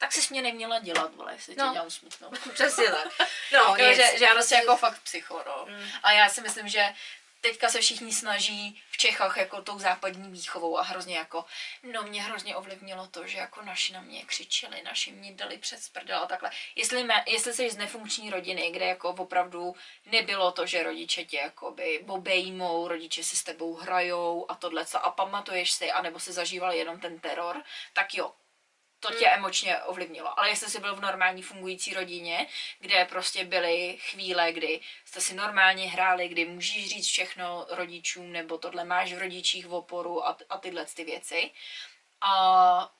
[0.00, 1.72] Tak jsi mě neměla dělat, vole, jestli tě No.
[1.72, 2.30] dělám smutnou.
[2.54, 3.08] Přesně tak.
[3.52, 3.96] No, nic.
[3.96, 5.66] že, že prostě jako fakt psycho, no.
[5.68, 5.88] Mm.
[6.02, 6.94] A já si myslím, že
[7.40, 11.44] teďka se všichni snaží v Čechách jako tou západní výchovou a hrozně jako,
[11.82, 15.88] no mě hrozně ovlivnilo to, že jako naši na mě křičeli, naši mě dali přes
[15.88, 16.50] prdel a takhle.
[16.76, 19.76] Jestli, mě, jestli jsi z nefunkční rodiny, kde jako opravdu
[20.06, 25.10] nebylo to, že rodiče tě jakoby obejmou, rodiče si s tebou hrajou a tohle a
[25.10, 28.32] pamatuješ si, anebo si zažíval jenom ten teror, tak jo,
[29.00, 30.38] to tě emočně ovlivnilo.
[30.38, 32.46] Ale jestli jsi byl v normální fungující rodině,
[32.78, 38.58] kde prostě byly chvíle, kdy jste si normálně hráli, kdy můžeš říct všechno rodičům, nebo
[38.58, 41.50] tohle máš v rodičích v oporu a, a tyhle ty věci.
[42.20, 42.92] A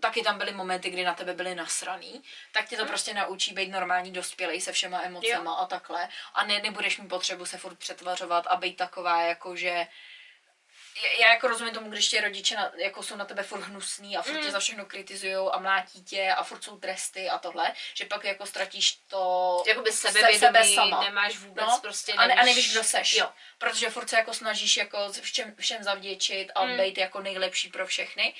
[0.00, 2.22] taky tam byly momenty, kdy na tebe byly nasraný,
[2.52, 2.88] tak tě to hmm.
[2.88, 5.56] prostě naučí být normální dospělý se všema emocema jo.
[5.58, 6.08] a takhle.
[6.34, 9.86] A ne, nebudeš mít potřebu se furt přetvařovat a být taková, jako že
[11.20, 14.22] já jako rozumím tomu, když tě rodiče na, jako jsou na tebe furt hnusný a
[14.22, 14.42] furt mm.
[14.42, 18.24] tě za všechno kritizují a mlátí tě a furt jsou tresty a tohle, že pak
[18.24, 21.04] jako ztratíš to Jakoby sebevědomí, sebe sama.
[21.04, 22.24] nemáš vůbec no, prostě nevíš...
[22.24, 23.16] A, ne, a nevíš, kdo seš.
[23.16, 23.30] Jo.
[23.58, 26.76] Protože furt se jako snažíš jako všem, všem zavděčit a mm.
[26.76, 28.34] být jako nejlepší pro všechny,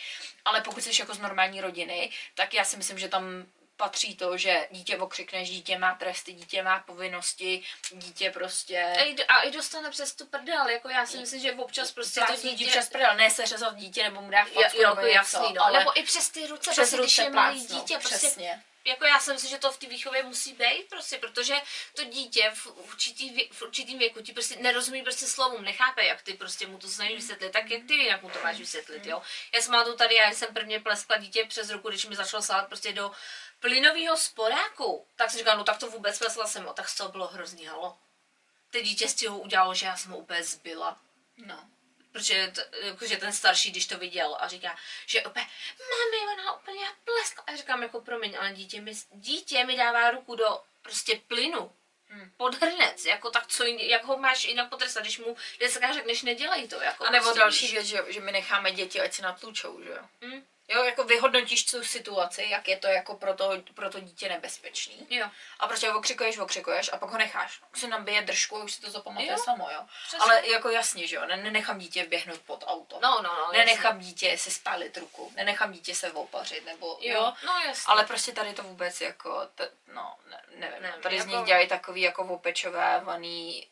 [0.44, 3.46] ale pokud jsi jako z normální rodiny, tak já si myslím, že tam
[3.82, 8.94] patří to, že dítě okřikneš, dítě má tresty, dítě má povinnosti, dítě prostě...
[9.28, 12.66] A i dostane přes tu prdel, jako já si myslím, že občas prostě to dítě...
[12.66, 15.64] přes prdel, ne se řezat dítě, nebo mu dá facku, jo, nebo jasný, no.
[15.64, 18.62] Ale nebo i přes ty ruce, přes prostě, ruce když je malý dítě, prostě přesně
[18.84, 21.54] jako já si myslím, že to v té výchově musí být prostě, protože
[21.96, 26.34] to dítě v, určitý, v určitým věku ti prostě nerozumí prostě slovům, nechápe, jak ty
[26.34, 29.22] prostě mu to snažíš vysvětlit, tak jak ty jak mu to máš vysvětlit, jo.
[29.54, 32.66] Já jsem tu tady, já jsem prvně pleskla dítě přes ruku, když mi začalo sát
[32.66, 33.12] prostě do
[33.62, 37.26] plynového sporáku, tak jsem říkala, no tak to vůbec pleskla jsem, tak z toho bylo
[37.26, 37.98] hrozný halo.
[38.70, 40.98] Ty dítě z toho udělalo, že já jsem ho úplně zbyla.
[41.36, 41.68] No
[42.12, 42.52] protože
[42.82, 44.76] jakože ten starší, když to viděl a říká,
[45.06, 45.46] že opět,
[45.78, 47.44] mami, ona úplně pleskla.
[47.46, 51.72] A říkám, jako promiň, ale dítě mi, dítě mi dává ruku do prostě plynu.
[52.08, 52.30] Hmm.
[52.36, 56.22] Pod hrnec, jako tak co jiný, jak ho máš jinak potrestat, když mu dneska řekneš,
[56.22, 56.82] nedělej to.
[56.82, 59.90] Jako a nebo prostě další věc, že, že my necháme děti, ať se natlučou, že
[59.90, 60.08] jo.
[60.22, 60.46] Hmm.
[60.72, 65.06] Jo, jako vyhodnotíš tu situaci, jak je to jako pro to, pro to dítě nebezpečný.
[65.10, 65.26] Jo.
[65.58, 67.60] A prostě okřikuješ, okřikuješ a pak ho necháš.
[67.72, 69.86] Už si nám bije držku a už si to zapamatuje samo, jo.
[70.06, 70.18] Přesně.
[70.18, 72.98] Ale jako jasně, že jo, nenechám dítě běhnout pod auto.
[73.02, 73.52] No, no, no.
[73.52, 74.08] Nenechám jasně.
[74.08, 77.14] dítě si spálit ruku, nenechám dítě se opařit, nebo jo.
[77.14, 77.32] jo.
[77.46, 77.84] No, jasně.
[77.86, 80.82] Ale prostě tady to vůbec jako, t- no, ne, nevím.
[80.82, 81.28] Ne, tady jako...
[81.28, 83.68] z nich dělají takový jako opečovávaný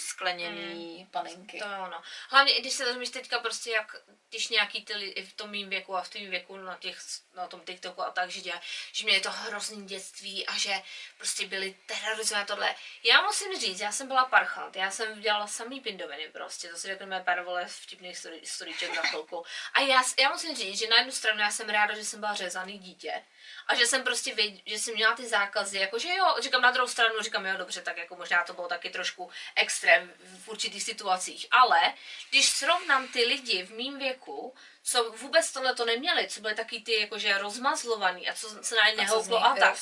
[0.00, 1.06] skleněný hmm.
[1.06, 1.58] panenky.
[1.58, 2.02] To je ono.
[2.28, 3.96] Hlavně, když se vezmeš teďka prostě, jak
[4.30, 6.98] když nějaký ty lidi v tom mým věku a v tom věku na, těch,
[7.34, 8.60] na tom TikToku a tak, že, dělá,
[8.92, 10.82] že měli to hrozný dětství a že
[11.16, 12.74] prostě byli terorizované tohle.
[13.04, 16.86] Já musím říct, já jsem byla parchant, já jsem dělala samý pindoviny prostě, to si
[16.86, 19.44] řekneme pár vole vtipných storíček na chvilku.
[19.74, 22.34] A já, já musím říct, že na jednu stranu já jsem ráda, že jsem byla
[22.34, 23.22] řezaný dítě,
[23.70, 26.88] a že jsem prostě věděl, že jsem měla ty zákazy, jakože jo, říkám na druhou
[26.88, 30.12] stranu, říkám jo, dobře, tak jako možná to bylo taky trošku extrém
[30.44, 31.94] v určitých situacích, ale
[32.30, 36.80] když srovnám ty lidi v mém věku, co vůbec tohle to neměli, co byly taky
[36.80, 39.76] ty jakože rozmazlovaný a co se na ně nehouplo a tak,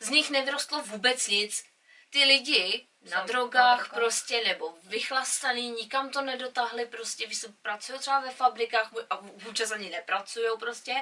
[0.00, 1.64] z nich nevyrostlo vůbec nic.
[2.10, 8.20] Ty lidi na drogách na prostě, nebo vychlastaný, nikam to nedotáhli prostě, vy pracují třeba
[8.20, 10.94] ve fabrikách a vůbec ani nepracují prostě,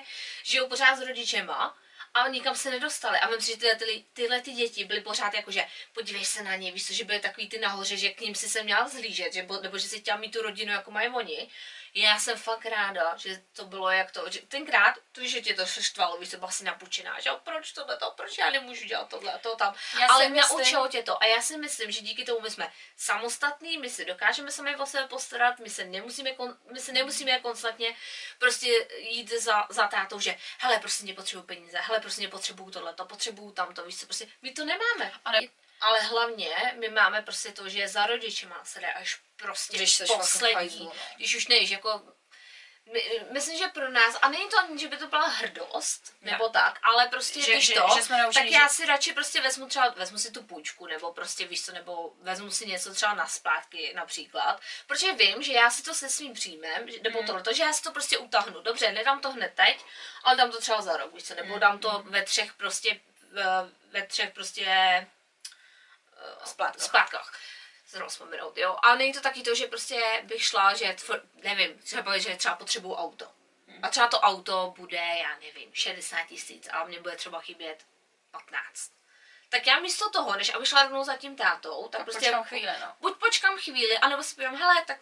[0.42, 1.76] žijou pořád s rodičema,
[2.14, 3.18] a nikam se nedostali.
[3.18, 6.56] A myslím, že tyhle, ty, tyhle ty děti byly pořád jako, že podívej se na
[6.56, 9.46] ně, víš že byly takový ty nahoře, že k ním si se měl zhlížet, že,
[9.62, 11.48] nebo že si chtěl mít tu rodinu, jako mají oni
[11.94, 15.66] já jsem fakt ráda, že to bylo jak to, že tenkrát, to, že tě to
[15.66, 19.38] štvalo, víš, to byla si napučená, že proč tohle to, proč já nemůžu dělat tohle,
[19.42, 20.58] to tam, já ale myslím...
[20.58, 24.04] naučilo tě to a já si myslím, že díky tomu my jsme samostatní, my si
[24.04, 26.30] dokážeme sami o sebe postarat, my se nemusíme,
[26.72, 27.96] my se nemusíme konstantně
[28.38, 33.04] prostě jít za, za tátou, že hele, prostě nepotřebuji peníze, hele, prostě nepotřebuju tohle, to
[33.04, 35.12] potřebuju tamto, víš co, prostě my to nemáme.
[35.24, 35.40] Ale
[35.81, 40.55] ale hlavně my máme prostě to, že za rodičema se jde až prostě když poslední.
[40.55, 40.93] Hajzlu, no.
[41.16, 42.02] Když už nejíš, jako
[42.93, 46.32] my, myslím, že pro nás, a není to ani, že by to byla hrdost, ne.
[46.32, 49.12] nebo tak, ale prostě že, když že, to, že jsme naučili, tak já si radši
[49.12, 52.94] prostě vezmu třeba, vezmu si tu půjčku, nebo prostě víš co, nebo vezmu si něco
[52.94, 57.27] třeba na splátky například, protože vím, že já si to se svým příjmem, nebo hmm.
[57.27, 59.85] tohle, že já si to prostě utahnu, dobře, nedám to hned teď,
[60.24, 61.61] ale dám to třeba za rok, víš co, nebo hmm.
[61.61, 62.12] dám to hmm.
[62.12, 63.01] ve třech prostě,
[63.90, 64.66] ve třech prostě
[66.44, 66.84] splátkách.
[66.84, 67.32] splátkách
[67.90, 68.76] zrovna vzpomenout, jo.
[68.82, 72.55] A není to taky to, že prostě bych šla, že, tvo, nevím, třeba, že třeba
[72.55, 73.26] potřebuju auto.
[73.82, 77.84] A třeba to auto bude, já nevím, 60 tisíc a mě bude třeba chybět
[78.30, 78.90] 15.
[79.48, 82.44] Tak já místo toho, než abych šla rovnou za tím tátou, tak, tak prostě počkám
[82.44, 82.94] chvíli, no.
[83.01, 84.98] buď počkám chvíli, anebo si povím, hele, tak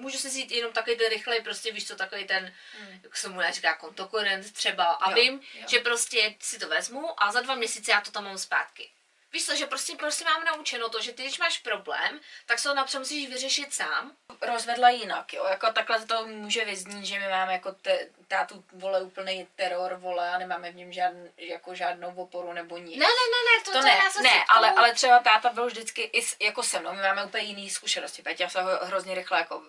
[0.00, 3.00] můžu si vzít jenom takový ten rychlej, prostě víš co, takový ten, hmm.
[3.02, 5.66] jak se mu říká, kontokorent třeba a jo, vím, jo.
[5.68, 8.90] že prostě si to vezmu a za dva měsíce já to tam mám zpátky.
[9.32, 12.68] Víš co, že prostě, prostě mám naučeno to, že ty, když máš problém, tak se
[12.68, 14.12] ho napřed musíš vyřešit sám.
[14.42, 19.02] rozvedla jinak, jo, jako takhle to může vyznít, že my máme jako te, tátu vole
[19.02, 22.98] úplný teror, vole, a nemáme v něm žádn, jako žádnou oporu nebo nic.
[22.98, 25.48] Ne, ne, ne, ne, to, to, to ne, já ne, ale, tomu- ale třeba táta
[25.52, 28.70] byl vždycky i s, jako se mnou, my máme úplně jiný zkušenosti, Peťa se ho
[28.82, 29.62] hrozně rychle jako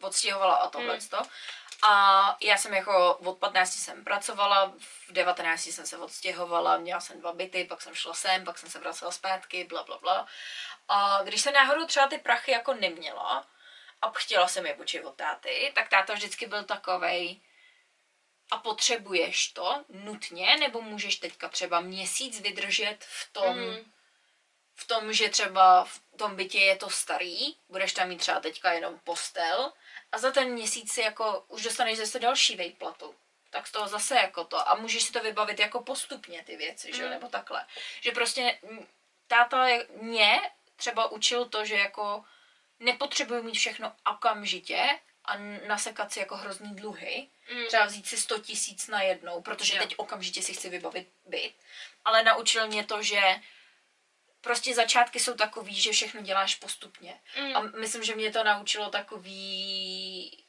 [0.00, 1.08] odstěhovala a tohle Hmm.
[1.08, 1.22] to.
[1.86, 7.20] A já jsem jako od 15 jsem pracovala, v 19 jsem se odstěhovala, měla jsem
[7.20, 10.26] dva byty, pak jsem šla sem, pak jsem se vracela zpátky, bla, bla, bla.
[10.88, 13.46] A když jsem náhodou třeba ty prachy jako neměla
[14.02, 17.40] a chtěla jsem je počít od táty, tak táta vždycky byl takovej,
[18.50, 23.92] a potřebuješ to nutně, nebo můžeš teďka třeba měsíc vydržet v tom, Mm.
[24.74, 28.72] v tom, že třeba v tom bytě je to starý, budeš tam mít třeba teďka
[28.72, 29.72] jenom postel
[30.14, 33.14] a za ten měsíc si jako už dostaneš zase další vejplatu.
[33.50, 34.68] Tak z toho zase jako to.
[34.68, 37.14] A můžeš si to vybavit jako postupně ty věci, že jo, Mm.
[37.14, 37.66] nebo takhle.
[38.00, 38.86] Že prostě mm,
[39.28, 39.66] táta
[40.00, 40.40] mě
[40.76, 42.24] třeba učil to, že jako
[42.80, 45.36] nepotřebuju mít všechno okamžitě a
[45.66, 47.28] nasekat si jako hrozný dluhy.
[47.54, 47.66] Mm.
[47.66, 49.82] Třeba vzít si 100 tisíc na jednou, protože Jo.
[49.82, 51.54] teď okamžitě si chci vybavit byt.
[52.04, 53.20] Ale naučil mě to, že
[54.44, 57.20] prostě začátky jsou takový, že všechno děláš postupně.
[57.40, 57.56] Mm.
[57.56, 60.44] A myslím, že mě to naučilo takový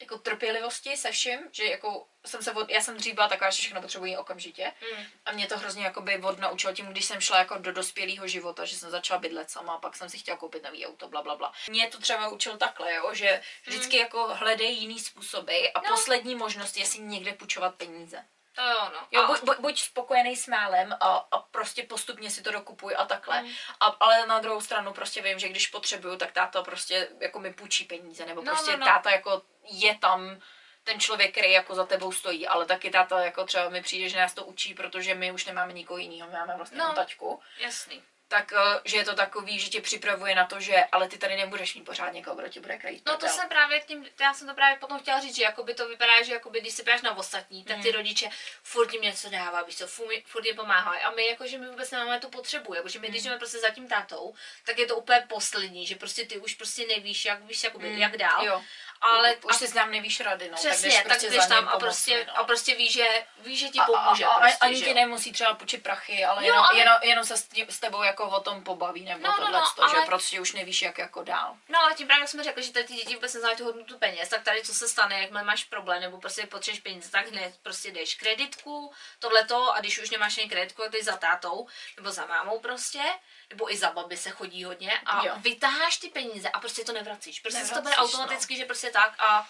[0.00, 3.56] jako trpělivosti se vším, že jako jsem se od, já jsem dřív byla taková, že
[3.56, 4.72] všechno potřebuji okamžitě.
[4.96, 5.04] Mm.
[5.24, 8.64] A mě to hrozně jakoby od naučilo tím, když jsem šla jako do dospělého života,
[8.64, 11.36] že jsem začala bydlet sama a pak jsem si chtěla koupit nový auto, bla, bla,
[11.36, 11.52] bla.
[11.70, 15.88] Mě to třeba učil takhle, jo, že vždycky jako hledej jiný způsoby a No.
[15.90, 18.24] poslední možnost je si někde půjčovat peníze.
[18.58, 19.06] To jo, no.
[19.10, 23.42] Jo, buď, buď, spokojený s málem a, a prostě postupně si to dokupuj a takhle.
[23.42, 23.48] Mm.
[23.80, 27.52] A, ale na druhou stranu prostě vím, že když potřebuju, tak táta prostě jako mi
[27.54, 28.86] půjčí peníze, nebo No, prostě no, no.
[28.86, 30.40] táta jako je tam
[30.84, 34.18] ten člověk, který jako za tebou stojí, ale taky táta jako třeba mi přijde, že
[34.18, 36.88] nás to učí, protože my už nemáme nikoho jiného, my máme vlastně No.
[36.88, 36.94] no.
[36.94, 37.40] taťku.
[37.58, 38.02] Jasný.
[38.28, 41.36] Tak, eh, že je to takový, že tě připravuje na to, že ale ty tady
[41.36, 43.02] nebudeš mít pořád někoho, kdo ti bude krajit.
[43.06, 45.88] No to jsem právě tím, já jsem to právě potom chtěla říct, že jakoby to
[45.88, 47.94] vypadá, že jakoby, když se ptáš na ostatní, tak ty Mm.
[47.94, 48.28] rodiče
[48.62, 51.02] furt jim něco dává, víš co, furt, jim pomáhají.
[51.02, 53.28] A my jakože my vůbec nemáme tu potřebu, jakože my když Mm.
[53.28, 54.34] jdeme prostě za tím tátou,
[54.64, 57.98] tak je to úplně poslední, že prostě ty už prostě nevíš, jak víš, jakoby, Mm,
[57.98, 58.46] jak dál.
[58.46, 58.62] Jo.
[59.00, 60.56] Ale už a, si znám nevíš rady, no.
[60.56, 62.38] přesně, tak jdeš, tak prostě jdeš za tam a prostě, no.
[62.38, 64.24] a prostě víš, že, víš, že ti A- pomůže.
[64.24, 66.94] a, a, prostě, ani že ti nemusí třeba půjčit prachy, ale Jo, jenom, ale- jenom,
[67.02, 69.96] jenom se s, s tebou jako o tom pobaví, nebo No, no, tohle, no, že
[69.96, 71.56] ale- prostě už nevíš, jak jako dál.
[71.68, 73.98] No ale tím právě jak jsme řekli, že tady ty děti vůbec neznají tu hodnotu
[73.98, 77.54] peněz, tak tady co se stane, jakmile máš problém nebo prostě potřebuješ peníze, tak hned
[77.62, 81.66] prostě jdeš kreditku, tohleto a když už nemáš ani kreditku, tak jdeš za tátou
[81.96, 83.02] nebo za mámou prostě,
[83.50, 85.34] nebo i za babi se chodí hodně a Jo.
[85.36, 87.40] vytáháš ty peníze a prostě to nevracíš.
[87.40, 88.20] Prostě se to bude Nevracíš, no.
[88.20, 89.48] automaticky, že prostě tak a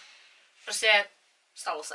[0.65, 1.09] prostě
[1.55, 1.95] stalo se.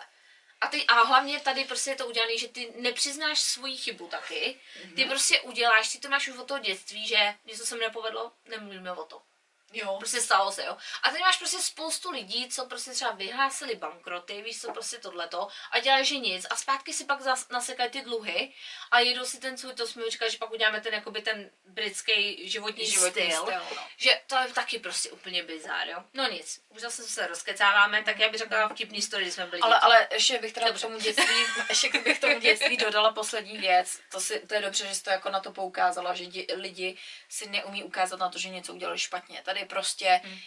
[0.61, 4.59] A, ty, a hlavně tady prostě je to udělané, že ty nepřiznáš svoji chybu taky.
[4.95, 8.31] Ty prostě uděláš, ty to máš už od toho dětství, že něco se mi nepovedlo,
[8.45, 9.21] nemluvíme o to.
[9.73, 9.95] Jo.
[9.97, 10.77] Prostě stalo se, jo.
[11.03, 15.47] A teď máš prostě spoustu lidí, co prostě třeba vyhlásili bankroty, víš co, prostě tohleto,
[15.71, 18.53] a dělají, že nic, a zpátky si pak zas, nasekají ty dluhy
[18.91, 22.49] a jedou si ten svůj, to jsme říkali, že pak uděláme ten, jakoby ten britský
[22.49, 23.87] životní, Životní styl, styl, no.
[23.97, 26.03] že to je taky prostě úplně bizár, jo.
[26.13, 29.61] No nic, už zase se rozkecáváme, tak já bych řekla vtipný story, když jsme byli
[29.61, 29.83] Ale, děti.
[29.83, 31.35] ale ještě bych teda k tomu dětství,
[31.69, 33.99] ještě bych k tomu dětství dodala poslední věc.
[34.11, 36.97] To, si, to je dobře, že jsi to jako na to poukázala, že dě, lidi
[37.29, 39.41] si neumí ukázat na to, že něco udělali špatně.
[39.45, 40.37] Tady prostě Hmm.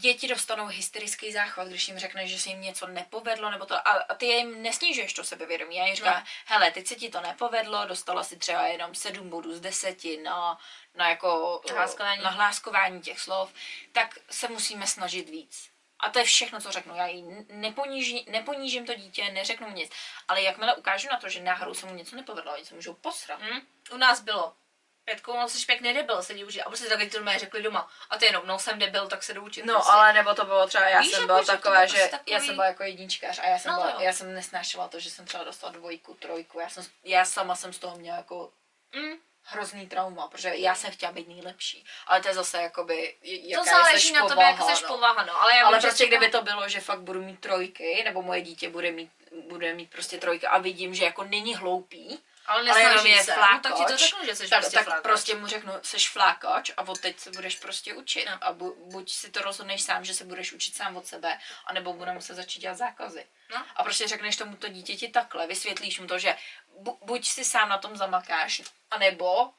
[0.00, 4.14] děti dostanou hysterický záchvat, když jim řekneš, že se jim něco nepovedlo, nebo to, a,
[4.16, 5.80] ty jim nesnižuješ to sebevědomí.
[5.80, 6.26] A jim říká, No.
[6.46, 10.58] hele, teď se ti to nepovedlo, dostala si třeba jenom 7 bodů z 10 na,
[10.94, 12.22] na jako Hláskování.
[12.22, 13.52] na hláskování těch slov,
[13.92, 15.70] tak se musíme snažit víc.
[16.00, 16.94] A to je všechno, co řeknu.
[16.96, 19.90] Já jí neponíží, neponížím to dítě, neřeknu nic.
[20.28, 23.40] Ale jakmile ukážu na to, že náhodou se mu něco nepovedlo, oni se můžou posrat.
[23.42, 23.60] Hm?
[23.92, 24.56] U nás bylo.
[25.06, 26.58] Pětko, no jsi pěkný debil, sedí už.
[26.58, 27.88] A prostě takhle to řekli doma.
[28.10, 29.64] A ty jenom, no jsem debil, tak se jdu učit.
[29.64, 29.92] No, prostě.
[29.92, 32.32] ale nebo to bylo třeba, já Víš, jsem jako, byla taková, bylo že prostě takový-
[32.32, 33.96] já jsem byla jako jedničkář a já jsem, No, byla, jo.
[34.00, 36.60] já jsem nesnášela to, že jsem třeba dostala dvojku, trojku.
[36.60, 38.52] Já, jsem, já sama jsem z toho měla jako
[38.96, 39.16] Hm?
[39.42, 41.84] hrozný trauma, protože já jsem chtěla být nejlepší.
[42.06, 44.88] Ale to je zase jakoby, jaká To záleží na tobě, jak jsi no.
[44.88, 45.42] povaha, no.
[45.42, 48.40] Ale, já Ale prostě třeba- kdyby to bylo, že fakt budu mít trojky, nebo moje
[48.40, 49.10] dítě bude mít,
[49.48, 53.34] bude mít prostě trojky a vidím, že jako není hloupý, ale nesnaží je se.
[53.34, 55.02] flákoč, No, tak ti to řeknu, že jsi tak, prostě tak flákoč.
[55.02, 58.26] prostě mu řeknu, seš flákoč a od teď se budeš prostě učit.
[58.30, 58.38] No.
[58.40, 61.92] A bu, buď si to rozhodneš sám, že se budeš učit sám od sebe, anebo
[61.92, 63.26] bude muset začít dělat zákazy.
[63.50, 63.64] No.
[63.76, 66.36] A prostě řekneš tomuto dítěti takhle, vysvětlíš mu to, že
[66.78, 69.50] bu, buď si sám na tom zamakáš, anebo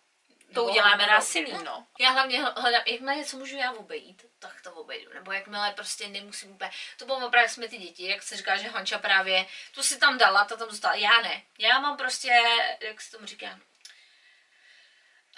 [0.53, 1.87] to uděláme násilí, no.
[1.99, 5.13] Já hlavně hledám, jakmile něco můžu já obejít, tak to obejdu.
[5.13, 6.71] Nebo jakmile prostě nemusím úplně.
[6.97, 9.97] To bylo opravdu, jak jsme ty děti, jak se říká, že Hanča právě tu si
[9.97, 10.95] tam dala, ta tam zůstala.
[10.95, 11.43] Já ne.
[11.59, 12.41] Já mám prostě,
[12.81, 13.59] jak se tomu říká,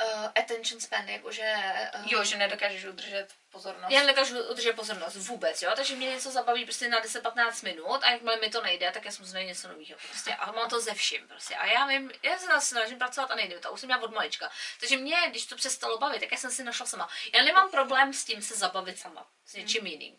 [0.02, 1.54] uh, attention span, jakože...
[1.96, 3.92] Uh, Jo, že nedokážeš udržet pozornost.
[3.92, 8.12] Já nedokážu udržet pozornost vůbec, jo, takže mě něco zabaví prostě na 10-15 minut a
[8.12, 10.94] jakmile mi to nejde, tak já jsem musím něco nového prostě a mám to ze
[10.94, 13.88] vším prostě a já vím, já se zase snažím pracovat a nejde to, už jsem
[13.88, 17.10] měla od malička, takže mě, když to přestalo bavit, tak já jsem si našla sama.
[17.34, 20.18] Já nemám problém s tím se zabavit sama, s něčím jiným.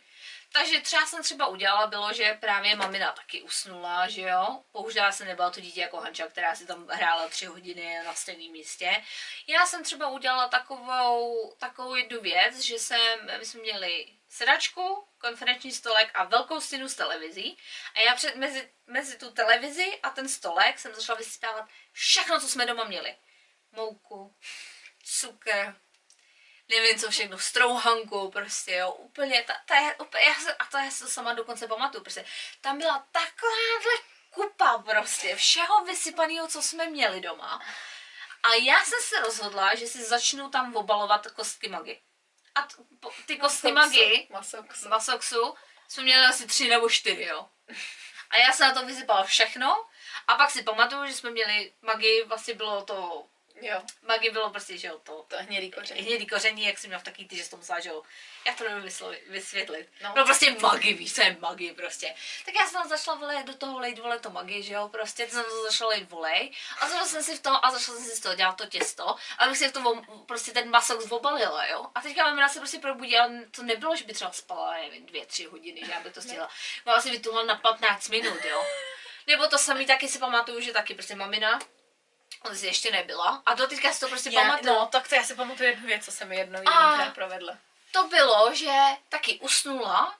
[0.52, 4.64] Takže třeba jsem třeba udělala, bylo, že právě mamina taky usnula, že jo.
[4.72, 8.52] Použila jsem nebyla to dítě jako Hanča, která si tam hrála tři hodiny na stejném
[8.52, 9.04] místě.
[9.46, 15.72] Já jsem třeba udělala takovou, takovou jednu věc, že jsem, my jsme měli sedačku, konferenční
[15.72, 17.58] stolek a velkou stěnu s televizí.
[17.94, 22.48] A já před, mezi, mezi tu televizi a ten stolek jsem začala vysypávat všechno, co
[22.48, 23.16] jsme doma měli.
[23.72, 24.36] Mouku,
[25.04, 25.76] cukr,
[26.70, 30.78] nevím co všechno, strouhanku, prostě jo, úplně, ta, ta je, úplně, já se, a to
[30.78, 32.24] já se to sama dokonce pamatuju, prostě,
[32.60, 37.60] tam byla takováhle kupa prostě všeho vysypaného, co jsme měli doma.
[38.42, 42.00] A já jsem se rozhodla, že si začnu tam obalovat kostky magy.
[42.54, 44.84] A t, po, ty kostky magy, Masox.
[44.84, 45.54] masoxu,
[45.88, 47.48] jsme měli asi tři nebo čtyři, jo.
[48.30, 49.86] A já jsem na to vysypala všechno
[50.26, 53.26] a pak si pamatuju, že jsme měli magii, vlastně bylo to,
[53.60, 56.00] Jo, magii bylo prostě, že jo, to to hnědý koření.
[56.00, 58.02] hnědý koření, jak jsem měla v takový ty, že jsi to musela, že jo,
[58.46, 58.90] jak to nevím
[59.28, 59.88] vysvětlit.
[60.02, 60.12] No.
[60.16, 60.24] No.
[60.24, 62.14] prostě magi, víš, co je magi prostě.
[62.44, 65.28] Tak já jsem tam začala vole, do toho lejt vole to magi, že jo, prostě
[65.28, 68.16] jsem to začala lejt volej a začala jsem si v tom, a začala jsem si
[68.16, 71.86] z toho dělat to těsto, abych si v tom prostě ten masok zobalila, jo.
[71.94, 75.44] A teďka mamina se prostě probudila, to nebylo, že by třeba spala, nevím, dvě, tři
[75.44, 76.50] hodiny, že já bych to stihla.
[76.86, 78.64] Mama si vytuhla na 15 minut, jo.
[79.26, 81.60] Nebo to samý taky si pamatuju, že taky prostě mamina,
[82.44, 83.42] on si ještě nebyla.
[83.46, 84.74] A do teďka si to prostě Já, pamatuju.
[84.74, 87.58] no, tak to já si pamatuju jednu věc, co se mi jednou A- provedla.
[87.92, 88.72] to bylo, že
[89.08, 90.16] taky usnula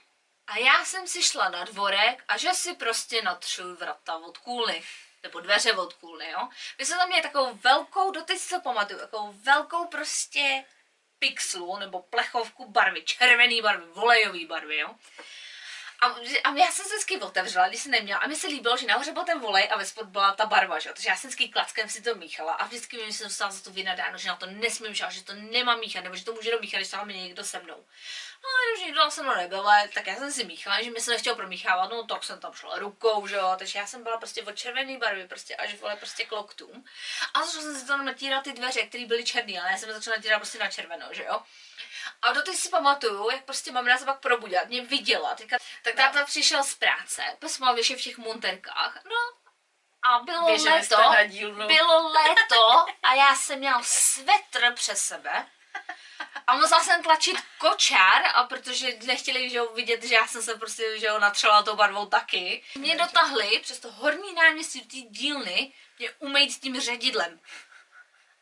[0.47, 4.83] a já jsem si šla na dvorek a že si prostě natřu vrata od kůly.
[5.23, 6.49] Nebo dveře od kůly, jo.
[6.79, 10.65] My jsme tam měli takovou velkou, doteď si to pamatuju, takovou velkou prostě
[11.19, 14.95] pixlu nebo plechovku barvy, červený barvy, volejový barvy, jo.
[16.01, 16.07] A,
[16.45, 18.21] a já jsem se vždycky otevřela, když jsem neměla.
[18.21, 20.79] A mi se líbilo, že nahoře byl ten volej a ve spod byla ta barva,
[20.79, 20.93] že.
[20.93, 23.71] Takže já jsem vždycky klackem si to míchala a vždycky mi jsem dostala za to
[23.71, 26.79] vynadáno, že na to nesmím žát, že to nemám míchat, nebo že to může domíchat,
[26.81, 27.85] když tam je někdo se mnou.
[28.43, 29.65] No, když někdo se mnou nebyl,
[29.95, 32.79] tak já jsem si míchala, že mi se nechtěl promíchávat, no tak jsem tam šla
[32.79, 36.25] rukou, že jo, takže já jsem byla prostě od červené barvy, prostě až vole prostě
[36.25, 36.85] k loktům.
[37.35, 40.17] A začala jsem si tam natírat ty dveře, které byly černé, ale já jsem začala
[40.17, 41.43] natírat prostě na červeno, že jo.
[42.23, 46.25] A doteď si pamatuju, jak prostě mamina se pak probudila, mě viděla, teďka, tak táta
[46.25, 49.41] přišel z práce, prostě mal věše v těch monterkách, no
[50.03, 51.67] a bylo Běželi jste léto, na dílnu.
[51.67, 55.47] bylo léto a já jsem měla svetr přes sebe
[56.47, 60.99] a musela jsem tlačit kočár, a protože nechtěli že vidět, že já jsem se prostě
[60.99, 62.65] že natřela tou barvou taky.
[62.75, 67.41] Mě dotahli přes to horní náměstí té dílny mě umýt tím ředidlem.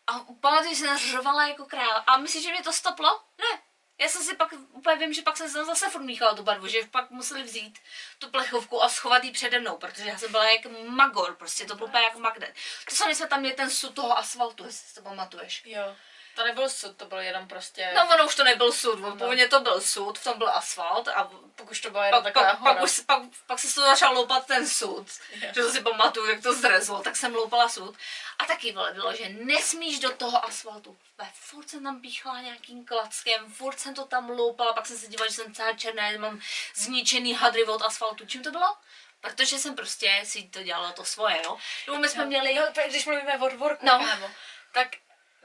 [0.09, 2.03] A pamatuju, že jsem řvala jako král.
[2.07, 3.21] A myslíš, že mě to stoplo?
[3.39, 3.63] Ne.
[4.01, 6.69] Já jsem si pak, úplně vím, že pak jsem se zase furt míchala tu barvu,
[6.69, 7.79] že pak museli vzít
[8.19, 11.75] tu plechovku a schovat ji přede mnou, protože já jsem byla jak magor, prostě to
[11.75, 12.55] bylo úplně jak magnet.
[12.89, 15.63] To sami jsme tam měli ten sud toho asfaltu, jestli si to pamatuješ.
[15.67, 15.97] Jo.
[16.39, 17.93] To nebyl sud, to byl jenom prostě...
[17.95, 19.11] No ono už to nebyl sud, no.
[19.17, 22.33] původně to byl sud, v tom byl asfalt a Pak už to byla jenom pak,
[22.35, 25.49] taková pak, pak, už, pak, pak se to začal loupat ten sud, Jo.
[25.55, 27.97] že to si pamatuju, jak to zrezlo, tak jsem loupala sud.
[28.39, 30.99] A taky vole, bylo, že nesmíš do toho asfaltu.
[31.19, 35.07] Ve, furt jsem tam píchala nějakým klackem, furt jsem to tam loupala, pak jsem se
[35.07, 36.41] dívala, že jsem celá černá, že mám
[36.75, 38.27] zničený hadry od asfaltu.
[38.27, 38.77] Čím to bylo?
[39.21, 41.57] Protože jsem prostě si to dělala to svoje, jo.
[41.87, 43.99] Nebo my jsme měli, tak když mluvíme o dvorku, No.
[43.99, 44.31] kámo,
[44.73, 44.89] tak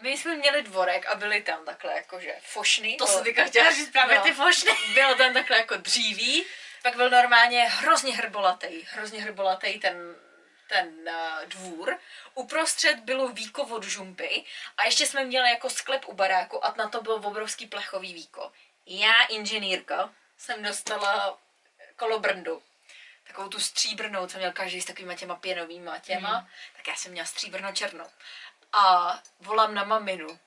[0.04, 2.96] my jsme měli dvorek a byly tam takhle jakože fošny.
[2.96, 4.24] to Bylo- se teďka chtěla říct právě No.
[4.24, 4.72] ty fošny.
[4.94, 6.46] Byl tam takhle jako dříví,
[6.84, 10.16] pak byl normálně hrozně hrbolatý, hrozně hrbolatý ten,
[10.70, 12.00] ten uh, dvůr.
[12.34, 14.44] Uprostřed bylo víko od žumpy
[14.78, 18.52] a ještě jsme měli jako sklep u baráku a na to byl obrovský plechový víko.
[18.86, 21.38] Já, inženýrka, jsem dostala
[21.96, 22.64] kolobrndu.
[23.28, 26.48] Takovou tu stříbrnou, co měl každý s takovýma těma pěnovýma těma, Mhm.
[26.78, 28.06] tak já jsem měla stříbrno černou.
[28.74, 30.40] A volám na maminu.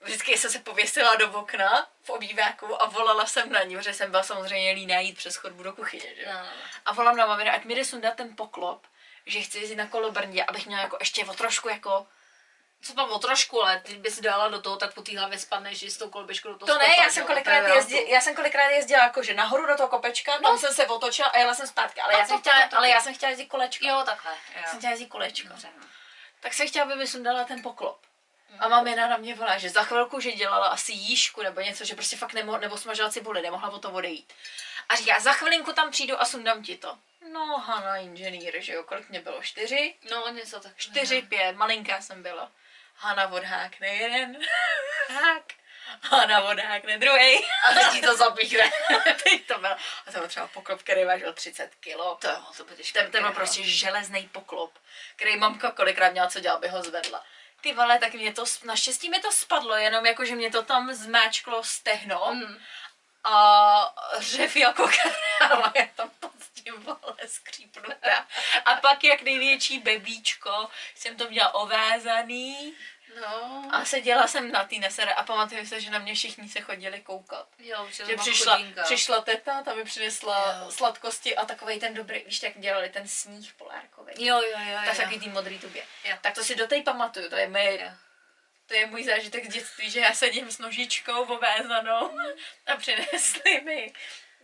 [0.00, 4.10] Vždycky jsem se pověsila do okna v obýváku a volala jsem na ní, protože jsem
[4.10, 6.14] byla samozřejmě líná jít přes chodbu do kuchyně.
[6.16, 6.26] Že?
[6.32, 6.46] No.
[6.86, 8.86] A volám na maminu, ať mi jde sundat ten poklop,
[9.26, 12.06] že chci jezdit na kolobrndě, abych měla jako ještě o trošku jako...
[12.82, 15.78] Co pak o trošku, ale ty bys dala do toho, tak po té hlavě spadneš,
[15.78, 18.20] že s tou kolbičkou do toho To ne, já že jsem kolikrát, to jezdila, já
[18.20, 20.42] jsem kolikrát jezdila jakože nahoru do toho kopečka, no.
[20.48, 22.68] tam jsem se otočila a jela jsem zpátky, ale, No, já jsem to- chtěla, to-
[22.70, 23.86] to- ale já jsem chtěla jezdit kolečko.
[23.86, 24.32] Jo, takhle.
[24.54, 24.66] Já Jo.
[24.70, 25.48] jsem chtěla jezdit kolečko.
[25.48, 25.86] Dobře, no.
[26.44, 27.98] Tak jsem chtěla, aby mi sundala ten poklop.
[28.58, 31.94] A mamina na mě volá, že za chvilku, že dělala asi jížku nebo něco, že
[31.94, 34.32] prostě fakt nemo, nebo smažila cibuli, nemohla o to odejít.
[34.88, 36.98] A říká, za chvilinku tam přijdu a sundám ti to.
[37.32, 39.42] No, Hana, inženýr, že jo, kolik mě bylo?
[39.42, 39.94] Čtyři?
[40.10, 40.72] No, něco tak.
[40.76, 42.52] Čtyři, pět, malinká jsem byla.
[42.96, 44.36] Hana odhákne jeden,
[45.08, 45.52] hák,
[46.00, 47.44] Hana odhákne druhý.
[47.68, 48.70] A teď ti to zapíchne.
[49.24, 49.70] Teď to byl,
[50.06, 52.18] a to byl třeba poklop, který vážil 30 kilo.
[52.20, 53.02] To jo, to těžké.
[53.02, 54.78] Ten, ten byl prostě železný poklop,
[55.16, 57.24] který mamka kolikrát měla co dělat, aby ho zvedla.
[57.60, 60.94] Ty vole, tak mě to, naštěstí mi to spadlo, jenom jako, že mě to tam
[60.94, 62.58] zmáčklo stehno Mm.
[63.24, 64.88] a řev jako
[65.38, 68.26] kráva, já tam prostě vole skřípnutá.
[68.64, 72.74] A pak jak největší bebíčko jsem to měla ovázaný
[73.20, 73.62] No.
[73.72, 77.00] a seděla jsem na té nesere a pamatuju se, že na mě všichni se chodili
[77.00, 77.48] koukat.
[77.58, 78.82] Jo, že, Že přišla, chudinka.
[78.82, 80.70] přišla teta, ta mi přinesla Jo.
[80.70, 84.12] sladkosti a takový ten dobrý, víš, jak dělali ten sníh polárkový.
[84.18, 85.82] Jo, jo, jo, Tak takový tý modrý tubě.
[86.04, 86.16] Jo.
[86.20, 87.90] Tak to si dotej pamatuju, to je, moje, Jo.
[88.66, 92.18] to je můj zážitek z dětství, že já sedím s nožičkou ovézanou
[92.66, 93.92] a přinesli mi,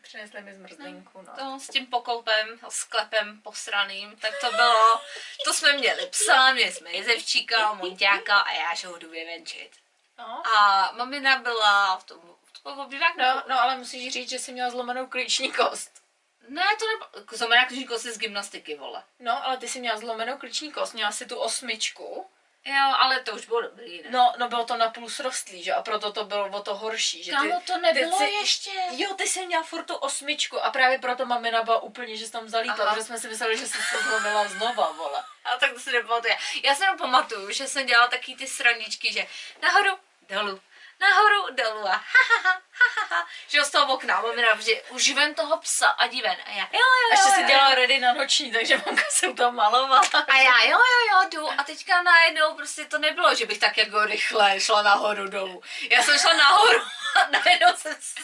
[0.02, 1.32] přinesli mi zmrzlinku, no.
[1.38, 5.00] To s tím pokoupem, sklepem posraným, tak to bylo,
[5.44, 9.70] to jsme měli psa, měli jsme jezevčíka, monťáka a já, že ho jdu vyvenčit.
[10.18, 10.42] no.
[10.56, 13.18] A mamina byla v tom, v tom obýváku.
[13.18, 16.00] No, no, ale musíš říct, že jsi měla zlomenou klíční kost.
[16.48, 19.02] Ne, to nebylo, znamená kříží kosy z gymnastiky, vole.
[19.18, 22.30] No, ale ty jsi měla zlomenou klíční kost, měla si tu osmičku.
[22.64, 24.10] Jo, ale to už bylo dobrý, ne?
[24.10, 25.74] No, no bylo to napůl srostlý, že?
[25.74, 27.36] A proto to bylo o to horší, že ty...
[27.36, 28.70] Kámo, to nebylo ty ještě.
[28.90, 32.32] Jo, ty jsi měla furt tu osmičku a právě proto mamina byla úplně, že jsi
[32.32, 32.94] tam zalítla, Aha.
[32.94, 35.24] protože jsme si mysleli, že jsi to zlomila znova, vole.
[35.44, 36.34] A tak to si nepamatuju.
[36.64, 39.26] Já si jenom pamatuju, že jsem dělala taky ty sraničky, že
[39.62, 40.60] nahoru, dolů,
[41.00, 44.82] nahoru, dolů a ha, ha, ha, ha, ha, ha, že z toho okna, mamina, že
[44.82, 46.36] už ven toho psa a diven.
[46.46, 47.46] A já, jo, jo, jo, Ještě jo.
[47.46, 50.02] dělala ready na noční, takže mamka se to malovala.
[50.28, 51.60] A já, jo, jo, jo, jdu.
[51.60, 55.62] A teďka najednou prostě to nebylo, že bych tak jako rychle šla nahoru dolů.
[55.90, 56.80] Já jsem šla nahoru
[57.14, 58.14] a najednou jsem s-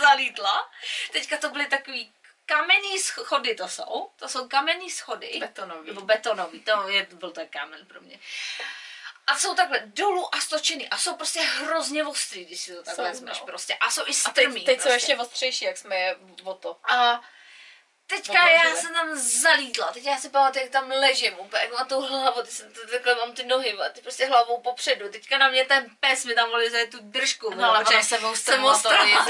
[0.00, 0.70] zalítla.
[1.12, 2.12] Teďka to byly takový
[2.46, 4.10] kamenný schody to jsou.
[4.16, 5.36] To jsou kamenný schody.
[5.40, 5.86] Betonový.
[5.88, 8.18] Nebo betonový, to je, byl to kámen pro mě.
[9.26, 13.04] A jsou takhle dolů a stočený a jsou prostě hrozně ostrý, když si to takhle
[13.04, 13.46] Jsou, vezmeš no.
[13.46, 13.74] prostě.
[13.74, 14.94] A jsou i A teď, strmý teď jsou prostě.
[15.12, 16.76] ještě ostřejší, jak jsme je o to.
[16.90, 17.20] A
[18.06, 21.88] teďka já jsem tam zalítla, teď já si pamatuju, jak tam ležím úplně, jak mám
[21.88, 25.48] tu hlavu, ty jsem, takhle mám ty nohy, a ty prostě hlavou popředu, teďka na
[25.48, 28.76] mě ten pes mi tam volize tu držku, No, ale ona sebou jsem strhla to
[28.76, 29.26] ostrhla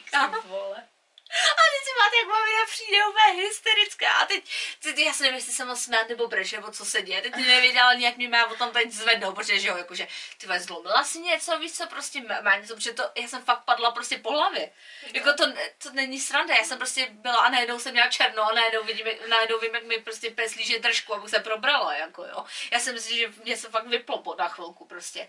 [1.30, 4.12] A teď si máte, jak mamina přijde úplně hysterická.
[4.12, 4.44] A teď,
[4.82, 7.22] teď já si nevím, jestli jsem moc smát nebo breš, nebo co se děje.
[7.22, 10.08] Teď nevěděla ani, jak mě má o tom teď zvednout, protože že jo, jakože
[10.38, 13.90] ty zlomila si něco, víš co, prostě má, něco, protože to, já jsem fakt padla
[13.90, 14.70] prostě po hlavě.
[15.12, 15.44] Jako to,
[15.82, 19.06] to není sranda, já jsem prostě byla a najednou jsem měla černo a najednou vidím,
[19.28, 22.44] najednou vím, jak mi prostě pes líže držku, abych se probrala, jako jo.
[22.70, 25.28] Já jsem myslím, že mě se fakt vyplo na chvilku prostě.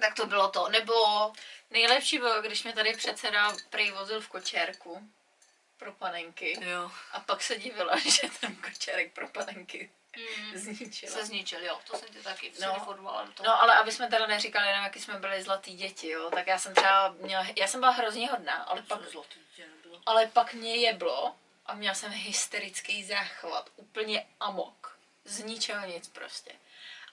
[0.00, 0.92] Tak to bylo to, nebo
[1.70, 5.10] Nejlepší bylo, když mě tady předseda prý vozil v kočérku
[5.76, 6.58] pro panenky.
[6.60, 6.90] jo.
[7.12, 9.90] A pak se divila, že ten kočárek pro panenky
[10.38, 10.56] Mm.
[10.58, 11.12] zničila.
[11.12, 12.66] se zničil, jo, to jsem ti taky No.
[12.66, 13.32] no.
[13.34, 13.46] toho.
[13.46, 16.58] No ale aby jsme teda neříkali jenom, jaký jsme byli zlatý děti, jo, tak já
[16.58, 20.00] jsem třeba měla, já jsem byla hrozně hodná, ale pak, zlatý dítě nebylo.
[20.06, 21.36] ale pak mě jeblo
[21.66, 26.52] a měla jsem hysterický záchvat, úplně amok, z ničeho nic prostě.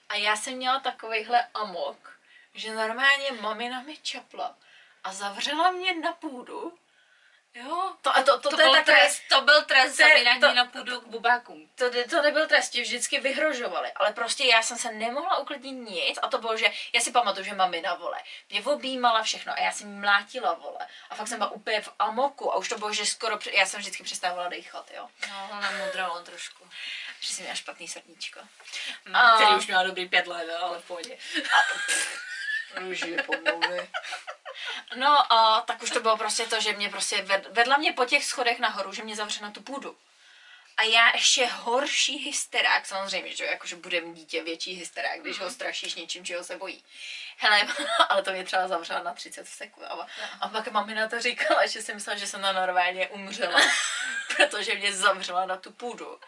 [0.08, 2.13] A já jsem měla takovejhle amok,
[2.54, 4.56] že normálně mamina mi čapla
[5.04, 6.78] a zavřela mě na půdu.
[7.56, 9.96] Jo, to, a to, to, To, to, byl takové, trest, to byl trest
[10.40, 11.70] to to- na půdu k bubákům.
[11.74, 16.18] to, to nebyl trest, ti vždycky vyhrožovali, ale prostě já jsem se nemohla uklidnit nic
[16.22, 18.18] a to bylo, že já si pamatuju, že mamina vole,
[18.50, 22.52] mě objímala všechno a já jsem mlátila vole a fakt jsem byla úplně v amoku
[22.52, 26.22] a už to bylo, že skoro, já jsem vždycky přestávala dýchat, jo, No, ona mudrala
[26.22, 26.68] trošku.
[27.20, 28.40] že jsem měla špatný srdíčko.
[29.14, 29.34] A...
[29.36, 31.14] Který už měla dobrý pět let, ale v pohodě.
[31.16, 31.42] Už
[33.06, 33.90] je pomluvy.
[34.96, 38.04] No a tak už to bylo prostě to, že mě prostě ved, vedla mě po
[38.04, 39.96] těch schodech nahoru, že mě zavře na tu půdu.
[40.76, 45.50] A já ještě horší hysterák, samozřejmě, že jakože bude mít dítě větší hysterák, když ho
[45.50, 46.84] strašíš něčím, čeho se bojí.
[47.36, 47.68] Hele,
[48.08, 49.86] ale to mě třeba zavřela na 30 sekund.
[49.86, 50.06] A,
[50.40, 53.60] a pak mamina to říkala, že si myslela, že jsem na normálně umřela,
[54.36, 56.20] protože mě zavřela na tu půdu.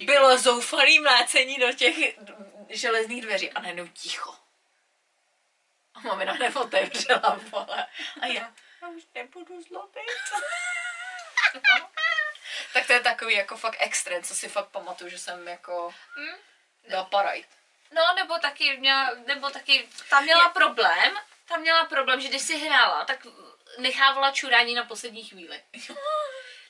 [0.00, 1.96] Bylo zoufalý mlácení do těch
[2.68, 4.41] železných dveří a najednou ticho.
[5.94, 7.86] A mamina neotevřela, vole.
[8.20, 8.52] A já,
[8.82, 10.02] já už nebudu zlobit.
[12.72, 16.36] tak to je takový jako fakt extrém, co si fakt pamatuju, že jsem jako Hm?
[16.88, 17.46] byla parajt.
[17.90, 21.16] No, nebo taky měla, nebo taky, tam měla problém,
[21.48, 23.26] tam měla problém, že když si hrála, tak
[23.78, 25.62] nechávala čurání na poslední chvíli.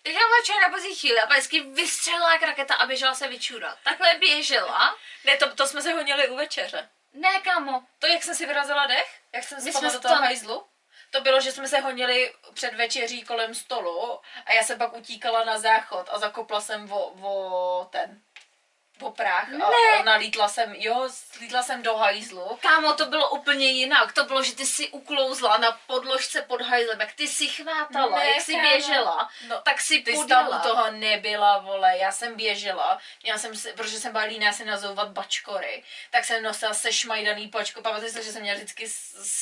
[0.04, 3.78] Nechávala čurání na poslední chvíli a pak vždycky vystřelila jak raketa a běžela se vyčurat.
[3.84, 4.96] Takhle běžela.
[5.24, 6.88] Ne, to, to jsme se honili u večeře.
[7.12, 7.82] Ne, kámo.
[7.98, 10.66] To, jak jsem si vyrazila dech, jak jsem My spadla do toho to- hajzlu,
[11.10, 15.44] to bylo, že jsme se honili před večeří kolem stolu a já jsem pak utíkala
[15.44, 18.22] na záchod a zakopla jsem o, o ten,
[19.02, 19.98] poprách a, Ne.
[20.00, 22.58] a nalítla jsem, jo, slítla jsem do hajzlu.
[22.62, 24.12] Kámo, to bylo úplně jinak.
[24.12, 28.26] To bylo, že ty si uklouzla na podložce pod hajzlem, jak ty si chvátala, Ne,
[28.30, 32.98] jak si běžela, No, tak si Ty tam u toho nebyla, vole, já jsem běžela,
[33.24, 37.82] já jsem, si, protože jsem byla líná se nazouvat bačkory, tak jsem nosila sešmajdaný pačko,
[37.82, 38.88] pamatuješ si, že jsem měla vždycky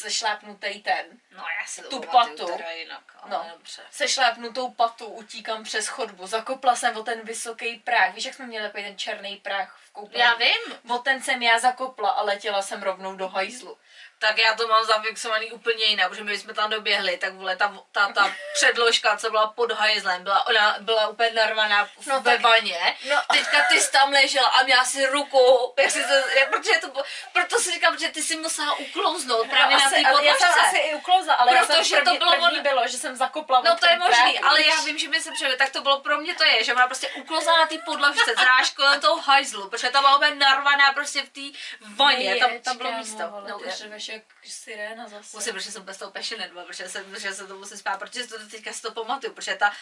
[0.01, 1.07] sešlápnutý ten,
[1.37, 2.57] No já si tu pamatuju patu.
[2.57, 3.47] teda jinak, ale No.
[3.53, 3.82] dobře.
[3.91, 8.66] sešlápnutou patu utíkám přes chodbu, zakopla jsem o ten vysoký práh, víš, jak jsme měli
[8.66, 9.49] takový ten černý práh
[9.86, 10.22] v koupelně?
[10.22, 13.77] Já vím, O ten jsem já zakopla a letěla jsem rovnou do hajzlu.
[14.20, 17.74] Tak já to mám zafixovaný úplně jinak, protože my jsme tam doběhli, tak vole, ta,
[17.92, 22.20] ta, ta předložka, co byla pod hajzlem, byla, ona byla úplně narvaná v, No no,
[22.20, 22.97] ve vaně.
[23.09, 23.16] no.
[23.32, 27.02] Teďka ty jsi tam ležela a měla si ruku, jak si to, já, protože to,
[27.32, 30.34] proto si říkám, že ty si musela uklouznout právě No, na asi, té ale já
[30.34, 30.68] jsem podložce.
[30.68, 33.60] asi i uklouzla, ale já Protože jsem to první, bylo první bylo, že jsem zakopla
[33.64, 36.01] No to je možný, práh, ale já vím, že mi se přijde, tak to bylo
[36.01, 39.68] pro mě to je, že ona prostě uklouzla na té podložce, zráž kolem toho hajzlu,
[39.70, 41.59] protože ta byla úplně narvaná prostě v té
[41.94, 43.22] vaně, tam, tam bylo místo.
[43.48, 43.72] No, já-
[44.12, 45.37] jak siréna zase.
[45.37, 48.49] Musím, protože jsem bez toho passionate, protože jsem, protože jsem to musím spát, protože to
[48.49, 49.73] teďka si to pamatuju, protože ta,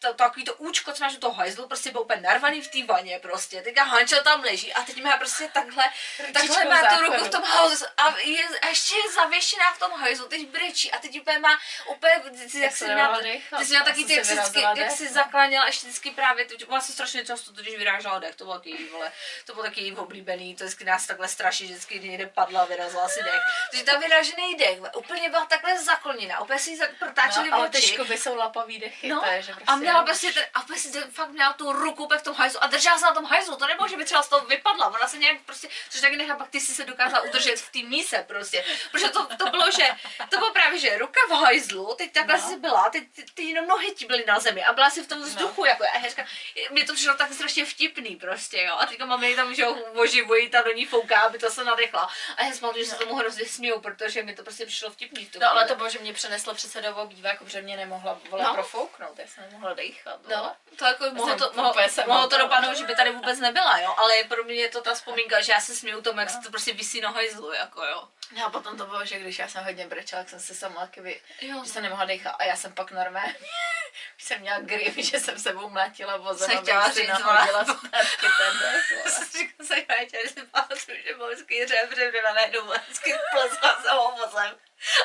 [0.00, 2.68] to, to, takový to účko, co máš u toho hajzlu, prostě byl úplně narvaný v
[2.68, 3.62] té vaně prostě.
[3.62, 5.84] Teďka Hančo tam leží a teď má prostě takhle,
[6.32, 9.92] takhle má tu ruku v tom hajzlu a, je, a ještě je zavěšená v tom
[9.92, 11.58] hajzlu, teď brečí a teď úplně má
[11.88, 12.14] úplně,
[12.52, 13.18] ty, jak jsi měla,
[13.58, 16.44] ty jsi měla taky ty, jak si jsi, vždycky, jak jsi zakláněla ještě vždycky právě,
[16.44, 19.12] to, ona se strašně často totiž vyrážela dech, to bylo taky vole,
[19.46, 23.40] to bylo taky oblíbený, to vždycky nás takhle straší, vždycky někde padla, vyrazila si dech.
[23.70, 27.78] Takže ta vyražený dech úplně byla takhle zakloněná, úplně si zak- protáčeli no, ale ty
[27.78, 27.86] oči.
[27.86, 30.88] škuby jsou lapavý dechy, No, to je, že prostě a měla prostě ten, a prostě
[30.88, 33.66] ten, fakt měla tu ruku v tom hajzlu a držela se na tom hajzlu, to
[33.66, 36.50] nebylo, že by třeba z toho vypadla, ona se nějak prostě, což taky nechápu, pak
[36.50, 39.88] ty si se dokázala udržet v té míse prostě, protože to, to bylo, že,
[40.30, 42.48] to bylo právě, že ruka v hajzlu, teď takhle No.
[42.48, 45.08] si byla, teď ty, ty jenom nohy ti byly na zemi a byla si v
[45.08, 46.26] tom vzduchu, jako a říkám,
[46.70, 49.74] mě to přišlo tak strašně vtipný prostě, jo, a teďka máme ji tam, že jo,
[49.94, 52.10] oživují, ta do ní fouká, aby to se nadechla.
[52.36, 55.30] A já si pamatuju, že se tomu hrozně směju, protože mi to prostě přišlo vtipný
[55.40, 58.54] No ale to bylo, že mě přeneslo přece do obýváku, protože mě nemohla vole No.
[58.54, 60.26] profouknout, já jsem nemohla dechat.
[60.26, 60.36] vole.
[60.36, 63.38] No, to jako mohlo jsem to, mohlo, jsem mohlo to dopadnout, že by tady vůbec
[63.38, 66.30] nebyla, jo, ale pro mě je to ta vzpomínka, že já se směju tomu, jak
[66.30, 68.08] se to prostě visí na hajzlu, jako jo.
[68.32, 70.88] No a potom to bylo, že když já jsem hodně brečela, tak jsem se sama
[70.96, 71.20] vy...
[71.40, 73.34] Jo, že jsem nemohla dechat a já jsem pak normálně
[74.16, 78.58] už jsem měla grip, že jsem sebou mlátila vozem, Jsem chtěla říct, nahodila zpátky ten
[78.60, 78.90] dech.
[79.04, 79.26] vole.
[79.32, 79.74] Říkám se,
[80.22, 84.56] že si pamatuju, že byl vždycky řebře, že na najednou vždycky plesla se vozem.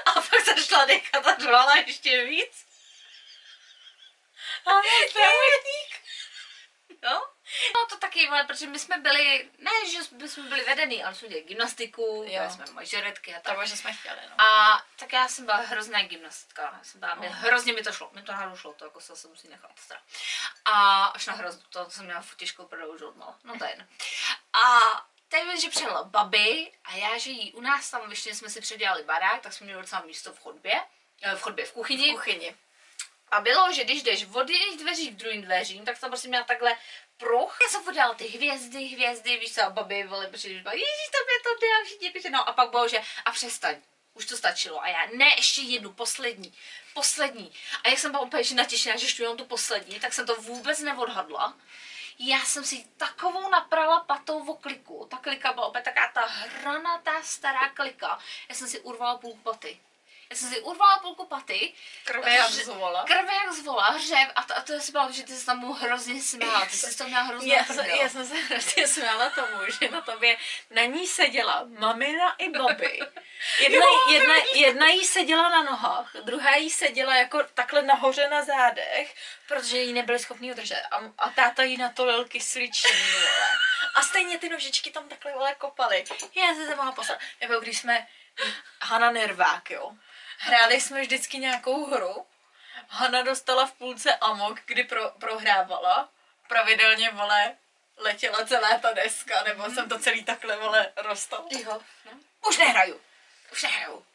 [0.05, 2.65] A pak začala dechat a řvala ještě víc.
[7.03, 7.21] No?
[7.75, 11.27] No to taky, ale protože my jsme byli, ne, že jsme byli vedený, ale jsme
[11.27, 13.55] dělali gymnastiku, dělali jsme mažoretky a tak.
[13.57, 14.41] To že jsme chtěli, no.
[14.45, 16.61] A tak já jsem byla hrozná gymnastka.
[16.77, 19.15] Já jsem byla, mě, hrozně mi to šlo, mi to náhodou šlo, to jako se,
[19.15, 19.99] se musí nechat teda.
[20.65, 23.85] A až na hroznou, to jsem měla těžkou prodou žodmal, no to je jedno.
[24.53, 24.79] A
[25.27, 29.03] teď že přijela babi a já, že jí u nás tam, ještě jsme si předělali
[29.03, 30.81] barák, tak jsme měli docela místo v chodbě,
[31.21, 32.11] eh, v chodbě, v kuchyni.
[32.11, 32.55] V kuchyni.
[33.35, 36.43] A bylo, že když jdeš od jedných dveří k druhým dveřím, tak tam prostě měla
[36.43, 36.77] takhle
[37.17, 37.57] pruh.
[37.61, 41.37] Já jsem podělala ty hvězdy, hvězdy, víš co, a babi, vole, protože ježíš, to mě
[41.43, 43.75] to jde, a všichni píše, no a pak bylo, že a přestaň.
[44.13, 44.81] Už to stačilo.
[44.81, 46.53] A já, ne, ještě jednu, poslední,
[46.93, 47.51] poslední.
[47.83, 51.57] A jak jsem byla úplně natěšená, že jenom tu poslední, tak jsem to vůbec neodhadla.
[52.19, 55.07] Já jsem si takovou naprala patou v kliku.
[55.11, 58.19] Ta klika byla opět taková ta hranatá stará klika.
[58.49, 59.79] Já jsem si urvala půl paty.
[60.29, 61.73] Já jsem si urvala půlku paty,
[62.03, 63.03] Krve jak Že- zvola.
[63.03, 66.21] Krve jak zvola, hřev a, to, a to je byla, že ty jsi tam hrozně
[66.21, 69.89] smála, ty jsi to měla hrozně Já, jsem, já jsem se hrozně smála tomu, že
[69.89, 70.37] na tobě
[70.69, 72.99] na ní seděla mamina i babi.
[73.59, 79.15] Jedna, jedna, jedna jí seděla na nohách, druhá jí seděla jako takhle nahoře na zádech,
[79.47, 80.83] protože jí nebyli schopni udržet.
[80.91, 83.47] A, a táta jí natolil kysličný, vole.
[83.95, 86.03] A stejně ty nožičky tam takhle vole kopaly.
[86.35, 87.19] Já se se mohla poslat.
[87.41, 88.07] Nebo když jsme
[88.81, 89.91] Hana Nervák, jo.
[90.37, 92.25] Hráli jsme vždycky nějakou hru.
[92.87, 96.09] Hana dostala v půlce amok, kdy pro, prohrávala.
[96.47, 97.55] Pravidelně, vole,
[97.97, 101.45] letěla celá ta deska, nebo jsem to celý takhle, vole, rostala.
[101.49, 102.19] Jo, no.
[102.47, 103.01] Už nehraju.
[103.51, 104.05] Už nehraju.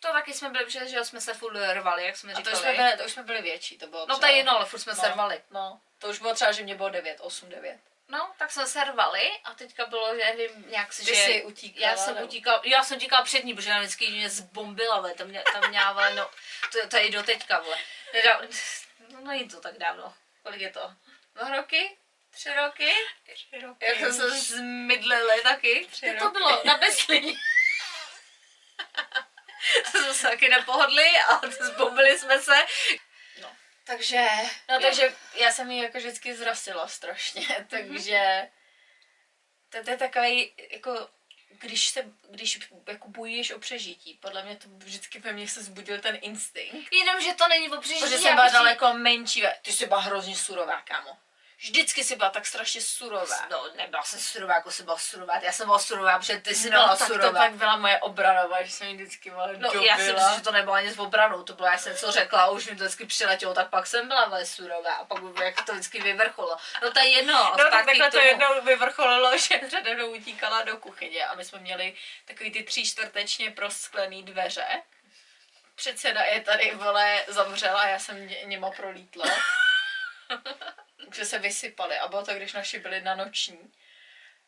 [0.00, 2.56] To taky jsme byli, protože že jsme se furt rvali, jak jsme A to říkali.
[2.56, 4.64] už jsme byli, to už jsme byli větší, to bylo No to je jedno, ale
[4.66, 5.42] furt jsme se rvali.
[5.50, 7.78] No, to už bylo třeba, že mě bylo 9, 8, 9.
[8.08, 11.22] No, tak jsme se rvali a teďka bylo, že nevím, nějak si, Ty že...
[11.22, 12.26] jsi utíkala, Já jsem nebo?
[12.26, 15.68] utíkala, já jsem utíkala před ní, protože ona vždycky mě zbombila, vole, tam, mě, tam
[15.70, 16.30] měla, vole, no,
[16.72, 17.76] to, to je i do teďka, vole.
[18.14, 18.40] Nedá,
[19.12, 20.14] no, není to tak dávno.
[20.42, 20.92] Kolik je to?
[21.34, 21.96] Dva roky?
[22.30, 22.92] Tři roky?
[23.80, 25.86] Jak jsme se zmydlili taky.
[25.90, 26.38] Tři to roky.
[26.38, 26.60] bylo?
[26.64, 27.32] Na Beslině.
[29.92, 32.66] to jsme se taky nepohodli a zbombili jsme se.
[33.88, 34.26] Takže...
[34.68, 38.48] No takže já jsem ji jako vždycky zrasila strašně, takže
[39.68, 41.08] To, to je takový, jako,
[41.50, 46.00] když se, když jako bojuješ o přežití, podle mě to vždycky ve mně se zbudil
[46.00, 46.92] ten instinkt.
[46.92, 48.00] Jenom, že to není o přežití.
[48.00, 51.18] Protože jsem byla prostě- daleko menší, ty jsi byla hrozně surová, kámo.
[51.60, 53.46] Vždycky jsi byla tak strašně surová.
[53.50, 55.38] No, nebyla jsem surová, jako jsem byla surová.
[55.42, 57.40] Já jsem byla surová, protože ty jsi No, byla tak to surová.
[57.40, 59.84] pak byla moje obranová, že jsem vždycky byla No, dobila.
[59.84, 62.42] já si myslím, že to nebylo ani s obranou, to bylo, já jsem co řekla,
[62.42, 65.64] a už mi to vždycky přiletělo, tak pak jsem byla velmi surová a pak jak
[65.66, 66.56] to vždycky vyvrcholo.
[66.82, 70.76] No to je jedno, No tak takhle to jednou vyvrcholilo, že přede mnou utíkala do
[70.76, 71.94] kuchyně a my jsme měli
[72.24, 74.82] takový ty tří čtvrtečně prosklený dveře.
[75.74, 79.24] Předseda je tady, vole, zavřela a já jsem ně, něma prolítla.
[81.04, 83.72] Takže se vysypali a bylo to, když naši byli na noční.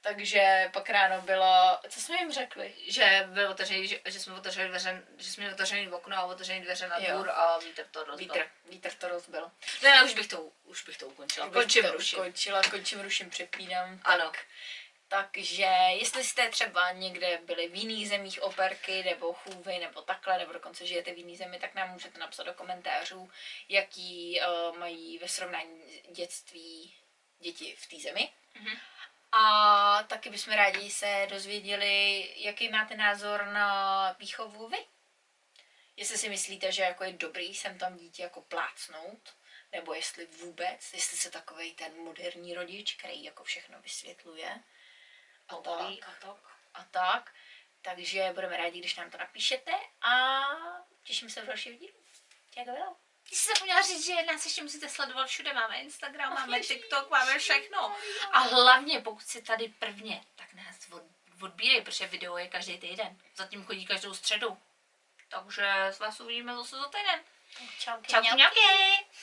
[0.03, 2.75] Takže pak ráno bylo, co jsme jim řekli?
[2.89, 6.61] Že, byl otevřený, že, že, jsme otevřeli dveře, že jsme měli otevřený okno a otevřený
[6.61, 7.15] dveře na Jo.
[7.15, 8.35] dvůr a vítr to rozbil.
[8.35, 9.51] Vítr, vítr to rozbil.
[9.83, 11.51] Ne, už bych to, už bych to ukončila.
[11.51, 12.19] Končím, to ruším.
[12.19, 14.01] Končila, končím, ruším, přepínám.
[14.05, 14.33] Ano.
[15.11, 20.53] Takže jestli jste třeba někde byli v jiných zemích operky, nebo chůvy, nebo takhle, nebo
[20.53, 23.31] dokonce žijete v jiný zemi, tak nám můžete napsat do komentářů,
[23.69, 25.83] jaký uh, mají ve srovnání
[26.13, 26.95] dětství
[27.39, 28.33] děti v té zemi.
[28.55, 28.77] Mhm.
[29.33, 34.79] A taky bychom rádi se dozvěděli, jaký máte názor na výchovu vy.
[35.97, 39.35] Jestli si myslíte, že jako je dobrý sem tam dítě jako plácnout,
[39.73, 44.61] nebo jestli vůbec, jestli se takový ten moderní rodič, který jako všechno vysvětluje
[45.53, 46.37] a Povolí tak, a tak.
[46.75, 47.35] a tak.
[47.83, 49.73] Takže budeme rádi, když nám to napíšete
[50.03, 50.41] a
[51.03, 51.93] těším se v další dílu.
[52.65, 52.97] Bylo?
[53.29, 55.53] Ty jsi zapomněla říct, že nás ještě musíte sledovat všude.
[55.53, 57.97] Máme Instagram, máme TikTok, máme všechno.
[58.33, 61.03] A hlavně, pokud jsi tady prvně, tak nás od,
[61.43, 63.19] odbírej, protože video je každý týden.
[63.37, 64.59] Zatím chodí každou středu.
[65.29, 67.21] Takže s vás uvidíme zase za týden.
[67.79, 68.23] Čau, Čau.